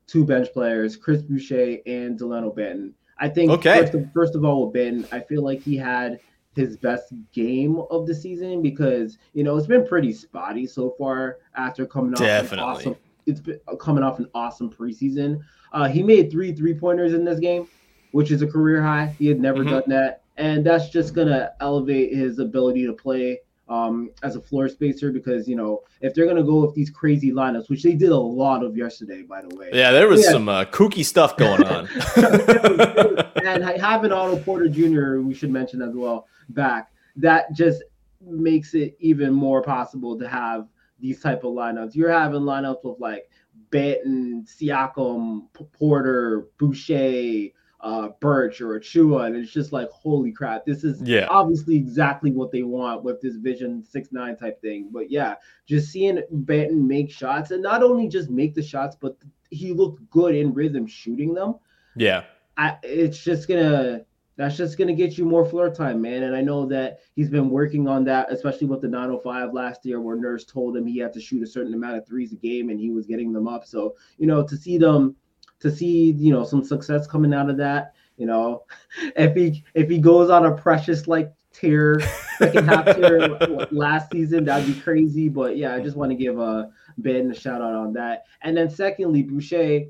two 0.08 0.26
bench 0.26 0.52
players, 0.54 0.98
Chris 0.98 1.22
Boucher 1.22 1.78
and 1.86 2.20
Dalano 2.20 2.56
Banton. 2.56 2.94
I 3.20 3.30
think 3.30 3.52
okay. 3.52 3.82
first, 3.82 3.94
of, 3.94 4.14
first 4.14 4.36
of 4.36 4.46
all 4.46 4.66
with 4.66 4.76
Banton, 4.76 5.08
I 5.12 5.20
feel 5.20 5.44
like 5.44 5.62
he 5.62 5.76
had 5.76 6.20
his 6.56 6.78
best 6.78 7.14
game 7.32 7.78
of 7.92 8.08
the 8.08 8.16
season 8.16 8.62
because 8.62 9.18
you 9.34 9.44
know 9.44 9.56
it's 9.58 9.68
been 9.68 9.86
pretty 9.86 10.14
spotty 10.14 10.66
so 10.66 10.96
far 10.98 11.38
after 11.56 11.86
coming 11.86 12.14
off 12.14 12.20
Definitely. 12.20 12.58
An 12.58 12.70
awesome, 12.70 12.96
it's 13.26 13.40
been 13.40 13.60
coming 13.80 14.04
off 14.04 14.20
an 14.20 14.30
awesome 14.34 14.70
preseason. 14.70 15.42
Uh, 15.72 15.88
he 15.88 16.02
made 16.02 16.32
three 16.32 16.54
three 16.54 16.74
pointers 16.74 17.14
in 17.14 17.24
this 17.24 17.40
game, 17.40 17.68
which 18.12 18.32
is 18.32 18.42
a 18.42 18.48
career 18.48 18.82
high. 18.82 19.14
He 19.20 19.28
had 19.28 19.40
never 19.40 19.60
mm-hmm. 19.60 19.72
done 19.72 19.84
that, 19.88 20.24
and 20.38 20.66
that's 20.66 20.90
just 20.90 21.14
gonna 21.14 21.52
elevate 21.60 22.16
his 22.16 22.40
ability 22.40 22.86
to 22.88 22.94
play 22.94 23.40
um, 23.70 24.10
as 24.24 24.36
a 24.36 24.42
floor 24.42 24.68
spacer 24.68 25.12
because 25.12 25.48
you 25.48 25.56
know 25.56 25.82
if 26.02 26.14
they're 26.14 26.28
gonna 26.28 26.44
go 26.44 26.66
with 26.66 26.76
these 26.76 26.90
crazy 26.90 27.32
lineups, 27.32 27.70
which 27.70 27.84
they 27.84 27.94
did 27.94 28.10
a 28.10 28.18
lot 28.18 28.64
of 28.64 28.76
yesterday, 28.76 29.22
by 29.22 29.42
the 29.42 29.56
way. 29.56 29.70
Yeah, 29.72 29.92
there 29.92 30.08
was 30.08 30.24
yeah. 30.24 30.32
some 30.32 30.50
uh, 30.50 30.66
kooky 30.66 31.06
stuff 31.06 31.38
going 31.38 31.64
on. 31.64 31.88
and 33.46 33.64
having 33.80 34.12
Otto 34.12 34.38
Porter 34.38 34.68
Jr., 34.68 35.22
we 35.22 35.34
should 35.34 35.52
mention 35.52 35.82
as 35.82 35.94
well, 35.94 36.28
back 36.50 36.92
that 37.20 37.54
just 37.54 37.84
makes 38.22 38.74
it 38.74 38.96
even 39.00 39.34
more 39.34 39.62
possible 39.62 40.18
to 40.18 40.28
have 40.28 40.68
these 41.00 41.22
type 41.22 41.44
of 41.44 41.54
lineups. 41.54 41.96
You're 41.96 42.12
having 42.12 42.42
lineups 42.42 42.84
with 42.84 43.00
like 43.00 43.30
Banton, 43.72 44.48
Siakam, 44.48 45.44
Porter, 45.74 46.48
Boucher, 46.58 47.50
uh, 47.82 48.10
Birch 48.20 48.62
or 48.62 48.80
Achiuwa, 48.80 49.28
and 49.28 49.36
it's 49.36 49.52
just 49.52 49.72
like, 49.72 49.90
holy 49.90 50.32
crap, 50.32 50.66
this 50.66 50.84
is 50.84 51.02
yeah. 51.02 51.28
obviously 51.30 51.76
exactly 51.76 52.32
what 52.32 52.52
they 52.52 52.64
want 52.64 53.04
with 53.04 53.22
this 53.22 53.36
Vision 53.38 53.84
Six 53.84 54.12
Nine 54.12 54.36
type 54.36 54.62
thing. 54.62 54.90
But 54.92 55.10
yeah, 55.10 55.36
just 55.66 55.90
seeing 55.90 56.22
Banton 56.34 56.88
make 56.88 57.10
shots 57.10 57.52
and 57.52 57.64
not 57.64 57.82
only 57.82 58.08
just 58.08 58.30
make 58.30 58.54
the 58.54 58.64
shots, 58.64 58.98
but 59.00 59.18
he 59.50 59.72
looked 59.72 60.08
good 60.10 60.36
in 60.36 60.54
rhythm 60.54 60.86
shooting 60.88 61.34
them. 61.34 61.56
Yeah, 61.96 62.24
I, 62.58 62.78
it's 62.84 63.24
just 63.24 63.48
gonna 63.48 64.06
that's 64.36 64.58
just 64.58 64.78
gonna 64.78 64.94
get 64.94 65.18
you 65.18 65.24
more 65.24 65.46
floor 65.46 65.70
time, 65.70 66.02
man. 66.02 66.24
And 66.24 66.36
I 66.36 66.42
know 66.42 66.66
that 66.68 67.00
he's 67.16 67.30
been 67.30 67.50
working 67.50 67.88
on 67.88 68.04
that, 68.06 68.32
especially 68.32 68.68
with 68.68 68.82
the 68.82 68.88
905 68.90 69.54
last 69.54 69.86
year, 69.86 70.02
where 70.02 70.18
Nurse 70.18 70.44
told 70.44 70.76
him 70.76 70.86
he 70.86 70.98
had 70.98 71.14
to 71.14 71.22
shoot 71.22 71.44
a 71.44 71.48
certain 71.48 71.74
amount 71.74 71.98
of 71.98 72.06
threes 72.06 72.34
a 72.34 72.36
game, 72.36 72.70
and 72.70 72.80
he 72.80 72.92
was 72.92 73.06
getting 73.06 73.32
them 73.32 73.48
up. 73.48 73.66
So 73.66 73.96
you 74.18 74.28
know, 74.28 74.46
to 74.46 74.58
see 74.58 74.78
them 74.78 75.16
to 75.60 75.72
see 75.72 76.12
you 76.12 76.34
know 76.34 76.44
some 76.44 76.64
success 76.64 77.08
coming 77.08 77.34
out 77.34 77.50
of 77.50 77.58
that. 77.58 77.94
You 78.18 78.26
know, 78.26 78.64
if 79.16 79.36
he 79.36 79.64
if 79.74 79.90
he 79.90 79.98
goes 79.98 80.30
on 80.30 80.46
a 80.46 80.56
precious 80.56 81.08
like 81.08 81.34
tear 81.52 82.00
second 82.38 82.68
half 82.68 82.86
tear 82.86 83.38
last 83.72 84.12
season, 84.12 84.46
that'd 84.46 84.74
be 84.74 84.80
crazy. 84.80 85.30
But 85.30 85.58
yeah, 85.58 85.76
I 85.76 85.80
just 85.80 85.98
want 85.98 86.12
to 86.12 86.16
give 86.16 86.40
a 86.40 86.70
Ben 86.98 87.32
a 87.32 87.36
shout 87.36 87.62
out 87.62 87.74
on 87.74 87.94
that. 87.94 88.26
And 88.42 88.56
then 88.56 88.70
secondly, 88.70 89.24
Boucher, 89.24 89.82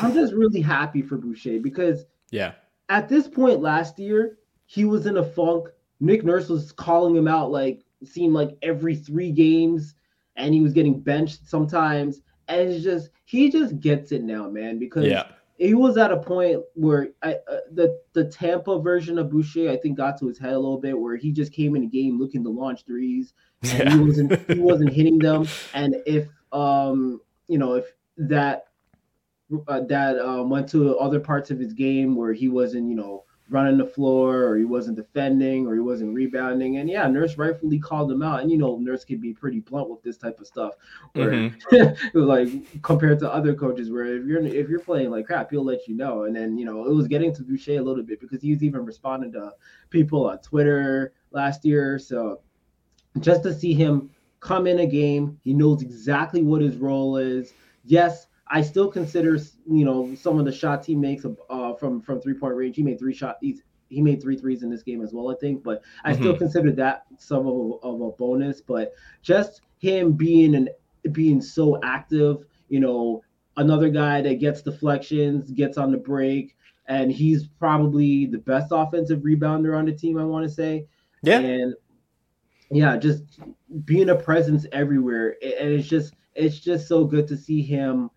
I'm 0.00 0.14
just 0.14 0.32
really 0.32 0.60
happy 0.60 1.02
for 1.02 1.16
Boucher 1.16 1.60
because 1.60 2.04
yeah, 2.30 2.52
at 2.88 3.08
this 3.08 3.28
point 3.28 3.60
last 3.60 3.98
year 3.98 4.38
he 4.66 4.84
was 4.84 5.06
in 5.06 5.16
a 5.16 5.24
funk. 5.24 5.68
Nick 6.00 6.24
Nurse 6.24 6.48
was 6.48 6.72
calling 6.72 7.16
him 7.16 7.26
out 7.26 7.50
like 7.50 7.84
seemed 8.04 8.34
like 8.34 8.56
every 8.62 8.94
three 8.94 9.32
games, 9.32 9.94
and 10.36 10.54
he 10.54 10.60
was 10.60 10.72
getting 10.72 11.00
benched 11.00 11.46
sometimes. 11.46 12.20
And 12.48 12.70
it's 12.70 12.84
just 12.84 13.10
he 13.24 13.50
just 13.50 13.80
gets 13.80 14.12
it 14.12 14.22
now, 14.22 14.48
man, 14.48 14.78
because 14.78 15.06
yeah. 15.06 15.24
he 15.58 15.74
was 15.74 15.96
at 15.96 16.12
a 16.12 16.16
point 16.16 16.62
where 16.74 17.08
I, 17.22 17.34
uh, 17.50 17.58
the 17.72 18.00
the 18.14 18.24
Tampa 18.24 18.78
version 18.80 19.18
of 19.18 19.30
Boucher, 19.30 19.70
I 19.70 19.76
think, 19.76 19.96
got 19.96 20.18
to 20.18 20.26
his 20.26 20.38
head 20.38 20.54
a 20.54 20.58
little 20.58 20.78
bit, 20.78 20.98
where 20.98 21.16
he 21.16 21.30
just 21.30 21.52
came 21.52 21.76
in 21.76 21.82
the 21.82 21.88
game 21.88 22.18
looking 22.18 22.42
to 22.44 22.50
launch 22.50 22.84
threes, 22.86 23.34
and 23.62 23.78
yeah. 23.78 23.90
he 23.90 24.00
wasn't 24.00 24.50
he 24.50 24.58
wasn't 24.60 24.92
hitting 24.92 25.18
them. 25.18 25.46
And 25.74 25.96
if 26.06 26.28
um 26.52 27.20
you 27.48 27.58
know 27.58 27.74
if 27.74 27.84
that 28.16 28.68
uh, 29.66 29.80
that 29.80 30.18
um, 30.18 30.50
went 30.50 30.68
to 30.70 30.96
other 30.98 31.20
parts 31.20 31.50
of 31.50 31.58
his 31.58 31.72
game 31.72 32.14
where 32.16 32.32
he 32.32 32.48
wasn't 32.48 32.88
you 32.88 32.96
know 32.96 33.24
running 33.50 33.78
the 33.78 33.86
floor 33.86 34.42
or 34.44 34.56
he 34.56 34.64
wasn't 34.64 34.96
defending 34.96 35.66
or 35.66 35.74
he 35.74 35.80
wasn't 35.80 36.14
rebounding. 36.14 36.76
And 36.76 36.88
yeah, 36.88 37.06
Nurse 37.06 37.38
rightfully 37.38 37.78
called 37.78 38.10
him 38.10 38.22
out. 38.22 38.40
And 38.40 38.50
you 38.50 38.58
know, 38.58 38.76
Nurse 38.76 39.04
can 39.04 39.18
be 39.18 39.32
pretty 39.32 39.60
blunt 39.60 39.88
with 39.88 40.02
this 40.02 40.18
type 40.18 40.38
of 40.40 40.46
stuff. 40.46 40.74
Where 41.14 41.30
mm-hmm. 41.30 41.98
like 42.18 42.82
compared 42.82 43.18
to 43.20 43.32
other 43.32 43.54
coaches 43.54 43.90
where 43.90 44.16
if 44.16 44.26
you're 44.26 44.44
if 44.44 44.68
you're 44.68 44.80
playing 44.80 45.10
like 45.10 45.26
crap, 45.26 45.50
he'll 45.50 45.64
let 45.64 45.88
you 45.88 45.96
know. 45.96 46.24
And 46.24 46.36
then, 46.36 46.58
you 46.58 46.66
know, 46.66 46.84
it 46.86 46.92
was 46.92 47.08
getting 47.08 47.34
to 47.34 47.42
Boucher 47.42 47.78
a 47.78 47.82
little 47.82 48.02
bit 48.04 48.20
because 48.20 48.42
he 48.42 48.52
was 48.52 48.62
even 48.62 48.84
responding 48.84 49.32
to 49.32 49.52
people 49.90 50.28
on 50.28 50.38
Twitter 50.38 51.14
last 51.30 51.64
year. 51.64 51.98
So 51.98 52.40
just 53.20 53.42
to 53.44 53.54
see 53.54 53.74
him 53.74 54.10
come 54.40 54.66
in 54.66 54.80
a 54.80 54.86
game, 54.86 55.38
he 55.42 55.54
knows 55.54 55.82
exactly 55.82 56.42
what 56.42 56.60
his 56.60 56.76
role 56.76 57.16
is. 57.16 57.52
Yes, 57.84 58.26
I 58.50 58.62
still 58.62 58.88
consider, 58.88 59.38
you 59.70 59.84
know, 59.84 60.14
some 60.14 60.38
of 60.38 60.44
the 60.44 60.52
shots 60.52 60.86
he 60.86 60.94
makes 60.94 61.24
uh, 61.24 61.30
from 61.78 62.00
from 62.00 62.20
three 62.20 62.34
point 62.34 62.54
range. 62.54 62.76
He 62.76 62.82
made 62.82 62.98
three 62.98 63.14
shots. 63.14 63.38
He 63.40 64.02
made 64.02 64.20
three 64.20 64.36
threes 64.36 64.62
in 64.62 64.70
this 64.70 64.82
game 64.82 65.02
as 65.02 65.12
well, 65.12 65.30
I 65.30 65.34
think. 65.36 65.62
But 65.62 65.82
I 66.04 66.12
mm-hmm. 66.12 66.22
still 66.22 66.36
consider 66.36 66.72
that 66.72 67.04
some 67.18 67.46
of 67.46 67.54
a, 67.54 67.86
of 67.86 68.00
a 68.00 68.10
bonus. 68.12 68.60
But 68.60 68.92
just 69.22 69.62
him 69.78 70.12
being 70.12 70.54
and 70.54 70.70
being 71.12 71.40
so 71.40 71.80
active, 71.82 72.44
you 72.68 72.80
know, 72.80 73.22
another 73.56 73.88
guy 73.88 74.20
that 74.22 74.40
gets 74.40 74.62
deflections, 74.62 75.50
gets 75.50 75.78
on 75.78 75.90
the 75.90 75.98
break, 75.98 76.56
and 76.86 77.10
he's 77.10 77.46
probably 77.46 78.26
the 78.26 78.38
best 78.38 78.68
offensive 78.70 79.20
rebounder 79.20 79.76
on 79.76 79.86
the 79.86 79.92
team. 79.92 80.18
I 80.18 80.24
want 80.24 80.46
to 80.46 80.52
say. 80.52 80.86
Yeah. 81.22 81.38
And 81.40 81.74
yeah, 82.70 82.96
just 82.96 83.24
being 83.84 84.10
a 84.10 84.14
presence 84.14 84.66
everywhere, 84.72 85.36
and 85.42 85.70
it's 85.70 85.88
just 85.88 86.14
it's 86.34 86.60
just 86.60 86.86
so 86.86 87.04
good 87.04 87.26
to 87.28 87.36
see 87.36 87.62
him 87.62 88.10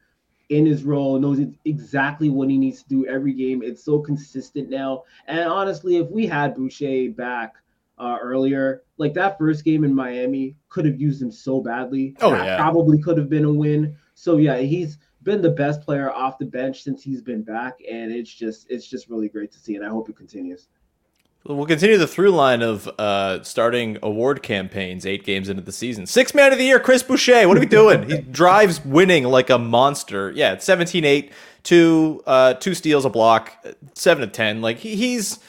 in 0.51 0.65
his 0.65 0.83
role, 0.83 1.17
knows 1.17 1.39
exactly 1.63 2.29
what 2.29 2.49
he 2.49 2.57
needs 2.57 2.83
to 2.83 2.89
do 2.89 3.07
every 3.07 3.33
game. 3.33 3.63
It's 3.63 3.83
so 3.83 3.99
consistent 3.99 4.69
now. 4.69 5.03
And 5.25 5.39
honestly, 5.39 5.95
if 5.95 6.09
we 6.11 6.27
had 6.27 6.55
Boucher 6.55 7.09
back 7.11 7.55
uh, 7.97 8.17
earlier, 8.21 8.83
like 8.97 9.13
that 9.13 9.37
first 9.37 9.63
game 9.63 9.85
in 9.85 9.95
Miami 9.95 10.57
could 10.67 10.83
have 10.83 10.99
used 10.99 11.21
him 11.21 11.31
so 11.31 11.61
badly. 11.61 12.17
Oh, 12.19 12.31
that 12.31 12.45
yeah. 12.45 12.57
Probably 12.57 13.01
could 13.01 13.17
have 13.17 13.29
been 13.29 13.45
a 13.45 13.53
win. 13.53 13.95
So 14.13 14.37
yeah, 14.37 14.57
he's 14.57 14.97
been 15.23 15.41
the 15.41 15.51
best 15.51 15.81
player 15.81 16.11
off 16.11 16.37
the 16.37 16.45
bench 16.45 16.83
since 16.83 17.01
he's 17.01 17.21
been 17.21 17.43
back, 17.43 17.79
and 17.89 18.11
it's 18.11 18.33
just 18.33 18.69
it's 18.69 18.87
just 18.87 19.09
really 19.09 19.29
great 19.29 19.53
to 19.53 19.57
see, 19.59 19.75
and 19.75 19.85
I 19.85 19.89
hope 19.89 20.09
it 20.09 20.17
continues. 20.17 20.67
We'll 21.43 21.65
continue 21.65 21.97
the 21.97 22.05
through 22.05 22.31
line 22.31 22.61
of 22.61 22.87
uh, 22.99 23.41
starting 23.41 23.97
award 24.03 24.43
campaigns 24.43 25.07
eight 25.07 25.23
games 25.23 25.49
into 25.49 25.63
the 25.63 25.71
season. 25.71 26.05
Six 26.05 26.35
man 26.35 26.51
of 26.51 26.59
the 26.59 26.65
year, 26.65 26.79
Chris 26.79 27.01
Boucher. 27.01 27.47
What 27.47 27.57
are 27.57 27.59
we 27.59 27.65
doing? 27.65 28.07
he 28.07 28.17
drives 28.31 28.83
winning 28.85 29.23
like 29.23 29.49
a 29.49 29.57
monster. 29.57 30.31
Yeah, 30.31 30.53
it's 30.53 30.65
17 30.65 31.03
8, 31.03 31.31
two, 31.63 32.23
uh, 32.27 32.53
two 32.53 32.75
steals, 32.75 33.05
a 33.05 33.09
block, 33.09 33.65
7 33.95 34.21
to 34.21 34.31
10. 34.31 34.61
Like, 34.61 34.77
he, 34.77 34.95
he's. 34.95 35.39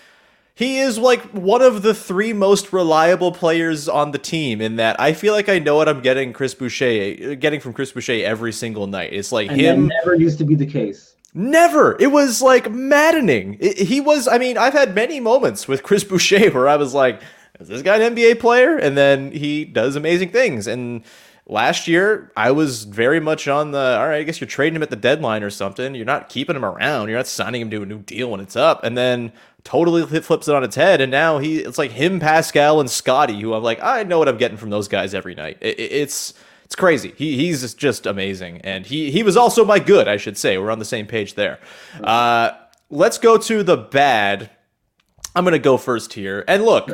He 0.54 0.80
is 0.80 0.98
like 0.98 1.22
one 1.30 1.62
of 1.62 1.80
the 1.80 1.94
three 1.94 2.34
most 2.34 2.74
reliable 2.74 3.32
players 3.32 3.88
on 3.88 4.10
the 4.10 4.18
team 4.18 4.60
in 4.60 4.76
that 4.76 5.00
I 5.00 5.14
feel 5.14 5.32
like 5.32 5.48
I 5.48 5.58
know 5.58 5.76
what 5.76 5.88
I'm 5.88 6.02
getting 6.02 6.34
Chris 6.34 6.54
Boucher 6.54 7.36
getting 7.36 7.58
from 7.58 7.72
Chris 7.72 7.90
Boucher 7.90 8.22
every 8.22 8.52
single 8.52 8.86
night. 8.86 9.14
It's 9.14 9.32
like 9.32 9.50
and 9.50 9.58
him 9.58 9.90
never 10.04 10.14
used 10.14 10.36
to 10.38 10.44
be 10.44 10.54
the 10.54 10.66
case. 10.66 11.11
Never. 11.34 11.96
It 11.98 12.08
was 12.08 12.42
like 12.42 12.70
maddening. 12.70 13.56
It, 13.60 13.78
he 13.78 14.00
was. 14.00 14.28
I 14.28 14.38
mean, 14.38 14.58
I've 14.58 14.74
had 14.74 14.94
many 14.94 15.18
moments 15.18 15.66
with 15.66 15.82
Chris 15.82 16.04
Boucher 16.04 16.50
where 16.50 16.68
I 16.68 16.76
was 16.76 16.92
like, 16.92 17.22
is 17.58 17.68
this 17.68 17.82
guy 17.82 17.96
an 17.96 18.14
NBA 18.14 18.38
player? 18.38 18.76
And 18.76 18.96
then 18.96 19.32
he 19.32 19.64
does 19.64 19.96
amazing 19.96 20.30
things. 20.30 20.66
And 20.66 21.04
last 21.46 21.88
year, 21.88 22.30
I 22.36 22.50
was 22.50 22.84
very 22.84 23.18
much 23.20 23.48
on 23.48 23.70
the 23.70 23.96
all 23.98 24.08
right, 24.08 24.18
I 24.18 24.22
guess 24.24 24.40
you're 24.40 24.48
trading 24.48 24.76
him 24.76 24.82
at 24.82 24.90
the 24.90 24.96
deadline 24.96 25.42
or 25.42 25.50
something. 25.50 25.94
You're 25.94 26.04
not 26.04 26.28
keeping 26.28 26.56
him 26.56 26.66
around. 26.66 27.08
You're 27.08 27.18
not 27.18 27.26
signing 27.26 27.62
him 27.62 27.70
to 27.70 27.82
a 27.82 27.86
new 27.86 28.00
deal 28.00 28.30
when 28.30 28.40
it's 28.40 28.56
up. 28.56 28.84
And 28.84 28.96
then 28.96 29.32
totally 29.64 30.04
flips 30.20 30.48
it 30.48 30.54
on 30.54 30.64
its 30.64 30.76
head. 30.76 31.00
And 31.00 31.10
now 31.10 31.38
he 31.38 31.58
it's 31.58 31.78
like 31.78 31.92
him, 31.92 32.20
Pascal, 32.20 32.78
and 32.78 32.90
Scottie, 32.90 33.40
who 33.40 33.54
I'm 33.54 33.62
like, 33.62 33.82
I 33.82 34.02
know 34.02 34.18
what 34.18 34.28
I'm 34.28 34.38
getting 34.38 34.58
from 34.58 34.70
those 34.70 34.88
guys 34.88 35.14
every 35.14 35.34
night. 35.34 35.58
It, 35.62 35.78
it's 35.78 36.34
it's 36.72 36.80
crazy. 36.80 37.12
He 37.18 37.36
he's 37.36 37.74
just 37.74 38.06
amazing. 38.06 38.62
And 38.62 38.86
he 38.86 39.10
he 39.10 39.22
was 39.22 39.36
also 39.36 39.62
my 39.62 39.78
good, 39.78 40.08
I 40.08 40.16
should 40.16 40.38
say. 40.38 40.56
We're 40.56 40.70
on 40.70 40.78
the 40.78 40.86
same 40.86 41.06
page 41.06 41.34
there. 41.34 41.60
Uh 42.02 42.52
let's 42.88 43.18
go 43.18 43.36
to 43.36 43.62
the 43.62 43.76
bad. 43.76 44.48
I'm 45.36 45.44
gonna 45.44 45.58
go 45.58 45.76
first 45.76 46.14
here. 46.14 46.46
And 46.48 46.64
look, 46.64 46.88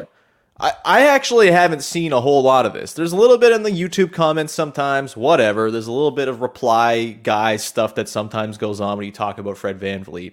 I, 0.58 0.72
I 0.84 1.06
actually 1.06 1.52
haven't 1.52 1.84
seen 1.84 2.12
a 2.12 2.20
whole 2.20 2.42
lot 2.42 2.66
of 2.66 2.72
this. 2.72 2.92
There's 2.92 3.12
a 3.12 3.16
little 3.16 3.38
bit 3.38 3.52
in 3.52 3.62
the 3.62 3.70
YouTube 3.70 4.12
comments 4.12 4.52
sometimes, 4.52 5.16
whatever. 5.16 5.70
There's 5.70 5.86
a 5.86 5.92
little 5.92 6.10
bit 6.10 6.26
of 6.26 6.40
reply 6.40 7.10
guy 7.22 7.54
stuff 7.54 7.94
that 7.94 8.08
sometimes 8.08 8.58
goes 8.58 8.80
on 8.80 8.98
when 8.98 9.06
you 9.06 9.12
talk 9.12 9.38
about 9.38 9.58
Fred 9.58 9.78
VanVleet. 9.78 10.32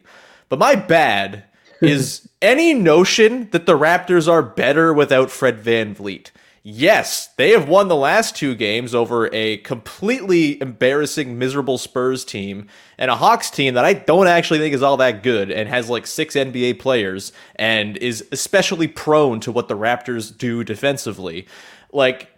But 0.50 0.58
my 0.58 0.74
bad 0.74 1.43
is 1.82 2.28
any 2.41 2.74
notion 2.74 3.52
that 3.52 3.68
the 3.68 3.78
Raptors 3.78 4.28
are 4.28 4.41
better 4.41 4.91
without 4.91 5.30
Fred 5.30 5.64
VanVleet. 5.64 6.32
Yes, 6.68 7.28
they 7.38 7.51
have 7.51 7.70
won 7.70 7.89
the 7.89 7.95
last 7.95 8.36
two 8.36 8.55
games 8.55 8.95
over 8.95 9.30
a 9.32 9.57
completely 9.57 10.59
embarrassing, 10.59 11.38
miserable 11.38 11.78
Spurs 11.78 12.26
team 12.26 12.66
and 12.97 13.11
a 13.11 13.16
Hawks 13.16 13.51
team 13.51 13.76
that 13.76 13.86
I 13.86 13.93
don't 13.93 14.26
actually 14.26 14.57
think 14.57 14.74
is 14.74 14.82
all 14.82 14.97
that 14.97 15.22
good 15.22 15.51
and 15.51 15.70
has 15.70 15.91
like 15.91 16.07
six 16.07 16.34
NBA 16.34 16.80
players 16.80 17.34
and 17.57 17.97
is 17.97 18.26
especially 18.32 18.88
prone 18.88 19.39
to 19.41 19.51
what 19.51 19.68
the 19.68 19.78
Raptors 19.78 20.36
do 20.36 20.63
defensively. 20.63 21.45
Like, 21.93 22.32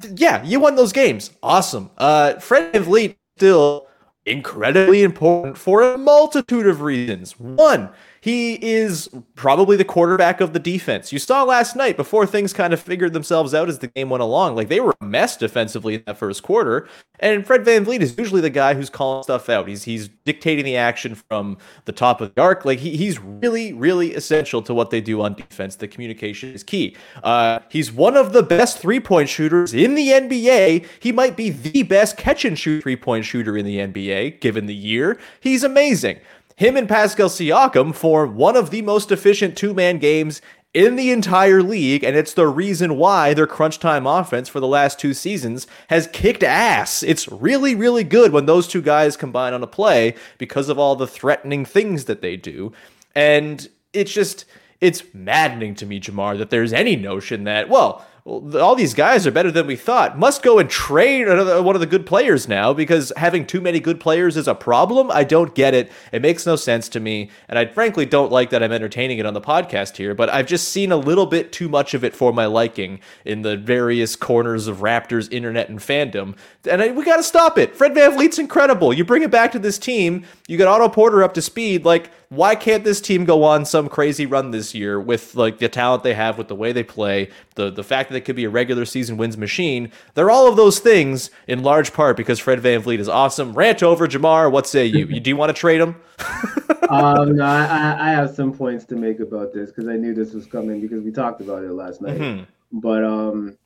th- 0.00 0.14
yeah, 0.18 0.42
you 0.42 0.58
won 0.58 0.74
those 0.74 0.92
games. 0.92 1.30
Awesome. 1.40 1.92
Uh, 1.96 2.40
Fred 2.40 2.72
VanVleet 2.72 3.14
still 3.36 3.86
incredibly 4.26 5.04
important 5.04 5.56
for 5.56 5.82
a 5.82 5.96
multitude 5.96 6.66
of 6.66 6.82
reasons. 6.82 7.38
One, 7.38 7.90
he 8.22 8.54
is 8.62 9.10
probably 9.34 9.76
the 9.76 9.84
quarterback 9.84 10.40
of 10.40 10.52
the 10.52 10.60
defense. 10.60 11.12
You 11.12 11.18
saw 11.18 11.42
last 11.42 11.74
night 11.74 11.96
before 11.96 12.24
things 12.24 12.52
kind 12.52 12.72
of 12.72 12.80
figured 12.80 13.14
themselves 13.14 13.52
out 13.52 13.68
as 13.68 13.80
the 13.80 13.88
game 13.88 14.10
went 14.10 14.22
along. 14.22 14.54
Like 14.54 14.68
they 14.68 14.78
were 14.78 14.94
a 15.00 15.04
mess 15.04 15.36
defensively 15.36 15.96
in 15.96 16.04
that 16.06 16.18
first 16.18 16.44
quarter. 16.44 16.88
And 17.18 17.44
Fred 17.44 17.64
VanVleet 17.64 17.98
is 17.98 18.16
usually 18.16 18.40
the 18.40 18.48
guy 18.48 18.74
who's 18.74 18.90
calling 18.90 19.24
stuff 19.24 19.48
out. 19.48 19.66
He's 19.66 19.82
he's 19.82 20.08
dictating 20.24 20.64
the 20.64 20.76
action 20.76 21.16
from 21.16 21.58
the 21.84 21.90
top 21.90 22.20
of 22.20 22.32
the 22.32 22.40
arc. 22.40 22.64
Like 22.64 22.78
he, 22.78 22.96
he's 22.96 23.18
really, 23.18 23.72
really 23.72 24.14
essential 24.14 24.62
to 24.62 24.72
what 24.72 24.90
they 24.90 25.00
do 25.00 25.20
on 25.20 25.34
defense. 25.34 25.74
The 25.74 25.88
communication 25.88 26.52
is 26.52 26.62
key. 26.62 26.96
Uh, 27.24 27.58
he's 27.70 27.90
one 27.90 28.16
of 28.16 28.32
the 28.32 28.44
best 28.44 28.78
three-point 28.78 29.30
shooters 29.30 29.74
in 29.74 29.96
the 29.96 30.08
NBA. 30.08 30.86
He 31.00 31.10
might 31.10 31.36
be 31.36 31.50
the 31.50 31.82
best 31.82 32.16
catch 32.16 32.44
and 32.44 32.56
shoot 32.56 32.84
three-point 32.84 33.24
shooter 33.24 33.56
in 33.56 33.66
the 33.66 33.78
NBA, 33.78 34.38
given 34.38 34.66
the 34.66 34.74
year. 34.76 35.18
He's 35.40 35.64
amazing. 35.64 36.20
Him 36.62 36.76
and 36.76 36.88
Pascal 36.88 37.28
Siakam 37.28 37.92
form 37.92 38.36
one 38.36 38.54
of 38.54 38.70
the 38.70 38.82
most 38.82 39.10
efficient 39.10 39.56
two 39.56 39.74
man 39.74 39.98
games 39.98 40.40
in 40.72 40.94
the 40.94 41.10
entire 41.10 41.60
league, 41.60 42.04
and 42.04 42.14
it's 42.14 42.34
the 42.34 42.46
reason 42.46 42.96
why 42.96 43.34
their 43.34 43.48
crunch 43.48 43.80
time 43.80 44.06
offense 44.06 44.48
for 44.48 44.60
the 44.60 44.68
last 44.68 45.00
two 45.00 45.12
seasons 45.12 45.66
has 45.88 46.06
kicked 46.12 46.44
ass. 46.44 47.02
It's 47.02 47.26
really, 47.32 47.74
really 47.74 48.04
good 48.04 48.30
when 48.30 48.46
those 48.46 48.68
two 48.68 48.80
guys 48.80 49.16
combine 49.16 49.54
on 49.54 49.64
a 49.64 49.66
play 49.66 50.14
because 50.38 50.68
of 50.68 50.78
all 50.78 50.94
the 50.94 51.08
threatening 51.08 51.64
things 51.64 52.04
that 52.04 52.22
they 52.22 52.36
do. 52.36 52.72
And 53.12 53.68
it's 53.92 54.12
just, 54.12 54.44
it's 54.80 55.02
maddening 55.12 55.74
to 55.74 55.84
me, 55.84 55.98
Jamar, 55.98 56.38
that 56.38 56.50
there's 56.50 56.72
any 56.72 56.94
notion 56.94 57.42
that, 57.42 57.68
well, 57.68 57.80
well, 57.88 58.06
all 58.24 58.76
these 58.76 58.94
guys 58.94 59.26
are 59.26 59.32
better 59.32 59.50
than 59.50 59.66
we 59.66 59.74
thought. 59.74 60.16
Must 60.16 60.42
go 60.42 60.60
and 60.60 60.70
trade 60.70 61.26
another 61.26 61.60
one 61.60 61.74
of 61.74 61.80
the 61.80 61.88
good 61.88 62.06
players 62.06 62.46
now 62.46 62.72
because 62.72 63.12
having 63.16 63.44
too 63.44 63.60
many 63.60 63.80
good 63.80 63.98
players 63.98 64.36
is 64.36 64.46
a 64.46 64.54
problem. 64.54 65.10
I 65.10 65.24
don't 65.24 65.52
get 65.56 65.74
it. 65.74 65.90
It 66.12 66.22
makes 66.22 66.46
no 66.46 66.54
sense 66.54 66.88
to 66.90 67.00
me, 67.00 67.30
and 67.48 67.58
I 67.58 67.66
frankly 67.66 68.06
don't 68.06 68.30
like 68.30 68.50
that 68.50 68.62
I'm 68.62 68.70
entertaining 68.70 69.18
it 69.18 69.26
on 69.26 69.34
the 69.34 69.40
podcast 69.40 69.96
here. 69.96 70.14
But 70.14 70.28
I've 70.28 70.46
just 70.46 70.68
seen 70.68 70.92
a 70.92 70.96
little 70.96 71.26
bit 71.26 71.50
too 71.50 71.68
much 71.68 71.94
of 71.94 72.04
it 72.04 72.14
for 72.14 72.32
my 72.32 72.46
liking 72.46 73.00
in 73.24 73.42
the 73.42 73.56
various 73.56 74.14
corners 74.14 74.68
of 74.68 74.78
Raptors 74.78 75.32
internet 75.32 75.68
and 75.68 75.80
fandom, 75.80 76.36
and 76.70 76.82
I, 76.82 76.90
we 76.90 77.04
got 77.04 77.16
to 77.16 77.22
stop 77.22 77.58
it. 77.58 77.76
Fred 77.76 77.94
Van 77.94 78.12
VanVleet's 78.12 78.38
incredible. 78.38 78.92
You 78.92 79.04
bring 79.04 79.22
it 79.22 79.30
back 79.30 79.52
to 79.52 79.58
this 79.58 79.78
team. 79.78 80.24
You 80.48 80.56
get 80.56 80.68
Otto 80.68 80.88
Porter 80.88 81.22
up 81.22 81.34
to 81.34 81.42
speed. 81.42 81.84
Like 81.84 82.10
why 82.34 82.54
can't 82.54 82.82
this 82.82 82.98
team 82.98 83.26
go 83.26 83.44
on 83.44 83.66
some 83.66 83.90
crazy 83.90 84.24
run 84.24 84.52
this 84.52 84.74
year 84.74 84.98
with 84.98 85.34
like 85.34 85.58
the 85.58 85.68
talent 85.68 86.02
they 86.02 86.14
have, 86.14 86.38
with 86.38 86.48
the 86.48 86.54
way 86.54 86.72
they 86.72 86.82
play, 86.82 87.28
the 87.56 87.70
the 87.70 87.84
fact 87.84 88.08
that 88.08 88.16
it 88.16 88.22
could 88.22 88.36
be 88.36 88.44
a 88.44 88.50
regular 88.50 88.86
season 88.86 89.18
wins 89.18 89.36
machine? 89.36 89.92
They're 90.14 90.30
all 90.30 90.48
of 90.48 90.56
those 90.56 90.78
things 90.78 91.30
in 91.46 91.62
large 91.62 91.92
part 91.92 92.16
because 92.16 92.38
Fred 92.38 92.60
VanVleet 92.60 93.00
is 93.00 93.08
awesome. 93.08 93.52
Rant 93.52 93.82
over, 93.82 94.08
Jamar. 94.08 94.50
What 94.50 94.66
say 94.66 94.86
you? 94.86 95.06
you 95.06 95.20
do 95.20 95.28
you 95.28 95.36
want 95.36 95.50
to 95.50 95.60
trade 95.60 95.82
him? 95.82 95.96
um, 96.88 97.36
no, 97.36 97.44
I, 97.44 97.96
I 98.00 98.10
have 98.12 98.30
some 98.30 98.54
points 98.54 98.86
to 98.86 98.96
make 98.96 99.20
about 99.20 99.52
this 99.52 99.70
because 99.70 99.88
I 99.88 99.96
knew 99.96 100.14
this 100.14 100.32
was 100.32 100.46
coming 100.46 100.80
because 100.80 101.02
we 101.02 101.12
talked 101.12 101.42
about 101.42 101.62
it 101.64 101.72
last 101.72 102.00
night. 102.00 102.18
Mhm. 102.18 102.46
But 102.72 103.04
um, 103.04 103.58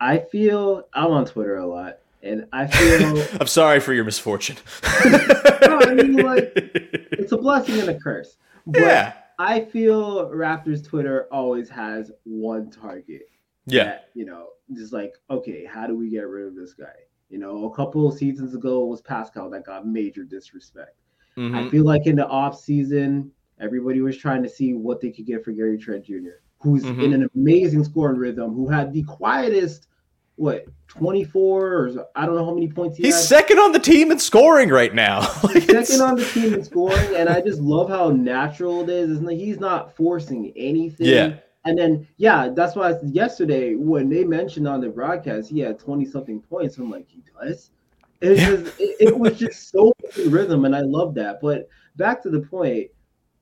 I 0.00 0.18
feel 0.18 0.88
I'm 0.94 1.10
on 1.10 1.26
Twitter 1.26 1.56
a 1.56 1.66
lot, 1.66 1.98
and 2.24 2.46
I 2.52 2.66
feel 2.66 3.24
I'm 3.40 3.46
sorry 3.46 3.80
for 3.80 3.92
your 3.92 4.04
misfortune. 4.04 4.56
no, 5.04 5.80
I 5.80 5.94
mean, 5.94 6.16
like, 6.16 6.52
it's 6.56 7.32
a 7.32 7.36
blessing 7.36 7.78
and 7.80 7.88
a 7.90 7.98
curse. 7.98 8.36
But 8.66 8.80
Yeah. 8.82 9.12
I 9.38 9.60
feel 9.64 10.30
Raptors 10.30 10.84
Twitter 10.86 11.26
always 11.32 11.68
has 11.70 12.10
one 12.24 12.70
target. 12.70 13.28
Yeah. 13.66 13.84
that, 13.84 14.10
you 14.14 14.24
know, 14.26 14.48
just 14.74 14.92
like, 14.92 15.14
okay, 15.30 15.64
how 15.64 15.86
do 15.86 15.96
we 15.96 16.08
get 16.10 16.28
rid 16.28 16.46
of 16.46 16.54
this 16.54 16.74
guy? 16.74 16.94
You 17.30 17.38
know, 17.38 17.64
a 17.64 17.74
couple 17.74 18.06
of 18.06 18.16
seasons 18.16 18.54
ago 18.54 18.84
it 18.84 18.88
was 18.88 19.00
Pascal 19.00 19.48
that 19.50 19.64
got 19.64 19.86
major 19.86 20.22
disrespect. 20.24 20.96
I 21.36 21.40
Mhm. 21.40 21.70
feel 21.70 21.84
like 21.84 22.06
in 22.06 22.14
the 22.16 22.26
off 22.28 22.60
season, 22.60 23.32
everybody 23.58 24.00
was 24.02 24.16
trying 24.16 24.42
to 24.44 24.48
see 24.48 24.74
what 24.74 25.00
they 25.00 25.10
could 25.10 25.26
get 25.26 25.42
for 25.44 25.50
Gary 25.52 25.78
Trent 25.78 26.04
Jr., 26.04 26.38
who's 26.60 26.84
Mhm. 26.84 27.02
in 27.02 27.12
an 27.14 27.28
amazing 27.34 27.82
scoring 27.84 28.18
rhythm, 28.18 28.54
who 28.54 28.68
had 28.68 28.92
the 28.92 29.02
quietest, 29.02 29.88
what, 30.36 30.66
24 30.88 31.72
or 31.72 32.08
I 32.14 32.26
don't 32.26 32.34
know 32.36 32.44
how 32.44 32.54
many 32.54 32.68
points 32.68 32.96
he 32.96 33.04
He's 33.04 33.14
had. 33.14 33.24
second 33.24 33.58
on 33.58 33.72
the 33.72 33.78
team 33.78 34.10
in 34.12 34.18
scoring 34.18 34.68
right 34.68 34.94
now. 34.94 35.20
Like, 35.42 35.62
second 35.62 36.00
on 36.02 36.16
the 36.16 36.24
team 36.24 36.54
in 36.54 36.64
scoring, 36.64 37.16
and 37.16 37.28
I 37.28 37.40
just 37.40 37.60
love 37.60 37.88
how 37.88 38.10
natural 38.10 38.82
it 38.82 38.88
is. 38.88 39.20
Like 39.20 39.36
he's 39.36 39.60
not 39.60 39.94
forcing 39.96 40.52
anything. 40.56 41.06
Yeah. 41.06 41.36
And 41.66 41.78
then, 41.78 42.06
yeah, 42.18 42.50
that's 42.54 42.76
why 42.76 42.94
yesterday 43.04 43.74
when 43.74 44.08
they 44.10 44.24
mentioned 44.24 44.68
on 44.68 44.80
the 44.80 44.88
broadcast 44.88 45.50
he 45.50 45.60
had 45.60 45.78
twenty 45.78 46.04
something 46.04 46.40
points, 46.40 46.76
I'm 46.78 46.90
like, 46.90 47.08
he 47.08 47.22
does. 47.40 47.70
It's 48.20 48.40
just, 48.40 48.80
it, 48.80 48.96
it 49.00 49.18
was 49.18 49.38
just 49.38 49.70
so 49.70 49.92
rhythm, 50.28 50.64
and 50.64 50.74
I 50.74 50.80
love 50.80 51.14
that. 51.14 51.40
But 51.40 51.68
back 51.96 52.22
to 52.22 52.30
the 52.30 52.40
point, 52.40 52.90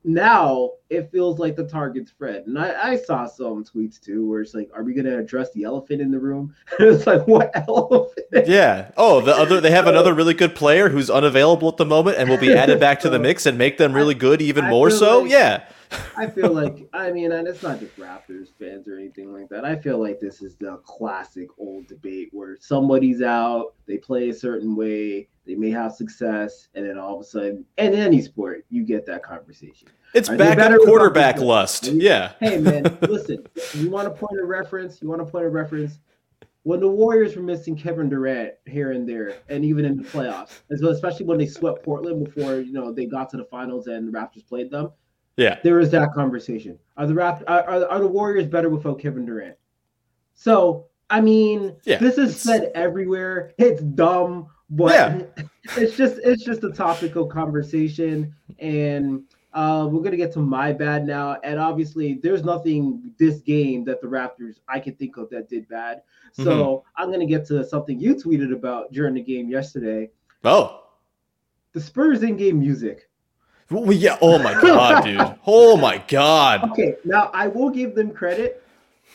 now 0.05 0.71
it 0.91 1.11
feels 1.11 1.39
like 1.39 1.57
the 1.57 1.65
target's 1.65 2.11
Fred. 2.11 2.45
And 2.47 2.59
I, 2.59 2.91
I 2.93 2.97
saw 2.97 3.27
some 3.27 3.65
tweets 3.65 4.01
too 4.01 4.29
where 4.29 4.41
it's 4.41 4.53
like, 4.55 4.71
are 4.75 4.83
we 4.83 4.95
gonna 4.95 5.19
address 5.19 5.51
the 5.53 5.65
elephant 5.65 6.01
in 6.01 6.11
the 6.11 6.19
room? 6.19 6.55
it's 6.79 7.07
like, 7.07 7.27
what 7.27 7.51
elephant? 7.69 8.19
Yeah. 8.47 8.91
Oh, 8.97 9.21
the 9.21 9.37
other 9.37 9.61
they 9.61 9.71
have 9.71 9.87
another 9.87 10.15
really 10.15 10.33
good 10.33 10.55
player 10.55 10.89
who's 10.89 11.11
unavailable 11.11 11.69
at 11.69 11.77
the 11.77 11.85
moment 11.85 12.17
and 12.17 12.31
will 12.31 12.39
be 12.39 12.55
added 12.55 12.81
back 12.81 13.01
to 13.01 13.11
the 13.11 13.19
mix 13.19 13.45
and 13.45 13.59
make 13.59 13.77
them 13.77 13.93
really 13.93 14.15
good 14.15 14.41
even 14.41 14.65
I 14.65 14.71
more 14.71 14.91
so. 14.91 15.21
like- 15.21 15.31
yeah. 15.31 15.65
I 16.17 16.27
feel 16.27 16.53
like 16.53 16.89
I 16.93 17.11
mean, 17.11 17.33
and 17.33 17.49
it's 17.49 17.63
not 17.63 17.81
just 17.81 17.97
Raptors 17.97 18.49
fans 18.59 18.89
or 18.89 18.97
anything 18.97 19.33
like 19.33 19.49
that. 19.49 19.65
I 19.65 19.77
feel 19.77 19.99
like 19.99 20.21
this 20.21 20.43
is 20.43 20.57
the 20.57 20.77
classic 20.85 21.49
old 21.59 21.87
debate 21.87 22.29
where 22.33 22.57
somebody's 22.61 23.23
out, 23.23 23.75
they 23.87 23.99
play 23.99 24.29
a 24.29 24.35
certain 24.35 24.77
way, 24.77 25.29
they 25.47 25.55
may 25.55 25.71
have 25.71 25.93
success, 25.93 26.69
and 26.75 26.89
then 26.89 26.99
all 26.99 27.17
of 27.17 27.21
a 27.23 27.25
sudden, 27.25 27.65
in 27.79 27.95
any 27.95 28.21
sport, 28.21 28.65
you 28.71 28.85
get 28.85 29.07
that 29.07 29.23
conversation. 29.23 29.89
It's 30.15 30.29
Are 30.29 30.37
back 30.37 30.59
without 30.59 30.81
quarterback 30.83 31.39
lust. 31.39 31.87
Yeah. 31.87 32.33
Hey 32.41 32.59
man, 32.59 32.99
listen, 33.03 33.47
you 33.75 33.91
want 33.91 34.09
a 34.09 34.11
point 34.11 34.41
of 34.41 34.49
reference? 34.49 35.01
You 35.01 35.09
want 35.09 35.23
a 35.23 35.25
point 35.25 35.47
of 35.47 35.53
reference? 35.53 35.99
When 36.65 36.79
the 36.79 36.89
Warriors 36.89 37.35
were 37.35 37.43
missing 37.43 37.77
Kevin 37.77 38.09
Durant 38.09 38.53
here 38.67 38.93
and 38.93 39.09
there, 39.09 39.35
and 39.49 39.65
even 39.65 39.85
in 39.85 39.97
the 39.97 40.05
playoffs, 40.05 40.61
as 40.71 40.81
well, 40.81 40.93
especially 40.93 41.27
when 41.27 41.39
they 41.39 41.47
swept 41.47 41.83
Portland 41.83 42.25
before 42.25 42.61
you 42.61 42.73
know 42.73 42.93
they 42.93 43.07
got 43.07 43.31
to 43.31 43.37
the 43.37 43.45
finals 43.47 43.89
and 43.89 44.07
the 44.07 44.13
Raptors 44.17 44.47
played 44.47 44.71
them, 44.71 44.93
Yeah. 45.37 45.59
there 45.63 45.81
is 45.81 45.91
that 45.91 46.13
conversation. 46.13 46.79
Are 46.97 47.07
the 47.07 47.15
Rapt- 47.15 47.45
are, 47.49 47.63
are, 47.69 47.87
are 47.89 48.01
the 48.01 48.09
Warriors 48.09 48.47
better 48.47 48.69
without 48.69 48.99
Kevin 49.01 49.25
Durant? 49.25 49.57
So 50.35 50.87
I 51.11 51.21
mean, 51.21 51.77
Yeah, 51.85 51.99
this 51.99 52.17
is 52.19 52.39
said 52.41 52.71
everywhere. 52.75 53.53
It's 53.59 53.83
dumb, 53.83 54.47
but 54.71 54.93
Yeah. 54.93 55.23
it's 55.77 55.97
just 55.97 56.19
it's 56.25 56.45
just 56.45 56.65
a 56.65 56.71
topical 56.71 57.27
conversation, 57.27 58.35
and 58.59 59.23
uh, 59.53 59.87
we're 59.91 60.01
gonna 60.03 60.17
get 60.17 60.33
to 60.33 60.41
my 60.41 60.73
bad 60.73 61.07
now. 61.07 61.39
And 61.45 61.59
obviously, 61.61 62.15
there's 62.23 62.45
nothing 62.45 63.13
this 63.19 63.41
game 63.41 63.85
that 63.85 64.01
the 64.01 64.07
Raptors 64.07 64.57
I 64.69 64.81
can 64.81 64.95
think 64.95 65.19
of 65.19 65.29
that 65.31 65.49
did 65.51 65.69
bad. 65.69 66.03
So 66.33 66.45
Mm-hmm. 66.45 67.03
I'm 67.03 67.11
gonna 67.11 67.27
get 67.27 67.47
to 67.49 67.63
something 67.65 67.99
you 68.01 68.15
tweeted 68.15 68.53
about 68.55 68.91
during 68.93 69.13
the 69.15 69.23
game 69.23 69.51
yesterday. 69.51 70.11
Oh. 70.45 70.79
The 71.75 71.81
Spurs 71.81 72.23
in-game 72.23 72.59
music. 72.59 73.09
Well, 73.71 73.93
yeah. 73.93 74.19
Oh 74.21 74.39
my 74.39 74.53
god, 74.55 75.05
dude. 75.05 75.39
Oh 75.47 75.77
my 75.77 76.03
god. 76.09 76.71
Okay, 76.73 76.97
now 77.05 77.31
I 77.33 77.49
will 77.49 77.71
give 77.71 77.95
them 77.95 78.13
credit. 78.13 78.63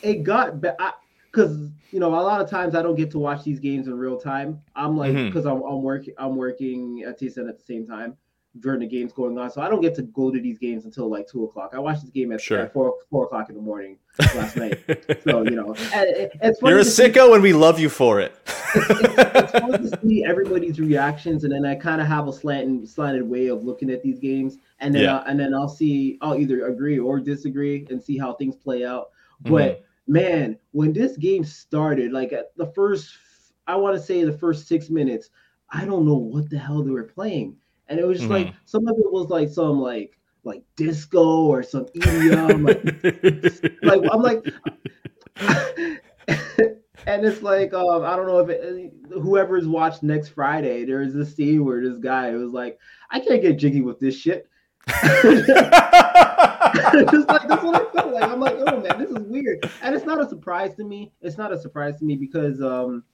it 0.02 0.22
got 0.22 0.60
because 0.60 1.70
you 1.90 2.00
know 2.00 2.08
a 2.08 2.20
lot 2.20 2.40
of 2.40 2.50
times 2.50 2.74
I 2.74 2.82
don't 2.82 2.96
get 2.96 3.10
to 3.12 3.18
watch 3.18 3.44
these 3.44 3.60
games 3.60 3.86
in 3.86 3.96
real 3.96 4.18
time. 4.18 4.60
I'm 4.74 4.96
like 4.96 5.12
mm-hmm. 5.12 5.26
because 5.26 5.46
I'm 5.46 5.62
I'm 5.62 5.82
working 5.82 6.14
I'm 6.18 6.36
working 6.36 7.04
at 7.06 7.20
TSN 7.20 7.48
at 7.48 7.58
the 7.58 7.64
same 7.64 7.86
time 7.86 8.16
during 8.60 8.80
the 8.80 8.86
games 8.86 9.12
going 9.12 9.38
on, 9.38 9.50
so 9.50 9.60
I 9.60 9.68
don't 9.68 9.80
get 9.80 9.94
to 9.96 10.02
go 10.02 10.30
to 10.30 10.40
these 10.40 10.58
games 10.58 10.84
until 10.84 11.08
like 11.10 11.28
two 11.28 11.44
o'clock. 11.44 11.70
I 11.74 11.78
watched 11.78 12.02
this 12.02 12.10
game 12.10 12.32
at, 12.32 12.40
Sure. 12.40 12.60
at 12.60 12.72
four 12.72 12.94
four 13.10 13.24
o'clock 13.24 13.48
in 13.48 13.54
the 13.56 13.62
morning 13.62 13.98
last 14.34 14.56
night. 14.56 14.78
So 15.24 15.42
you 15.42 15.50
know, 15.52 15.74
it- 15.76 16.32
it's 16.42 16.60
You're 16.62 16.78
a 16.78 16.84
to 16.84 16.90
see- 16.90 17.04
sicko, 17.08 17.34
and 17.34 17.42
we 17.42 17.52
love 17.52 17.78
you 17.78 17.88
for 17.88 18.20
it. 18.20 18.34
it's 18.74 19.52
fun 19.52 19.72
to 19.90 20.00
see 20.02 20.24
everybody's 20.24 20.78
reactions, 20.80 21.44
and 21.44 21.52
then 21.52 21.64
I 21.64 21.74
kind 21.74 22.00
of 22.00 22.06
have 22.06 22.28
a 22.28 22.32
slanted, 22.32 22.88
slanted 22.88 23.22
way 23.28 23.46
of 23.48 23.64
looking 23.64 23.90
at 23.90 24.02
these 24.02 24.18
games, 24.18 24.58
and 24.80 24.94
then 24.94 25.02
Yeah. 25.04 25.16
uh, 25.16 25.24
and 25.26 25.38
then 25.38 25.54
I'll 25.54 25.68
see 25.68 26.18
I'll 26.20 26.34
either 26.36 26.66
agree 26.66 26.98
or 26.98 27.20
disagree 27.20 27.86
and 27.90 28.02
see 28.02 28.18
how 28.18 28.32
things 28.34 28.56
play 28.56 28.84
out. 28.84 29.10
But 29.42 29.84
man, 30.06 30.58
when 30.72 30.92
this 30.92 31.16
game 31.16 31.44
started, 31.44 32.12
like 32.12 32.32
at 32.32 32.56
the 32.56 32.66
first, 32.72 33.10
I 33.66 33.76
want 33.76 33.96
to 33.96 34.02
say 34.02 34.24
the 34.24 34.32
first 34.32 34.66
six 34.66 34.90
minutes, 34.90 35.30
I 35.70 35.84
don't 35.84 36.04
know 36.06 36.16
what 36.16 36.48
the 36.50 36.58
hell 36.58 36.82
they 36.82 36.90
were 36.90 37.04
playing, 37.04 37.56
and 37.88 37.98
it 37.98 38.06
was 38.06 38.18
just 38.18 38.30
like 38.30 38.54
some 38.64 38.86
of 38.86 38.96
it 38.98 39.12
was 39.12 39.28
like 39.28 39.48
some 39.48 39.80
like 39.80 40.18
like 40.44 40.62
disco 40.76 41.46
or 41.46 41.62
some 41.62 41.86
EDM, 41.86 42.66
like 42.66 42.82
like 43.82 44.02
I'm 44.12 44.22
like, 44.22 44.44
and 47.06 47.24
it's 47.24 47.42
like 47.42 47.72
um 47.74 48.02
I 48.04 48.16
don't 48.16 48.26
know 48.26 48.40
if 48.40 48.48
it, 48.48 48.92
whoever's 49.10 49.66
watched 49.66 50.02
next 50.02 50.28
Friday, 50.28 50.84
there 50.84 51.02
is 51.02 51.14
this 51.14 51.34
scene 51.34 51.64
where 51.64 51.82
this 51.82 51.98
guy 51.98 52.30
was 52.32 52.52
like, 52.52 52.78
I 53.10 53.20
can't 53.20 53.42
get 53.42 53.58
jiggy 53.58 53.82
with 53.82 53.98
this 53.98 54.16
shit. 54.16 54.48
just 55.02 55.48
like 57.28 57.48
that's 57.48 57.62
what 57.62 57.74
I 57.74 57.92
felt 57.92 58.12
like. 58.12 58.22
I'm 58.24 58.40
like, 58.40 58.56
oh 58.58 58.80
man, 58.80 58.98
this 58.98 59.10
is 59.10 59.18
weird, 59.20 59.70
and 59.82 59.94
it's 59.94 60.06
not 60.06 60.20
a 60.20 60.28
surprise 60.28 60.74
to 60.76 60.84
me. 60.84 61.12
It's 61.20 61.36
not 61.36 61.52
a 61.52 61.58
surprise 61.58 61.98
to 61.98 62.04
me 62.04 62.16
because 62.16 62.60
um 62.62 63.04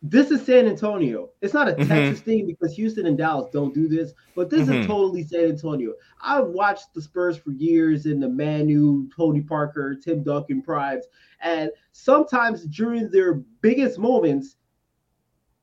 this 0.00 0.30
is 0.30 0.44
San 0.44 0.66
Antonio. 0.66 1.30
It's 1.40 1.54
not 1.54 1.68
a 1.68 1.72
Mhm. 1.72 1.88
Texas 1.88 2.20
thing 2.20 2.46
because 2.46 2.74
Houston 2.76 3.06
and 3.06 3.18
Dallas 3.18 3.50
don't 3.52 3.74
do 3.74 3.88
this, 3.88 4.12
but 4.36 4.48
this 4.48 4.68
Mhm. 4.68 4.80
is 4.80 4.86
totally 4.86 5.22
San 5.24 5.46
Antonio. 5.46 5.94
I've 6.22 6.46
watched 6.48 6.94
the 6.94 7.02
Spurs 7.02 7.36
for 7.36 7.50
years 7.50 8.06
in 8.06 8.20
the 8.20 8.28
Manu, 8.28 9.08
Tony 9.16 9.40
Parker, 9.40 9.96
Tim 9.96 10.22
Duncan 10.22 10.62
prides, 10.62 11.08
and 11.42 11.70
sometimes 11.92 12.64
during 12.66 13.10
their 13.10 13.34
biggest 13.60 13.98
moments, 13.98 14.56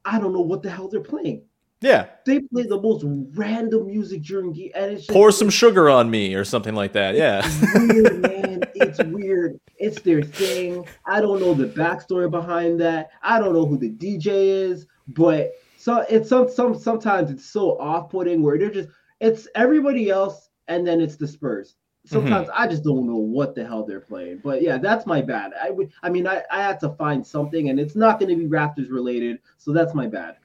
I 0.03 0.19
don't 0.19 0.33
know 0.33 0.41
what 0.41 0.61
the 0.61 0.69
hell 0.69 0.87
they're 0.89 0.99
playing. 0.99 1.43
Yeah, 1.81 2.07
They 2.25 2.39
play 2.39 2.63
the 2.63 2.79
most 2.81 3.03
random 3.35 3.85
music 3.87 4.23
during 4.23 4.53
game, 4.53 4.71
and 4.75 4.93
it's 4.93 5.01
just 5.05 5.11
pour 5.15 5.31
some 5.31 5.49
sugar 5.49 5.89
on 5.89 6.09
me 6.09 6.33
or 6.33 6.43
something 6.43 6.73
like 6.73 6.93
that. 6.93 7.15
Yeah. 7.15 7.47
weird, 7.75 8.21
man. 8.21 8.54
It's 8.75 9.03
weird. 9.03 9.59
It's 9.77 10.01
their 10.01 10.21
thing. 10.21 10.85
I 11.05 11.21
don't 11.21 11.39
know 11.39 11.53
the 11.53 11.67
backstory 11.67 12.29
behind 12.29 12.79
that. 12.81 13.09
I 13.21 13.39
don't 13.39 13.53
know 13.53 13.65
who 13.65 13.77
the 13.77 13.91
DJ 13.91 14.27
is, 14.27 14.87
but 15.07 15.53
so 15.77 16.05
it's 16.09 16.29
some 16.29 16.49
some 16.49 16.77
sometimes 16.77 17.29
it's 17.29 17.45
so 17.45 17.77
off-putting 17.79 18.41
where 18.41 18.57
they're 18.57 18.71
just 18.71 18.89
it's 19.19 19.47
everybody 19.55 20.09
else 20.09 20.49
and 20.67 20.85
then 20.85 20.99
it's 20.99 21.15
the 21.15 21.27
Spurs. 21.27 21.75
Mm-hmm. 22.07 22.15
Sometimes 22.15 22.49
I 22.53 22.67
just 22.67 22.83
don't 22.83 23.07
know 23.07 23.17
what 23.17 23.55
the 23.55 23.65
hell 23.65 23.85
they're 23.85 23.99
playing. 23.99 24.41
But 24.43 24.61
yeah, 24.61 24.77
that's 24.77 25.05
my 25.05 25.21
bad. 25.21 25.51
I 25.61 25.69
would 25.69 25.91
I 26.03 26.09
mean 26.09 26.27
I, 26.27 26.43
I 26.51 26.61
had 26.61 26.79
to 26.81 26.89
find 26.89 27.25
something 27.25 27.69
and 27.69 27.79
it's 27.79 27.95
not 27.95 28.19
gonna 28.19 28.35
be 28.35 28.47
Raptors 28.47 28.89
related, 28.89 29.39
so 29.57 29.71
that's 29.73 29.93
my 29.93 30.07
bad. 30.07 30.37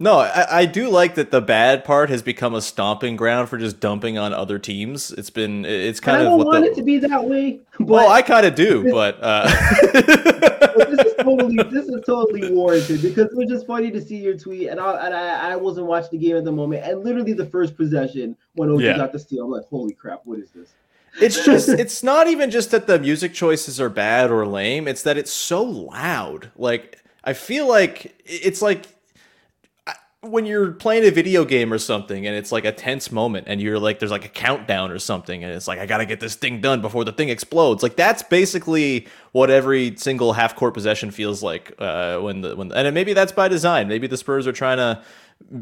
No, 0.00 0.18
I, 0.20 0.60
I 0.60 0.64
do 0.66 0.88
like 0.88 1.16
that 1.16 1.32
the 1.32 1.40
bad 1.40 1.84
part 1.84 2.08
has 2.08 2.22
become 2.22 2.54
a 2.54 2.60
stomping 2.62 3.16
ground 3.16 3.48
for 3.48 3.58
just 3.58 3.80
dumping 3.80 4.16
on 4.16 4.32
other 4.32 4.56
teams. 4.58 5.10
It's 5.10 5.30
been 5.30 5.64
it's 5.64 5.98
kind 5.98 6.18
I 6.18 6.20
of 6.20 6.26
don't 6.38 6.46
want 6.46 6.64
the 6.64 6.70
it 6.70 6.76
to 6.76 6.82
be 6.84 6.98
that 7.00 7.24
way. 7.24 7.58
Well, 7.80 8.08
I 8.08 8.22
kind 8.22 8.46
of 8.46 8.54
do, 8.54 8.88
but 8.92 9.18
uh, 9.20 9.50
But 9.92 10.90
this 10.90 11.06
is 11.06 11.14
totally 11.20 11.56
this 11.64 11.86
is 11.86 12.00
totally 12.06 12.52
warranted 12.52 13.02
because 13.02 13.24
it 13.32 13.36
was 13.36 13.48
just 13.48 13.66
funny 13.66 13.90
to 13.90 14.00
see 14.00 14.18
your 14.18 14.38
tweet 14.38 14.68
and 14.68 14.78
I 14.78 15.06
and 15.06 15.14
I, 15.14 15.52
I 15.52 15.56
wasn't 15.56 15.86
watching 15.86 16.10
the 16.12 16.18
game 16.24 16.36
at 16.36 16.44
the 16.44 16.52
moment 16.52 16.84
and 16.84 17.02
literally 17.02 17.32
the 17.32 17.46
first 17.46 17.76
possession 17.76 18.36
when 18.54 18.70
OG 18.70 18.80
Yeah. 18.82 18.96
got 18.96 19.12
the 19.12 19.18
steal 19.18 19.46
I'm 19.46 19.50
like 19.50 19.64
holy 19.68 19.94
crap 19.94 20.20
what 20.24 20.38
is 20.38 20.50
this 20.50 20.74
it's 21.20 21.44
just 21.44 21.68
it's 21.68 22.04
not 22.04 22.28
even 22.28 22.52
just 22.52 22.70
that 22.70 22.86
the 22.86 23.00
music 23.00 23.34
choices 23.34 23.80
are 23.80 23.88
bad 23.88 24.30
or 24.30 24.46
lame. 24.46 24.86
It's 24.86 25.02
that 25.02 25.16
it's 25.18 25.32
so 25.32 25.64
loud. 25.64 26.52
Like 26.56 27.02
I 27.24 27.32
feel 27.32 27.66
like 27.66 28.14
it's 28.24 28.62
like 28.62 28.86
I- 28.86 28.90
when 30.22 30.46
you're 30.46 30.72
playing 30.72 31.04
a 31.04 31.10
video 31.10 31.44
game 31.44 31.72
or 31.72 31.78
something 31.78 32.26
and 32.26 32.34
it's 32.34 32.50
like 32.50 32.64
a 32.64 32.72
tense 32.72 33.12
moment 33.12 33.46
and 33.48 33.60
you're 33.60 33.78
like 33.78 34.00
there's 34.00 34.10
like 34.10 34.24
a 34.24 34.28
countdown 34.28 34.90
or 34.90 34.98
something 34.98 35.44
and 35.44 35.52
it's 35.52 35.68
like 35.68 35.78
I 35.78 35.86
got 35.86 35.98
to 35.98 36.06
get 36.06 36.18
this 36.18 36.34
thing 36.34 36.60
done 36.60 36.80
before 36.80 37.04
the 37.04 37.12
thing 37.12 37.28
explodes. 37.28 37.84
Like 37.84 37.94
that's 37.94 38.24
basically 38.24 39.06
what 39.30 39.48
every 39.48 39.96
single 39.96 40.32
half 40.32 40.56
court 40.56 40.74
possession 40.74 41.12
feels 41.12 41.40
like 41.40 41.72
uh, 41.78 42.18
when 42.18 42.40
the 42.40 42.56
when 42.56 42.72
and 42.72 42.92
maybe 42.94 43.12
that's 43.12 43.30
by 43.30 43.46
design. 43.46 43.86
Maybe 43.86 44.08
the 44.08 44.16
Spurs 44.16 44.48
are 44.48 44.52
trying 44.52 44.78
to 44.78 45.02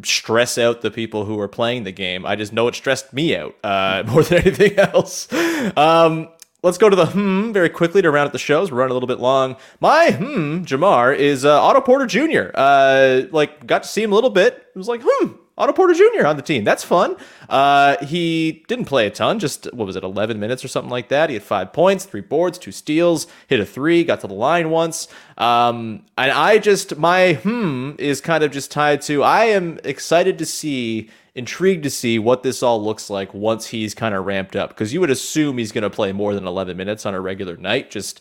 stress 0.03 0.57
out 0.57 0.81
the 0.81 0.91
people 0.91 1.27
who 1.27 1.39
are 1.39 1.49
playing 1.49 1.85
the 1.85 1.93
game. 1.93 2.25
I 2.25 2.35
just 2.35 2.53
know 2.55 2.67
it 2.69 2.75
stressed 2.75 3.13
me 3.13 3.37
out 3.37 3.55
uh, 3.63 4.05
more 4.09 4.23
than 4.23 4.39
anything 4.39 4.79
else. 4.79 5.31
Um, 5.77 6.29
let's 6.63 6.79
go 6.79 6.89
to 6.89 6.97
the 6.97 7.07
hmm 7.07 7.53
very 7.53 7.69
quickly 7.69 8.03
to 8.03 8.11
round 8.11 8.27
out 8.27 8.33
the 8.33 8.39
shows. 8.39 8.71
We're 8.71 8.79
running 8.79 8.93
a 8.93 8.95
little 8.95 9.07
bit 9.07 9.21
long. 9.21 9.57
My 9.81 10.11
hmm, 10.11 10.63
Jamar, 10.65 11.17
is 11.17 11.45
uh, 11.45 11.63
Otto 11.63 11.81
Porter 11.81 12.07
Jr. 12.07 12.51
Uh, 12.55 13.23
like, 13.31 13.67
got 13.67 13.83
to 13.83 13.89
see 13.89 14.03
him 14.03 14.13
a 14.13 14.15
little 14.15 14.31
bit. 14.31 14.67
It 14.75 14.79
was 14.79 14.89
like, 14.89 15.01
hmm, 15.05 15.33
Otto 15.59 15.73
Porter 15.73 15.95
Jr. 15.95 16.27
on 16.27 16.37
the 16.37 16.43
team. 16.43 16.65
That's 16.65 16.85
fun. 16.85 17.17
Uh, 17.49 17.97
he 18.05 18.65
didn't 18.69 18.85
play 18.85 19.07
a 19.07 19.11
ton, 19.11 19.39
just, 19.39 19.73
what 19.73 19.87
was 19.87 19.97
it, 19.97 20.05
11 20.05 20.39
minutes 20.39 20.65
or 20.65 20.69
something 20.69 20.91
like 20.91 21.09
that. 21.09 21.31
He 21.31 21.35
had 21.35 21.43
five 21.43 21.73
points, 21.73 22.05
three 22.05 22.21
boards, 22.21 22.59
two 22.59 22.73
steals, 22.73 23.27
hit 23.47 23.61
a 23.61 23.65
three, 23.65 24.05
got 24.05 24.21
to 24.21 24.27
the 24.27 24.35
line 24.35 24.71
once. 24.71 25.09
Um, 25.39 26.05
and 26.19 26.31
I 26.31 26.59
just, 26.59 26.97
my 26.99 27.35
hmm 27.35 27.93
is 27.99 28.21
kind 28.21 28.45
of 28.45 28.51
just 28.51 28.71
tied 28.71 29.01
to, 29.03 29.23
I 29.23 29.47
am 29.47 29.79
excited 29.83 30.39
to 30.39 30.47
see, 30.47 31.11
intrigued 31.37 31.83
to 31.85 31.91
see 31.91 32.19
what 32.19 32.43
this 32.43 32.63
all 32.63 32.83
looks 32.83 33.09
like 33.11 33.33
once 33.35 33.67
he's 33.67 33.95
kind 33.95 34.15
of 34.15 34.25
ramped 34.27 34.57
up. 34.57 34.71
Because 34.71 34.93
you 34.93 35.01
would 35.01 35.11
assume 35.11 35.59
he's 35.59 35.71
going 35.73 35.83
to 35.83 35.91
play 35.91 36.11
more 36.13 36.35
than 36.35 36.47
11 36.47 36.77
minutes 36.77 37.07
on 37.07 37.15
a 37.15 37.21
regular 37.21 37.57
night. 37.57 37.91
Just, 37.91 38.21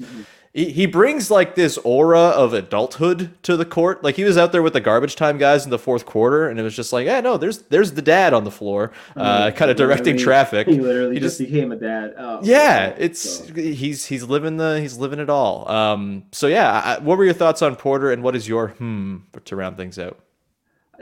he, 0.54 0.70
he 0.72 0.86
brings 0.86 1.32
like 1.32 1.56
this 1.56 1.78
aura 1.80 2.20
of 2.20 2.54
adulthood 2.54 3.32
to 3.44 3.58
the 3.58 3.66
court. 3.66 4.04
Like 4.04 4.16
he 4.16 4.24
was 4.24 4.38
out 4.38 4.52
there 4.52 4.62
with 4.62 4.74
the 4.74 4.80
garbage 4.82 5.16
time 5.16 5.38
guys 5.38 5.64
in 5.66 5.70
the 5.72 5.80
fourth 5.80 6.06
quarter, 6.06 6.48
and 6.50 6.60
it 6.60 6.64
was 6.64 6.76
just 6.76 6.92
like, 6.94 7.06
yeah, 7.06 7.20
no, 7.22 7.38
there's 7.38 7.60
there's 7.64 7.94
the 7.94 8.02
dad 8.02 8.34
on 8.34 8.44
the 8.44 8.52
floor, 8.52 8.92
uh, 9.16 9.52
kind 9.52 9.70
of 9.72 9.78
directing 9.78 10.18
traffic. 10.18 10.68
he 10.70 10.80
literally 10.80 11.16
He 11.16 11.20
just, 11.22 11.38
just- 11.40 11.52
became 11.52 11.72
a 11.72 11.76
dad 11.78 12.14
oh, 12.18 12.40
Yeah, 12.44 12.90
so- 12.90 12.96
it's 13.00 13.50
he's 13.50 14.06
he's 14.06 14.24
living 14.24 14.58
the 14.58 14.80
he's 14.82 14.98
living 14.98 15.20
it 15.20 15.30
all. 15.30 15.70
Um, 15.70 16.24
so 16.32 16.48
yeah, 16.48 16.72
I, 16.98 17.00
what 17.00 17.18
were 17.18 17.26
your 17.26 17.34
thoughts 17.34 17.62
on 17.62 17.76
Porter, 17.76 18.12
and 18.12 18.24
what 18.24 18.36
is 18.36 18.48
your 18.48 18.70
hmm 18.70 19.18
to 19.46 19.56
round 19.56 19.78
things 19.78 20.00
out? 20.00 20.20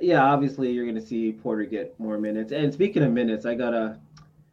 Yeah 0.03 0.23
obviously 0.23 0.71
you're 0.71 0.85
gonna 0.85 1.01
see 1.01 1.31
Porter 1.33 1.65
get 1.65 1.97
more 1.99 2.17
minutes 2.17 2.51
and 2.51 2.73
speaking 2.73 3.03
of 3.03 3.11
minutes 3.11 3.45
I 3.45 3.55
gotta 3.55 3.99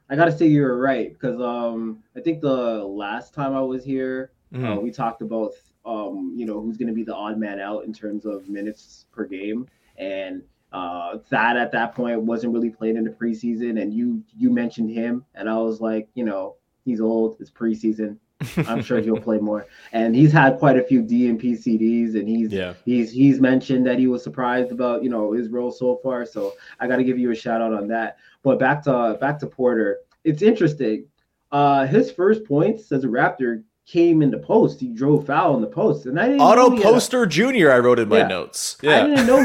I 0.09 0.17
gotta 0.17 0.33
say 0.33 0.47
you 0.47 0.63
were 0.63 0.79
right 0.79 1.13
because 1.13 1.41
um 1.41 2.03
I 2.17 2.21
think 2.21 2.41
the 2.41 2.85
last 2.85 3.35
time 3.35 3.55
I 3.55 3.63
was 3.63 3.85
here 3.85 4.33
uh, 4.55 4.77
Mhm. 4.77 4.83
we 4.83 4.91
talked 4.91 5.23
about 5.23 5.53
um, 5.87 6.33
you 6.37 6.45
know 6.47 6.61
who's 6.61 6.77
going 6.77 6.89
to 6.89 6.95
be 6.95 7.05
the 7.05 7.15
odd 7.15 7.39
man 7.39 7.61
out 7.61 7.85
in 7.85 7.93
terms 7.93 8.27
of 8.27 8.49
minutes 8.49 9.07
per 9.13 9.25
game, 9.25 9.67
and 9.97 10.43
uh, 10.73 11.19
Thad 11.19 11.57
at 11.57 11.73
that 11.73 11.95
point 11.95 12.21
wasn't 12.23 12.53
really 12.53 12.71
played 12.71 12.97
in 12.97 13.05
the 13.05 13.11
preseason, 13.11 13.81
and 13.81 13.95
you 13.95 14.23
you 14.37 14.51
mentioned 14.51 14.91
him, 14.91 15.25
and 15.35 15.49
I 15.49 15.57
was 15.57 15.81
like, 15.81 16.09
you 16.15 16.25
know, 16.25 16.57
he's 16.85 17.01
old, 17.01 17.37
it's 17.41 17.51
preseason. 17.51 18.19
I'm 18.69 18.83
sure 18.83 19.01
he'll 19.01 19.21
play 19.21 19.39
more, 19.39 19.67
and 19.93 20.15
he's 20.15 20.33
had 20.33 20.59
quite 20.59 20.77
a 20.79 20.83
few 20.83 21.03
DNP 21.03 21.53
CDs, 21.63 22.15
and 22.19 22.29
he's 22.29 22.53
Yeah. 22.53 22.75
he's 22.85 23.11
he's 23.13 23.41
mentioned 23.41 23.87
that 23.87 23.99
he 23.99 24.07
was 24.07 24.23
surprised 24.23 24.73
about 24.73 25.03
you 25.03 25.11
know 25.11 25.33
his 25.33 25.49
role 25.49 25.71
so 25.71 25.97
far. 26.03 26.25
So 26.25 26.55
I 26.79 26.87
got 26.87 26.97
to 26.97 27.05
give 27.05 27.19
you 27.19 27.31
a 27.31 27.35
shout 27.35 27.61
out 27.61 27.73
on 27.73 27.87
that. 27.89 28.17
But 28.43 28.59
back 28.59 28.83
to 28.85 29.17
back 29.21 29.39
to 29.41 29.47
Porter, 29.47 29.99
it's 30.25 30.43
interesting. 30.43 31.07
Uh, 31.53 31.85
his 31.87 32.13
first 32.13 32.45
points 32.45 32.93
as 32.93 33.05
a 33.05 33.09
Raptor 33.09 33.65
came 33.91 34.23
in 34.23 34.31
the 34.31 34.39
post. 34.39 34.79
He 34.81 34.89
drove 34.89 35.27
foul 35.27 35.57
in 35.57 35.61
the 35.61 35.67
post, 35.67 36.07
and 36.07 36.19
I 36.21 36.27
didn't 36.29 36.39
know 36.39 36.71
he 36.71 36.81
a- 36.81 36.83
Poster 36.85 37.27
Jr. 37.27 37.71
I 37.73 37.79
wrote 37.81 37.99
in 37.99 38.09
my 38.09 38.19
Yeah. 38.19 38.29
notes. 38.29 38.77
Yeah. 38.83 39.03
I 39.03 39.07
didn't 39.09 39.27
know 39.27 39.41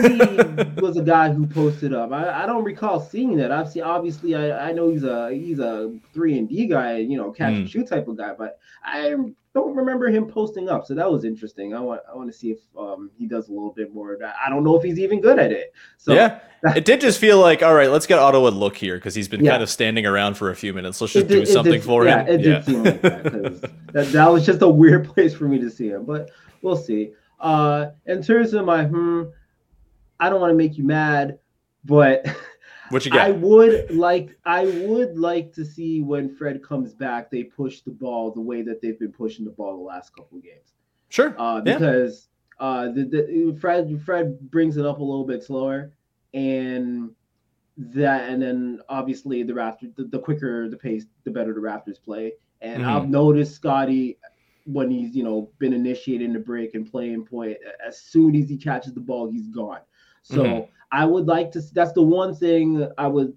he 0.76 0.82
was 0.82 0.98
a 0.98 1.02
guy 1.02 1.32
who 1.34 1.48
posted 1.48 1.94
up. 1.94 2.12
I, 2.12 2.44
I 2.44 2.46
don't 2.46 2.64
recall 2.64 3.00
seeing 3.00 3.36
that. 3.38 3.52
I've 3.52 3.70
seen 3.70 3.84
obviously 3.84 4.36
I, 4.36 4.70
I 4.70 4.72
know 4.74 4.90
he's 4.90 5.04
a 5.04 5.32
he's 5.34 5.60
a 5.60 5.94
three 6.14 6.38
and 6.38 6.48
D 6.48 6.68
guy, 6.68 6.98
you 6.98 7.18
know, 7.18 7.32
catch 7.32 7.54
Hmm. 7.54 7.60
and 7.62 7.70
shoot 7.70 7.88
type 7.88 8.08
of 8.08 8.18
guy, 8.18 8.34
but 8.38 8.60
I 8.84 9.16
don't 9.56 9.74
remember 9.74 10.08
him 10.10 10.28
posting 10.28 10.70
up. 10.70 10.86
So 10.86 10.94
that 10.94 11.10
was 11.10 11.24
interesting. 11.26 11.74
I 11.74 11.80
want 11.80 12.02
I 12.12 12.16
want 12.16 12.32
to 12.32 12.38
see 12.38 12.52
if 12.52 12.60
um 12.78 13.10
he 13.18 13.26
does 13.26 13.48
a 13.48 13.52
little 13.54 13.72
bit 13.72 13.92
more 13.94 14.14
of 14.14 14.20
that. 14.20 14.36
I 14.46 14.50
don't 14.50 14.64
know 14.64 14.76
if 14.78 14.84
he's 14.84 15.00
even 15.00 15.22
good 15.22 15.40
at 15.40 15.52
it. 15.52 15.74
So 15.98 16.14
yeah. 16.14 16.40
It 16.76 16.84
did 16.84 17.00
just 17.00 17.20
feel 17.20 17.40
like, 17.40 17.62
all 17.64 17.74
right, 17.76 17.90
let's 17.92 18.06
get 18.08 18.18
Otto 18.20 18.48
a 18.48 18.50
look 18.50 18.76
here 18.76 18.96
because 18.96 19.14
he's 19.16 19.28
been 19.28 19.44
Yeah. 19.46 19.52
kind 19.52 19.64
of 19.64 19.70
standing 19.70 20.06
around 20.06 20.36
for 20.36 20.50
a 20.50 20.56
few 20.56 20.74
minutes. 20.74 21.00
Let's 21.00 21.14
just 21.14 21.28
did- 21.28 21.40
do 21.40 21.46
something 21.46 21.74
did- 21.74 21.84
for 21.84 22.06
yeah, 22.06 22.24
him. 22.24 22.28
It 22.28 22.38
did 22.44 22.66
seem 22.66 22.84
like 22.84 23.02
that 23.02 23.72
that, 23.94 24.08
that 24.12 24.28
was 24.32 24.46
just 24.46 24.62
a 24.62 24.68
weird 24.70 25.08
place 25.14 25.34
for 25.34 25.46
me 25.46 25.58
to 25.60 25.70
see 25.70 25.88
him, 25.90 26.04
but 26.06 26.30
we'll 26.62 26.76
see. 26.76 27.14
Uh, 27.40 27.92
in 28.08 28.22
terms 28.22 28.54
of 28.54 28.66
my 28.66 28.84
hmm, 28.84 29.24
I 30.20 30.30
don't 30.30 30.42
want 30.42 30.52
to 30.52 30.56
make 30.56 30.78
you 30.78 30.84
mad, 30.84 31.40
but 31.86 32.26
What 32.96 33.06
you 33.06 33.12
I 33.12 33.32
would 33.32 33.92
like 33.92 34.38
I 34.46 34.64
would 34.88 35.18
like 35.18 35.52
to 35.56 35.66
see 35.66 36.02
when 36.02 36.34
Fred 36.34 36.64
comes 36.64 36.94
back, 36.94 37.30
they 37.30 37.44
push 37.44 37.82
the 37.82 37.92
ball 37.92 38.32
the 38.32 38.40
way 38.40 38.62
that 38.62 38.82
they've 38.82 38.98
been 38.98 39.12
pushing 39.12 39.44
the 39.44 39.52
ball 39.52 39.76
the 39.76 39.84
last 39.84 40.16
couple 40.16 40.38
of 40.38 40.46
games. 40.46 40.76
Sure. 41.10 41.36
Uh, 41.38 41.62
Yeah. 41.66 41.74
because 41.78 42.30
uh, 42.62 42.86
the, 42.94 43.04
the 43.04 43.58
Fred 43.60 44.02
Fred 44.06 44.40
brings 44.50 44.78
it 44.78 44.86
up 44.86 45.00
a 45.00 45.04
little 45.04 45.26
bit 45.26 45.44
slower, 45.44 45.92
and 46.34 47.10
that 47.78 48.30
and 48.30 48.42
then 48.42 48.80
obviously 48.88 49.44
the 49.44 49.52
Raptors 49.52 49.94
the, 49.98 50.06
the 50.06 50.20
quicker 50.20 50.70
the 50.70 50.78
pace, 50.78 51.06
the 51.26 51.32
better 51.32 51.54
the 51.54 51.60
Raptors 51.60 52.02
play. 52.02 52.32
And 52.62 52.82
Mhm. 52.82 52.88
I've 52.88 53.10
noticed 53.10 53.56
Scottie 53.56 54.18
when 54.64 54.90
he's 54.90 55.14
you 55.14 55.24
know 55.26 55.50
been 55.60 55.74
initiating 55.74 56.32
the 56.32 56.40
break 56.40 56.76
and 56.76 56.90
playing 56.90 57.26
point. 57.26 57.58
As 57.86 58.00
soon 58.00 58.38
as 58.38 58.48
he 58.48 58.56
catches 58.56 58.94
the 58.94 59.02
ball, 59.02 59.30
he's 59.30 59.50
gone. 59.50 59.82
So 60.24 60.44
Mhm. 60.46 60.68
I 60.96 61.06
would 61.06 61.28
like 61.28 61.52
to. 61.52 61.62
That's 61.74 61.92
the 61.92 62.02
one 62.02 62.34
thing 62.34 62.88
I 62.98 63.08
would, 63.08 63.34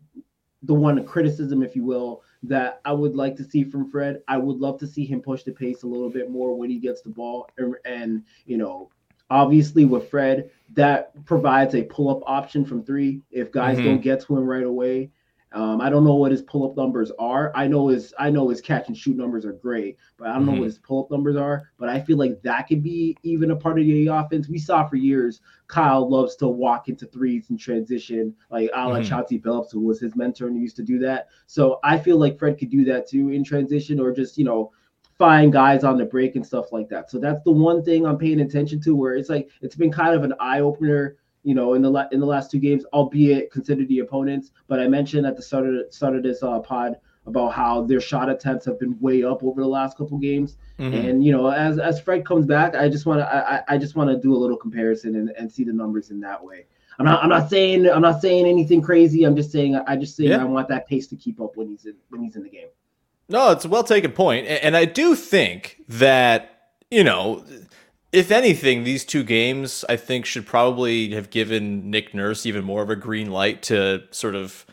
the 0.63 0.75
one 0.75 1.05
criticism, 1.05 1.63
if 1.63 1.75
you 1.75 1.85
will, 1.85 2.23
that 2.45 2.81
I 2.85 2.93
would 2.93 3.17
like 3.17 3.35
to 3.37 3.45
see 3.45 3.65
from 3.65 3.91
Fred. 3.91 4.23
I 4.29 4.39
would 4.39 4.59
love 4.59 4.79
to 4.79 4.87
see 4.87 5.05
him 5.05 5.21
push 5.21 5.43
the 5.43 5.51
pace 5.51 5.83
a 5.83 5.87
little 5.87 6.09
bit 6.09 6.31
more 6.31 6.55
when 6.57 6.71
he 6.71 6.79
gets 6.79 7.03
the 7.03 7.11
ball, 7.11 7.49
and, 7.59 7.75
and 7.85 8.23
you 8.47 8.59
know, 8.59 8.91
obviously 9.29 9.85
with 9.85 10.09
Fred, 10.09 10.51
that 10.75 11.13
provides 11.27 11.75
a 11.75 11.83
pull-up 11.83 12.23
option 12.27 12.65
from 12.65 12.85
three 12.85 13.23
if 13.33 13.51
guys 13.51 13.79
Mhm. 13.79 13.85
don't 13.85 14.01
get 14.03 14.21
to 14.21 14.37
him 14.37 14.47
right 14.47 14.65
away. 14.65 15.11
Um, 15.53 15.81
I 15.81 15.89
don't 15.89 16.05
know 16.05 16.15
what 16.15 16.31
his 16.31 16.43
pull-up 16.43 16.77
numbers 16.77 17.11
are. 17.19 17.51
I 17.55 17.67
know 17.67 17.89
his 17.89 18.13
I 18.19 18.31
know 18.31 18.49
his 18.49 18.61
catch 18.61 18.89
and 18.89 18.97
shoot 18.97 19.17
numbers 19.17 19.47
are 19.47 19.53
great, 19.53 19.97
but 20.19 20.29
I 20.29 20.35
don't 20.35 20.45
know 20.45 20.53
Mhm. 20.53 20.59
what 20.59 20.65
his 20.67 20.79
pull-up 20.79 21.11
numbers 21.11 21.37
are. 21.37 21.63
But 21.79 21.89
I 21.89 22.01
feel 22.01 22.19
like 22.19 22.43
that 22.43 22.69
could 22.69 22.83
be 22.83 23.17
even 23.23 23.51
a 23.51 23.57
part 23.57 23.79
of 23.79 23.85
the 23.87 24.07
offense. 24.09 24.49
We 24.49 24.59
saw 24.59 24.85
for 24.87 24.97
years 24.97 25.41
Kyle 25.67 26.09
loves 26.09 26.37
to 26.37 26.49
walk 26.49 26.89
into 26.89 27.07
threes 27.07 27.49
and 27.51 27.59
transition, 27.59 28.35
like 28.51 28.71
a 28.75 28.89
la 28.89 29.01
Mhm. 29.01 29.05
Chauncey 29.05 29.39
Billups, 29.39 29.73
who 29.73 29.81
was 29.81 30.01
his 30.01 30.15
mentor 30.17 30.49
and 30.49 30.57
used 30.61 30.77
to 30.77 30.83
do 30.83 30.99
that. 31.01 31.29
So 31.47 31.79
I 31.83 31.97
feel 31.99 32.19
like 32.19 32.39
Fred 32.39 32.59
could 32.59 32.71
do 32.71 32.85
that 32.85 33.07
too 33.07 33.31
in 33.31 33.43
transition, 33.43 33.99
or 34.01 34.13
just 34.13 34.37
you 34.39 34.45
know 34.45 34.71
find 35.17 35.53
guys 35.53 35.83
on 35.83 35.97
the 35.99 36.05
break 36.05 36.37
and 36.37 36.47
stuff 36.47 36.73
like 36.73 36.89
that. 36.91 37.11
So 37.11 37.19
that's 37.19 37.43
the 37.43 37.51
one 37.51 37.83
thing 37.83 38.07
I'm 38.07 38.19
paying 38.19 38.41
attention 38.41 38.81
to, 38.81 38.95
where 38.95 39.15
it's 39.15 39.29
like 39.31 39.49
it's 39.63 39.77
been 39.77 39.91
kind 39.91 40.15
of 40.15 40.25
an 40.25 40.35
eye 40.41 40.61
opener 40.61 41.17
you 41.49 41.55
know, 41.55 41.69
in 41.75 41.83
the 41.83 41.91
la- 41.91 42.09
in 42.13 42.21
the 42.21 42.27
last 42.35 42.51
two 42.51 42.59
games, 42.59 42.85
albeit 42.93 43.51
consider 43.51 43.85
the 43.87 44.01
opponents. 44.01 44.51
But 44.69 44.81
I 44.81 44.87
mentioned 44.89 45.27
at 45.27 45.35
the 45.37 45.43
start 45.43 45.67
of 45.67 45.75
start 45.99 46.15
of 46.17 46.23
this 46.23 46.43
uh, 46.43 46.59
pod 46.61 46.97
about 47.27 47.51
how 47.61 47.83
their 47.83 48.01
shot 48.01 48.29
attempts 48.35 48.65
have 48.67 48.79
been 48.79 48.99
way 49.01 49.23
up 49.23 49.43
over 49.43 49.61
the 49.61 49.67
last 49.79 49.97
couple 49.99 50.19
games. 50.19 50.57
Mhm. 50.79 50.93
And 51.11 51.25
you 51.25 51.33
know, 51.33 51.49
as 51.49 51.79
as 51.79 52.01
Fred 52.01 52.27
comes 52.27 52.45
back, 52.47 52.75
I 52.75 52.89
just 52.89 53.07
want 53.07 53.21
to 53.21 53.27
I, 53.35 53.63
I- 53.75 53.79
just 53.79 53.97
want 53.97 54.11
to 54.11 54.17
do 54.27 54.35
a 54.37 54.39
little 54.43 54.57
comparison 54.57 55.11
and, 55.17 55.31
and 55.39 55.51
see 55.51 55.65
the 55.65 55.73
numbers 55.73 56.11
in 56.11 56.21
that 56.21 56.43
way. 56.49 56.67
I'm 56.99 57.07
not 57.07 57.23
I'm 57.23 57.31
not 57.31 57.49
saying 57.49 57.89
I'm 57.89 58.03
not 58.03 58.21
saying 58.21 58.45
anything 58.47 58.83
crazy. 58.83 59.25
I'm 59.25 59.37
just 59.37 59.51
saying 59.51 59.75
I 59.77 59.97
just 59.97 60.17
saying 60.17 60.31
Yeah. 60.31 60.43
I 60.43 60.45
want 60.45 60.69
that 60.69 60.87
pace 60.87 61.07
to 61.09 61.17
keep 61.17 61.41
up 61.41 61.57
when 61.57 61.69
he's 61.69 61.87
in 61.87 61.95
when 62.11 62.21
he's 62.23 62.37
in 62.37 62.43
the 62.43 62.51
game. 62.51 62.69
No, 63.29 63.51
it's 63.53 63.65
a 63.65 63.69
well 63.69 63.85
taken 63.85 64.11
and 64.47 64.77
I 64.77 64.85
do 64.85 65.15
think 65.15 65.81
that 65.89 66.41
you 66.91 67.05
know, 67.05 67.45
if 68.13 68.31
anything, 68.31 68.85
these 68.85 69.05
two 69.05 69.23
games 69.23 69.85
I 69.89 69.97
think 69.97 70.25
should 70.25 70.47
probably 70.47 71.11
have 71.11 71.31
given 71.31 71.91
Nick 71.91 72.15
Nurse 72.15 72.47
even 72.47 72.65
more 72.65 72.83
of 72.83 72.91
a 72.91 72.97
green 72.97 73.31
light 73.31 73.63
to 73.65 74.05
sort 74.11 74.35
of 74.35 74.65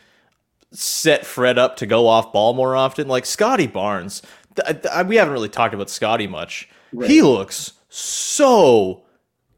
set 0.72 1.24
Fred 1.26 1.58
up 1.58 1.76
to 1.76 1.86
go 1.86 2.06
off 2.06 2.32
ball 2.32 2.54
more 2.54 2.74
often. 2.76 3.08
Like 3.08 3.26
Scottie 3.26 3.66
Barnes, 3.66 4.22
th- 4.54 4.82
th- 4.82 5.06
we 5.06 5.16
haven't 5.16 5.32
really 5.32 5.48
talked 5.48 5.74
about 5.74 5.90
Scottie 5.90 6.26
much. 6.26 6.68
He 7.08 7.22
looks 7.22 7.72
so 7.88 9.02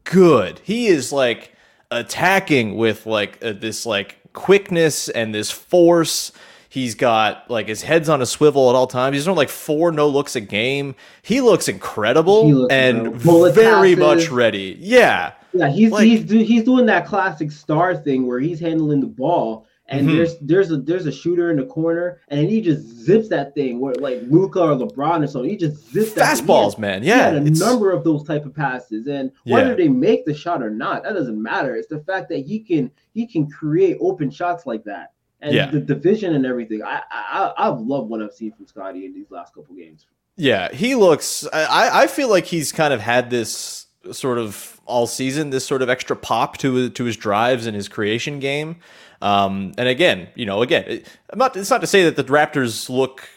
good. 0.03 0.59
He 0.63 0.87
is 0.87 1.11
like 1.11 1.53
attacking 1.91 2.75
with 2.75 3.05
like 3.05 3.43
uh, 3.43 3.53
this 3.53 3.85
like 3.85 4.17
quickness 4.33 5.09
and 5.09 5.33
this 5.33 5.51
force. 5.51 6.31
He's 6.69 6.93
got 6.95 7.49
like 7.49 7.67
his 7.67 7.81
head's 7.81 8.09
on 8.09 8.21
a 8.21 8.25
swivel 8.27 8.69
at 8.69 8.75
all 8.75 8.85
times. 8.87 9.15
He's 9.15 9.25
doing 9.25 9.35
like 9.37 9.49
four 9.49 9.91
no 9.91 10.07
looks 10.07 10.35
a 10.35 10.41
game. 10.41 10.95
He 11.23 11.41
looks 11.41 11.67
incredible 11.67 12.45
He 12.45 12.53
looks 12.53 12.73
and. 12.73 13.15
Very 13.15 13.95
passes. 13.95 13.97
much 13.97 14.29
ready. 14.29 14.77
Yeah. 14.79 15.33
Yeah, 15.51 15.69
he's 15.69 15.91
Like- 15.91 16.05
he's 16.05 16.23
do, 16.25 16.37
he's 16.37 16.63
doing 16.63 16.85
that 16.85 17.07
classic 17.07 17.51
star 17.51 17.95
thing 17.95 18.27
where 18.27 18.39
he's 18.39 18.59
handling 18.59 18.99
the 19.01 19.07
ball 19.07 19.65
and 19.87 20.07
Mhm. 20.07 20.15
there's 20.17 20.35
there's 20.41 20.69
a 20.71 20.77
there's 20.77 21.07
a 21.07 21.11
shooter 21.11 21.49
in 21.49 21.57
the 21.57 21.65
corner 21.65 22.19
and 22.27 22.47
he 22.47 22.61
just 22.61 22.87
zips 22.87 23.29
that 23.29 23.55
thing 23.55 23.79
where 23.79 23.95
like 23.95 24.21
Luka 24.29 24.61
or 24.61 24.75
LeBron 24.75 25.23
or 25.23 25.27
something. 25.27 25.49
He 25.49 25.57
just 25.57 25.91
zips 25.91 26.13
that 26.13 26.37
Fastballs, 26.37 26.77
man. 26.77 27.01
Yeah. 27.03 27.31
a 27.31 27.39
number 27.39 27.89
of 27.89 28.03
those 28.03 28.23
type 28.25 28.45
of 28.45 28.53
passes, 28.53 29.07
and 29.07 29.31
whether 29.45 29.69
Yeah. 29.71 29.75
they 29.75 29.87
make 29.87 30.27
the 30.27 30.35
shot 30.35 30.61
or 30.61 30.69
not, 30.69 31.01
that 31.01 31.13
doesn't 31.13 31.41
matter. 31.41 31.75
It's 31.75 31.87
the 31.87 32.01
fact 32.01 32.29
that 32.29 32.45
he 32.45 32.59
can 32.59 32.91
he 33.15 33.25
can 33.25 33.49
create 33.49 33.97
open 33.99 34.29
shots 34.29 34.67
like 34.67 34.83
that, 34.83 35.13
and 35.41 35.53
Yeah. 35.53 35.69
the 35.71 35.79
division 35.79 36.35
and 36.35 36.45
everything. 36.45 36.83
I 36.83 37.01
I 37.11 37.53
I've 37.57 37.79
loved 37.79 38.09
what 38.09 38.21
I've 38.21 38.33
seen 38.33 38.51
from 38.53 38.67
Scottie 38.67 39.05
in 39.05 39.13
these 39.13 39.31
last 39.31 39.53
couple 39.53 39.75
games. 39.75 40.05
Yeah, 40.35 40.71
he 40.73 40.95
looks. 40.95 41.45
I 41.51 42.03
I 42.03 42.07
feel 42.07 42.29
like 42.29 42.45
he's 42.45 42.71
kind 42.71 42.93
of 42.93 43.01
had 43.01 43.29
this 43.29 43.87
sort 44.11 44.37
of 44.37 44.79
all 44.85 45.05
season, 45.05 45.49
this 45.49 45.65
sort 45.65 45.81
of 45.81 45.89
extra 45.89 46.15
pop 46.15 46.57
to 46.59 46.89
to 46.89 47.03
his 47.03 47.17
drives 47.17 47.65
and 47.65 47.75
his 47.75 47.87
creation 47.87 48.39
game. 48.39 48.77
Um, 49.21 49.73
and 49.77 49.89
again, 49.89 50.29
you 50.35 50.45
know, 50.45 50.61
again, 50.61 50.85
it, 50.87 51.07
I'm 51.29 51.37
not. 51.39 51.57
It's 51.57 51.69
not 51.69 51.81
to 51.81 51.87
say 51.87 52.05
that 52.05 52.15
the 52.15 52.23
Raptors 52.23 52.89
look. 52.89 53.27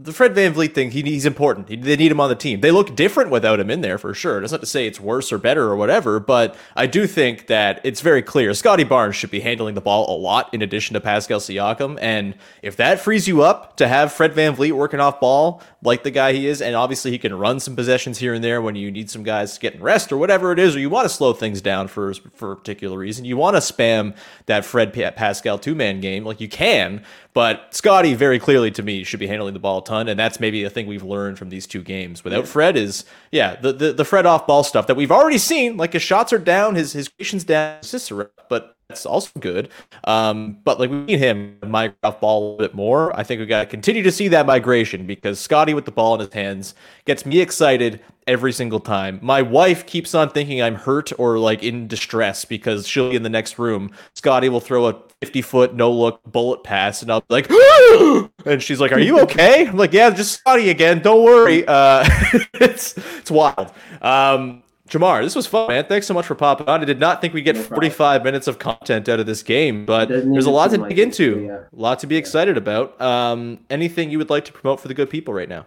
The 0.00 0.12
Fred 0.12 0.32
VanVleet 0.32 0.74
thing, 0.74 0.92
he, 0.92 1.02
he's 1.02 1.26
important. 1.26 1.68
He, 1.68 1.74
they 1.74 1.96
need 1.96 2.12
him 2.12 2.20
on 2.20 2.28
the 2.28 2.36
team. 2.36 2.60
They 2.60 2.70
look 2.70 2.94
different 2.94 3.30
without 3.30 3.58
him 3.58 3.68
in 3.68 3.80
there 3.80 3.98
for 3.98 4.14
sure. 4.14 4.38
That's 4.38 4.52
not 4.52 4.60
to 4.60 4.66
say 4.66 4.86
it's 4.86 5.00
worse 5.00 5.32
or 5.32 5.38
better 5.38 5.64
or 5.64 5.74
whatever, 5.74 6.20
but 6.20 6.56
I 6.76 6.86
do 6.86 7.08
think 7.08 7.48
that 7.48 7.80
it's 7.82 8.00
very 8.00 8.22
clear. 8.22 8.54
Scottie 8.54 8.84
Barnes 8.84 9.16
should 9.16 9.32
be 9.32 9.40
handling 9.40 9.74
the 9.74 9.80
ball 9.80 10.16
a 10.16 10.16
lot 10.16 10.54
in 10.54 10.62
addition 10.62 10.94
to 10.94 11.00
Pascal 11.00 11.40
Siakam. 11.40 11.98
And 12.00 12.36
if 12.62 12.76
that 12.76 13.00
frees 13.00 13.26
you 13.26 13.42
up 13.42 13.76
to 13.78 13.88
have 13.88 14.12
Fred 14.12 14.34
VanVleet 14.34 14.70
working 14.70 15.00
off 15.00 15.18
ball 15.18 15.62
like 15.82 16.04
the 16.04 16.12
guy 16.12 16.32
he 16.32 16.46
is, 16.46 16.62
and 16.62 16.76
obviously 16.76 17.10
he 17.10 17.18
can 17.18 17.34
run 17.36 17.58
some 17.58 17.74
possessions 17.74 18.18
here 18.18 18.34
and 18.34 18.44
there 18.44 18.62
when 18.62 18.76
you 18.76 18.92
need 18.92 19.10
some 19.10 19.24
guys 19.24 19.58
getting 19.58 19.80
rest 19.80 20.12
or 20.12 20.16
whatever 20.16 20.52
it 20.52 20.60
is, 20.60 20.76
or 20.76 20.78
you 20.78 20.90
want 20.90 21.06
to 21.06 21.14
slow 21.14 21.32
things 21.32 21.60
down 21.60 21.88
for, 21.88 22.14
for 22.14 22.52
a 22.52 22.56
particular 22.56 22.96
reason, 22.96 23.24
you 23.24 23.36
want 23.36 23.56
to 23.56 23.60
spam 23.60 24.14
that 24.46 24.64
Fred 24.64 24.92
Pascal 24.92 25.58
two 25.58 25.74
man 25.74 26.00
game, 26.00 26.24
like 26.24 26.40
you 26.40 26.48
can. 26.48 27.02
But 27.34 27.74
Scottie, 27.74 28.14
very 28.14 28.38
clearly 28.38 28.70
to 28.72 28.82
me, 28.82 29.04
should 29.04 29.20
be 29.20 29.26
handling 29.26 29.54
the 29.54 29.60
ball 29.60 29.78
a 29.78 29.84
ton, 29.84 30.08
and 30.08 30.18
that's 30.18 30.40
maybe 30.40 30.64
a 30.64 30.70
thing 30.70 30.86
we've 30.86 31.02
learned 31.02 31.38
from 31.38 31.50
these 31.50 31.66
two 31.66 31.82
games. 31.82 32.24
Without 32.24 32.48
Fred, 32.48 32.76
is 32.76 33.04
yeah, 33.30 33.56
the, 33.56 33.72
the 33.72 33.92
the 33.92 34.04
Fred 34.04 34.26
off 34.26 34.46
ball 34.46 34.64
stuff 34.64 34.86
that 34.86 34.96
we've 34.96 35.12
already 35.12 35.38
seen. 35.38 35.76
Like 35.76 35.92
his 35.92 36.02
shots 36.02 36.32
are 36.32 36.38
down, 36.38 36.74
his 36.74 36.92
his 36.92 37.08
creation's 37.08 37.44
down, 37.44 37.80
up, 37.80 38.32
but 38.48 38.76
that's 38.88 39.04
also 39.04 39.30
good. 39.38 39.68
Um, 40.04 40.56
but 40.64 40.80
like 40.80 40.88
we 40.88 40.96
need 40.96 41.18
him 41.18 41.58
migrate 41.66 41.98
off 42.02 42.20
ball 42.20 42.38
a 42.38 42.42
little 42.42 42.58
bit 42.58 42.74
more. 42.74 43.14
I 43.14 43.22
think 43.22 43.38
we 43.38 43.44
got 43.44 43.60
to 43.60 43.66
continue 43.66 44.02
to 44.02 44.10
see 44.10 44.28
that 44.28 44.46
migration 44.46 45.06
because 45.06 45.38
Scottie 45.38 45.74
with 45.74 45.84
the 45.84 45.90
ball 45.90 46.14
in 46.14 46.20
his 46.20 46.32
hands 46.32 46.74
gets 47.04 47.26
me 47.26 47.40
excited 47.40 48.00
every 48.26 48.50
single 48.50 48.80
time. 48.80 49.18
My 49.20 49.42
wife 49.42 49.84
keeps 49.84 50.14
on 50.14 50.30
thinking 50.30 50.62
I'm 50.62 50.74
hurt 50.74 51.12
or 51.18 51.38
like 51.38 51.62
in 51.62 51.86
distress 51.86 52.46
because 52.46 52.88
she'll 52.88 53.10
be 53.10 53.16
in 53.16 53.24
the 53.24 53.28
next 53.28 53.58
room. 53.58 53.90
Scottie 54.14 54.48
will 54.48 54.60
throw 54.60 54.86
a 54.86 54.94
50 55.20 55.42
foot 55.42 55.74
no 55.74 55.90
look 55.90 56.20
bullet 56.24 56.62
pass 56.62 57.02
and 57.02 57.10
I'll 57.10 57.22
be 57.22 57.26
like, 57.30 57.50
and 58.46 58.62
she's 58.62 58.80
like, 58.80 58.92
Are 58.92 59.00
you 59.00 59.20
okay? 59.20 59.66
I'm 59.66 59.76
like, 59.76 59.92
Yeah, 59.92 60.10
just 60.10 60.32
Scottie 60.32 60.70
again. 60.70 61.00
Don't 61.00 61.24
worry. 61.24 61.64
Uh, 61.66 62.08
it's 62.54 62.96
it's 62.96 63.30
wild. 63.30 63.72
Um, 64.00 64.62
Jamar, 64.88 65.22
this 65.22 65.34
was 65.34 65.46
fun, 65.46 65.68
man. 65.68 65.84
Thanks 65.84 66.06
so 66.06 66.14
much 66.14 66.24
for 66.24 66.34
popping 66.34 66.66
on. 66.68 66.80
I 66.80 66.84
did 66.84 66.98
not 66.98 67.20
think 67.20 67.34
we'd 67.34 67.42
get 67.42 67.58
45 67.58 68.24
minutes 68.24 68.46
of 68.46 68.58
content 68.58 69.06
out 69.08 69.20
of 69.20 69.26
this 69.26 69.42
game, 69.42 69.84
but 69.84 70.08
there's 70.08 70.46
a 70.46 70.50
lot 70.50 70.70
to 70.70 70.78
like 70.78 70.88
dig 70.88 70.98
into, 70.98 71.40
yeah. 71.40 71.58
a 71.70 71.78
lot 71.78 71.98
to 71.98 72.06
be 72.06 72.16
excited 72.16 72.56
about. 72.56 72.98
Um, 72.98 73.58
anything 73.68 74.10
you 74.10 74.16
would 74.16 74.30
like 74.30 74.46
to 74.46 74.52
promote 74.52 74.80
for 74.80 74.88
the 74.88 74.94
good 74.94 75.10
people 75.10 75.34
right 75.34 75.48
now? 75.48 75.66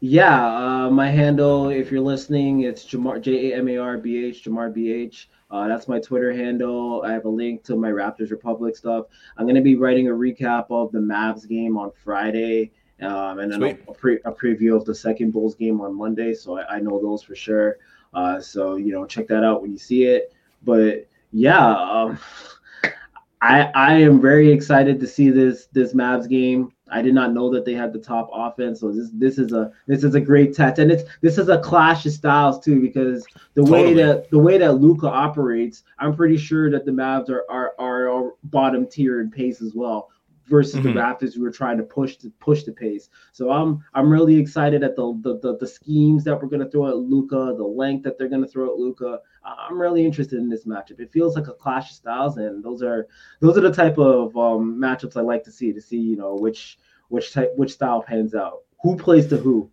Yeah, 0.00 0.86
uh, 0.86 0.90
my 0.90 1.10
handle, 1.10 1.68
if 1.68 1.90
you're 1.90 2.00
listening, 2.00 2.60
it's 2.60 2.84
Jamar 2.84 3.20
J 3.20 3.52
A 3.52 3.58
M 3.58 3.68
A 3.68 3.76
R 3.76 3.98
B 3.98 4.24
H 4.24 4.44
Jamar 4.44 4.72
B 4.72 4.90
H. 4.90 5.28
Uh, 5.54 5.68
that's 5.68 5.86
my 5.86 6.00
Twitter 6.00 6.32
handle. 6.32 7.02
I 7.06 7.12
have 7.12 7.26
a 7.26 7.28
link 7.28 7.62
to 7.66 7.76
my 7.76 7.88
Raptors 7.88 8.32
Republic 8.32 8.76
stuff. 8.76 9.06
I'm 9.36 9.46
gonna 9.46 9.62
be 9.62 9.76
writing 9.76 10.08
a 10.08 10.10
recap 10.10 10.66
of 10.68 10.90
the 10.90 10.98
Mavs 10.98 11.46
game 11.46 11.78
on 11.78 11.92
Friday, 11.92 12.72
um, 13.00 13.38
and 13.38 13.52
then 13.52 13.62
a, 13.62 13.68
a, 13.88 13.94
pre- 13.94 14.18
a 14.24 14.32
preview 14.32 14.74
of 14.76 14.84
the 14.84 14.96
second 14.96 15.30
Bulls 15.30 15.54
game 15.54 15.80
on 15.80 15.94
Monday. 15.94 16.34
So 16.34 16.58
I, 16.58 16.74
I 16.74 16.80
know 16.80 17.00
those 17.00 17.22
for 17.22 17.36
sure. 17.36 17.76
Uh, 18.12 18.40
so 18.40 18.74
you 18.74 18.90
know, 18.90 19.06
check 19.06 19.28
that 19.28 19.44
out 19.44 19.62
when 19.62 19.70
you 19.70 19.78
see 19.78 20.06
it. 20.06 20.34
But 20.64 21.06
yeah, 21.30 21.64
um, 21.64 22.18
I 23.40 23.70
I 23.76 23.92
am 23.94 24.20
very 24.20 24.50
excited 24.50 24.98
to 24.98 25.06
see 25.06 25.30
this 25.30 25.66
this 25.66 25.94
Mavs 25.94 26.28
game. 26.28 26.72
I 26.94 27.02
did 27.02 27.14
not 27.14 27.32
know 27.34 27.50
that 27.50 27.64
they 27.64 27.74
had 27.74 27.92
the 27.92 27.98
top 27.98 28.30
offense, 28.32 28.80
so 28.80 28.92
this 28.92 29.10
this 29.12 29.36
is 29.38 29.52
a 29.52 29.72
this 29.86 30.04
is 30.04 30.14
a 30.14 30.20
great 30.20 30.54
test, 30.54 30.78
and 30.78 30.90
it's 30.92 31.02
this 31.20 31.38
is 31.38 31.48
a 31.48 31.58
clash 31.58 32.06
of 32.06 32.12
styles 32.12 32.60
too 32.64 32.80
because 32.80 33.26
the 33.54 33.64
way 33.64 33.92
that 33.94 34.30
the 34.30 34.38
way 34.38 34.56
that 34.58 34.74
Luka 34.74 35.08
operates, 35.08 35.82
I'm 35.98 36.14
pretty 36.14 36.36
sure 36.36 36.70
that 36.70 36.84
the 36.86 36.92
Mavs 36.92 37.28
are 37.30 37.44
are 37.50 37.74
are, 37.78 38.08
are 38.08 38.32
bottom 38.44 38.86
tier 38.86 39.20
in 39.20 39.30
pace 39.30 39.60
as 39.60 39.74
well. 39.74 40.10
versus 40.46 40.78
Mhm. 40.78 40.82
the 40.82 40.90
Raptors 41.00 41.34
who 41.34 41.40
were 41.40 41.50
trying 41.50 41.78
to 41.78 41.82
push 41.82 42.16
to 42.18 42.28
push 42.38 42.64
the 42.64 42.72
pace. 42.72 43.08
So 43.32 43.50
I'm 43.50 43.82
I'm 43.94 44.10
really 44.10 44.36
excited 44.38 44.84
at 44.84 44.94
the 44.94 45.18
the 45.22 45.38
the, 45.44 45.56
the 45.56 45.66
schemes 45.66 46.22
that 46.24 46.34
we're 46.40 46.48
gonna 46.50 46.68
throw 46.68 46.86
at 46.88 46.98
Luka, 46.98 47.54
the 47.56 47.64
length 47.64 48.02
that 48.04 48.18
they're 48.18 48.28
gonna 48.28 48.46
throw 48.46 48.66
at 48.70 48.78
Luka. 48.78 49.20
I'm 49.44 49.78
really 49.78 50.04
interested 50.04 50.38
in 50.38 50.48
this 50.48 50.64
matchup. 50.64 51.00
It 51.00 51.12
feels 51.12 51.36
like 51.36 51.48
a 51.48 51.52
clash 51.52 51.90
of 51.90 51.96
styles, 51.96 52.38
and 52.38 52.62
those 52.62 52.82
are 52.82 53.08
those 53.40 53.58
are 53.58 53.62
the 53.62 53.72
type 53.72 53.98
of 53.98 54.36
um, 54.36 54.78
matchups 54.80 55.16
I 55.16 55.20
like 55.20 55.44
to 55.44 55.52
see 55.52 55.72
to 55.72 55.80
see 55.80 55.98
you 55.98 56.16
know 56.16 56.34
which 56.34 56.78
which 57.08 57.32
type 57.32 57.52
which 57.56 57.72
style 57.72 58.02
pans 58.02 58.34
out. 58.34 58.62
Who 58.82 58.96
plays 58.96 59.26
to 59.28 59.36
who? 59.36 59.70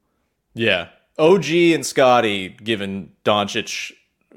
Yeah. 0.54 0.90
OG 1.18 1.50
and 1.50 1.86
Scottie 1.86 2.50
giving 2.50 3.12
Doncic 3.24 3.92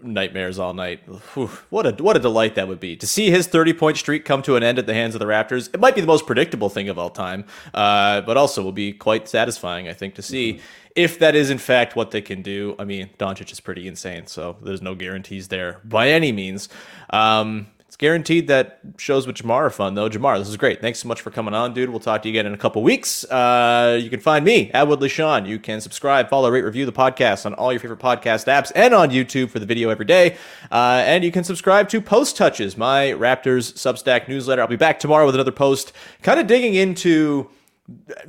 nightmares 0.05 0.59
all 0.59 0.75
night. 0.75 1.01
Whew, 1.35 1.51
what 1.71 1.87
a 1.87 2.03
what 2.03 2.17
a 2.17 2.21
delight 2.21 2.55
that 2.55 2.69
would 2.69 2.81
be 2.81 2.97
to 2.97 3.07
see 3.07 3.31
his 3.31 3.47
30 3.47 3.73
point 3.73 3.97
streak 3.97 4.25
come 4.25 4.43
to 4.43 4.57
an 4.57 4.63
end 4.63 4.79
at 4.79 4.87
the 4.87 4.95
hands 4.95 5.15
of 5.15 5.19
the 5.19 5.25
Raptors. 5.27 5.73
It 5.73 5.81
might 5.81 5.95
be 5.95 6.01
the 6.01 6.07
most 6.07 6.27
predictable 6.27 6.69
thing 6.69 6.89
of 6.89 6.99
all 6.99 7.11
time, 7.11 7.45
uh, 7.73 8.21
but 8.23 8.37
also 8.37 8.63
will 8.63 8.73
be 8.73 8.93
quite 8.93 9.29
satisfying, 9.29 9.89
I 9.89 9.93
think, 9.93 10.15
to 10.15 10.23
see 10.23 10.61
if 10.95 11.19
that 11.19 11.35
is 11.35 11.51
in 11.51 11.59
fact 11.59 11.97
what 11.97 12.11
they 12.11 12.23
can 12.23 12.43
do. 12.43 12.77
I 12.79 12.85
mean, 12.85 13.11
Doncic 13.19 13.51
is 13.51 13.61
pretty 13.61 13.89
insane, 13.89 14.27
so 14.27 14.57
there's 14.63 14.83
no 14.83 14.95
guarantees 14.95 15.49
there 15.49 15.81
by 15.85 16.09
any 16.09 16.33
means. 16.33 16.69
Um, 17.11 17.67
it's 17.95 18.01
guaranteed 18.01 18.49
that 18.49 18.81
shows 18.99 19.25
with 19.25 19.37
Jamar 19.37 19.67
are 19.67 19.71
fun, 19.71 19.95
though. 19.95 20.11
Jamar, 20.11 20.37
this 20.37 20.49
is 20.49 20.57
great. 20.57 20.81
Thanks 20.81 20.99
so 20.99 21.07
much 21.07 21.21
for 21.21 21.31
coming 21.31 21.55
on, 21.55 21.75
dude. 21.75 21.91
We'll 21.91 22.01
talk 22.01 22.23
to 22.23 22.29
you 22.29 22.33
again 22.33 22.45
in 22.45 22.53
a 22.53 22.59
couple 22.59 22.83
weeks. 22.83 23.23
Uh, 23.27 24.01
you 24.03 24.11
can 24.11 24.19
find 24.19 24.45
me 24.45 24.69
at 24.73 24.89
Woodley 24.89 25.09
Sean. 25.09 25.47
You 25.47 25.61
can 25.61 25.81
subscribe, 25.81 26.29
follow, 26.29 26.51
rate, 26.51 26.63
review 26.63 26.87
the 26.87 26.93
podcast 26.93 27.47
on 27.47 27.55
all 27.55 27.73
your 27.73 27.79
favorite 27.79 28.01
podcast 28.01 28.49
apps 28.49 28.73
and 28.75 28.95
on 28.95 29.11
YouTube 29.11 29.49
for 29.49 29.61
the 29.61 29.65
video 29.65 29.91
every 29.91 30.07
day. 30.07 30.37
Uh, 30.73 31.05
and 31.07 31.23
you 31.23 31.31
can 31.31 31.45
subscribe 31.45 31.89
to 31.91 32.01
Post 32.01 32.37
Touches, 32.37 32.77
my 32.77 33.13
Raptors 33.13 33.75
Substack 33.75 34.27
newsletter. 34.27 34.63
I'll 34.63 34.67
be 34.67 34.75
back 34.75 34.99
tomorrow 34.99 35.25
with 35.25 35.37
another 35.37 35.53
post, 35.53 35.93
kind 36.23 36.41
of 36.41 36.49
digging 36.49 36.75
into 36.75 37.49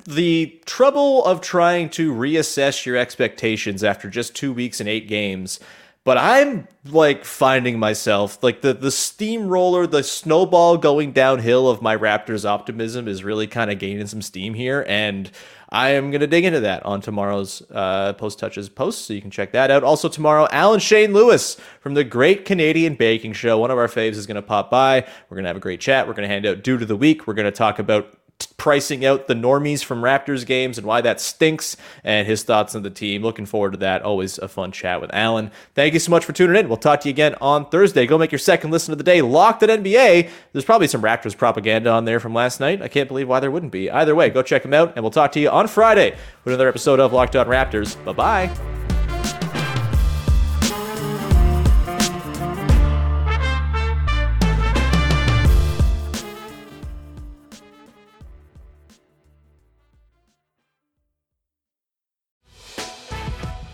the 0.05 0.61
trouble 0.67 1.25
of 1.25 1.41
trying 1.41 1.89
to 1.89 2.13
reassess 2.13 2.85
your 2.85 2.97
expectations 2.97 3.83
after 3.83 4.11
just 4.11 4.35
two 4.35 4.53
weeks 4.53 4.79
and 4.79 4.87
eight 4.87 5.07
games. 5.07 5.59
But 6.05 6.19
I'm 6.19 6.67
like 6.85 7.25
finding 7.25 7.79
myself 7.79 8.43
like 8.43 8.61
the 8.61 8.75
the 8.75 8.91
steamroller, 8.91 9.87
the 9.87 10.03
snowball 10.03 10.77
going 10.77 11.13
downhill 11.13 11.67
of 11.67 11.81
my 11.81 11.97
Raptors 11.97 12.45
optimism 12.45 13.07
is 13.07 13.23
really 13.23 13.47
kind 13.47 13.71
of 13.71 13.79
gaining 13.79 14.05
some 14.05 14.21
steam 14.21 14.53
here, 14.53 14.85
and 14.87 15.31
I 15.69 15.89
am 15.89 16.11
gonna 16.11 16.27
dig 16.27 16.45
into 16.45 16.59
that 16.59 16.85
on 16.85 17.01
tomorrow's 17.01 17.63
uh, 17.71 18.13
post 18.13 18.37
touches 18.37 18.69
post, 18.69 19.07
so 19.07 19.13
you 19.13 19.21
can 19.21 19.31
check 19.31 19.51
that 19.53 19.71
out. 19.71 19.83
Also 19.83 20.07
tomorrow, 20.07 20.47
Alan 20.51 20.79
Shane 20.79 21.11
Lewis 21.11 21.57
from 21.79 21.95
the 21.95 22.03
Great 22.03 22.45
Canadian 22.45 22.93
Baking 22.93 23.33
Show, 23.33 23.57
one 23.57 23.71
of 23.71 23.79
our 23.79 23.87
faves, 23.87 24.11
is 24.11 24.27
gonna 24.27 24.43
pop 24.43 24.69
by. 24.69 25.07
We're 25.27 25.37
gonna 25.37 25.49
have 25.49 25.57
a 25.57 25.59
great 25.59 25.81
chat. 25.81 26.07
We're 26.07 26.13
gonna 26.13 26.27
hand 26.27 26.45
out 26.45 26.61
due 26.61 26.77
to 26.77 26.85
the 26.85 26.95
week. 26.95 27.25
We're 27.25 27.33
gonna 27.33 27.51
talk 27.51 27.79
about 27.79 28.15
pricing 28.57 29.05
out 29.05 29.27
the 29.27 29.33
normies 29.33 29.83
from 29.83 30.01
Raptors 30.01 30.45
games 30.45 30.77
and 30.77 30.87
why 30.87 31.01
that 31.01 31.21
stinks 31.21 31.77
and 32.03 32.27
his 32.27 32.43
thoughts 32.43 32.75
on 32.75 32.83
the 32.83 32.89
team. 32.89 33.21
Looking 33.21 33.45
forward 33.45 33.73
to 33.73 33.77
that. 33.79 34.01
Always 34.01 34.37
a 34.39 34.47
fun 34.47 34.71
chat 34.71 35.01
with 35.01 35.13
Alan. 35.13 35.51
Thank 35.73 35.93
you 35.93 35.99
so 35.99 36.11
much 36.11 36.25
for 36.25 36.33
tuning 36.33 36.55
in. 36.55 36.67
We'll 36.67 36.77
talk 36.77 37.01
to 37.01 37.07
you 37.07 37.13
again 37.13 37.35
on 37.41 37.69
Thursday. 37.69 38.05
Go 38.05 38.17
make 38.17 38.31
your 38.31 38.39
second 38.39 38.71
listen 38.71 38.91
of 38.91 38.97
the 38.97 39.03
day 39.03 39.21
Locked 39.21 39.63
On 39.63 39.69
NBA. 39.69 40.29
There's 40.51 40.65
probably 40.65 40.87
some 40.87 41.01
Raptors 41.01 41.37
propaganda 41.37 41.91
on 41.91 42.05
there 42.05 42.19
from 42.19 42.33
last 42.33 42.59
night. 42.59 42.81
I 42.81 42.87
can't 42.87 43.07
believe 43.07 43.27
why 43.27 43.39
there 43.39 43.51
wouldn't 43.51 43.71
be. 43.71 43.89
Either 43.91 44.15
way, 44.15 44.29
go 44.29 44.41
check 44.41 44.63
them 44.63 44.73
out 44.73 44.93
and 44.95 45.03
we'll 45.03 45.11
talk 45.11 45.31
to 45.33 45.39
you 45.39 45.49
on 45.49 45.67
Friday 45.67 46.11
with 46.43 46.53
another 46.53 46.69
episode 46.69 46.99
of 46.99 47.13
Locked 47.13 47.35
On 47.35 47.47
Raptors. 47.47 48.03
Bye 48.03 48.13
bye. 48.13 48.84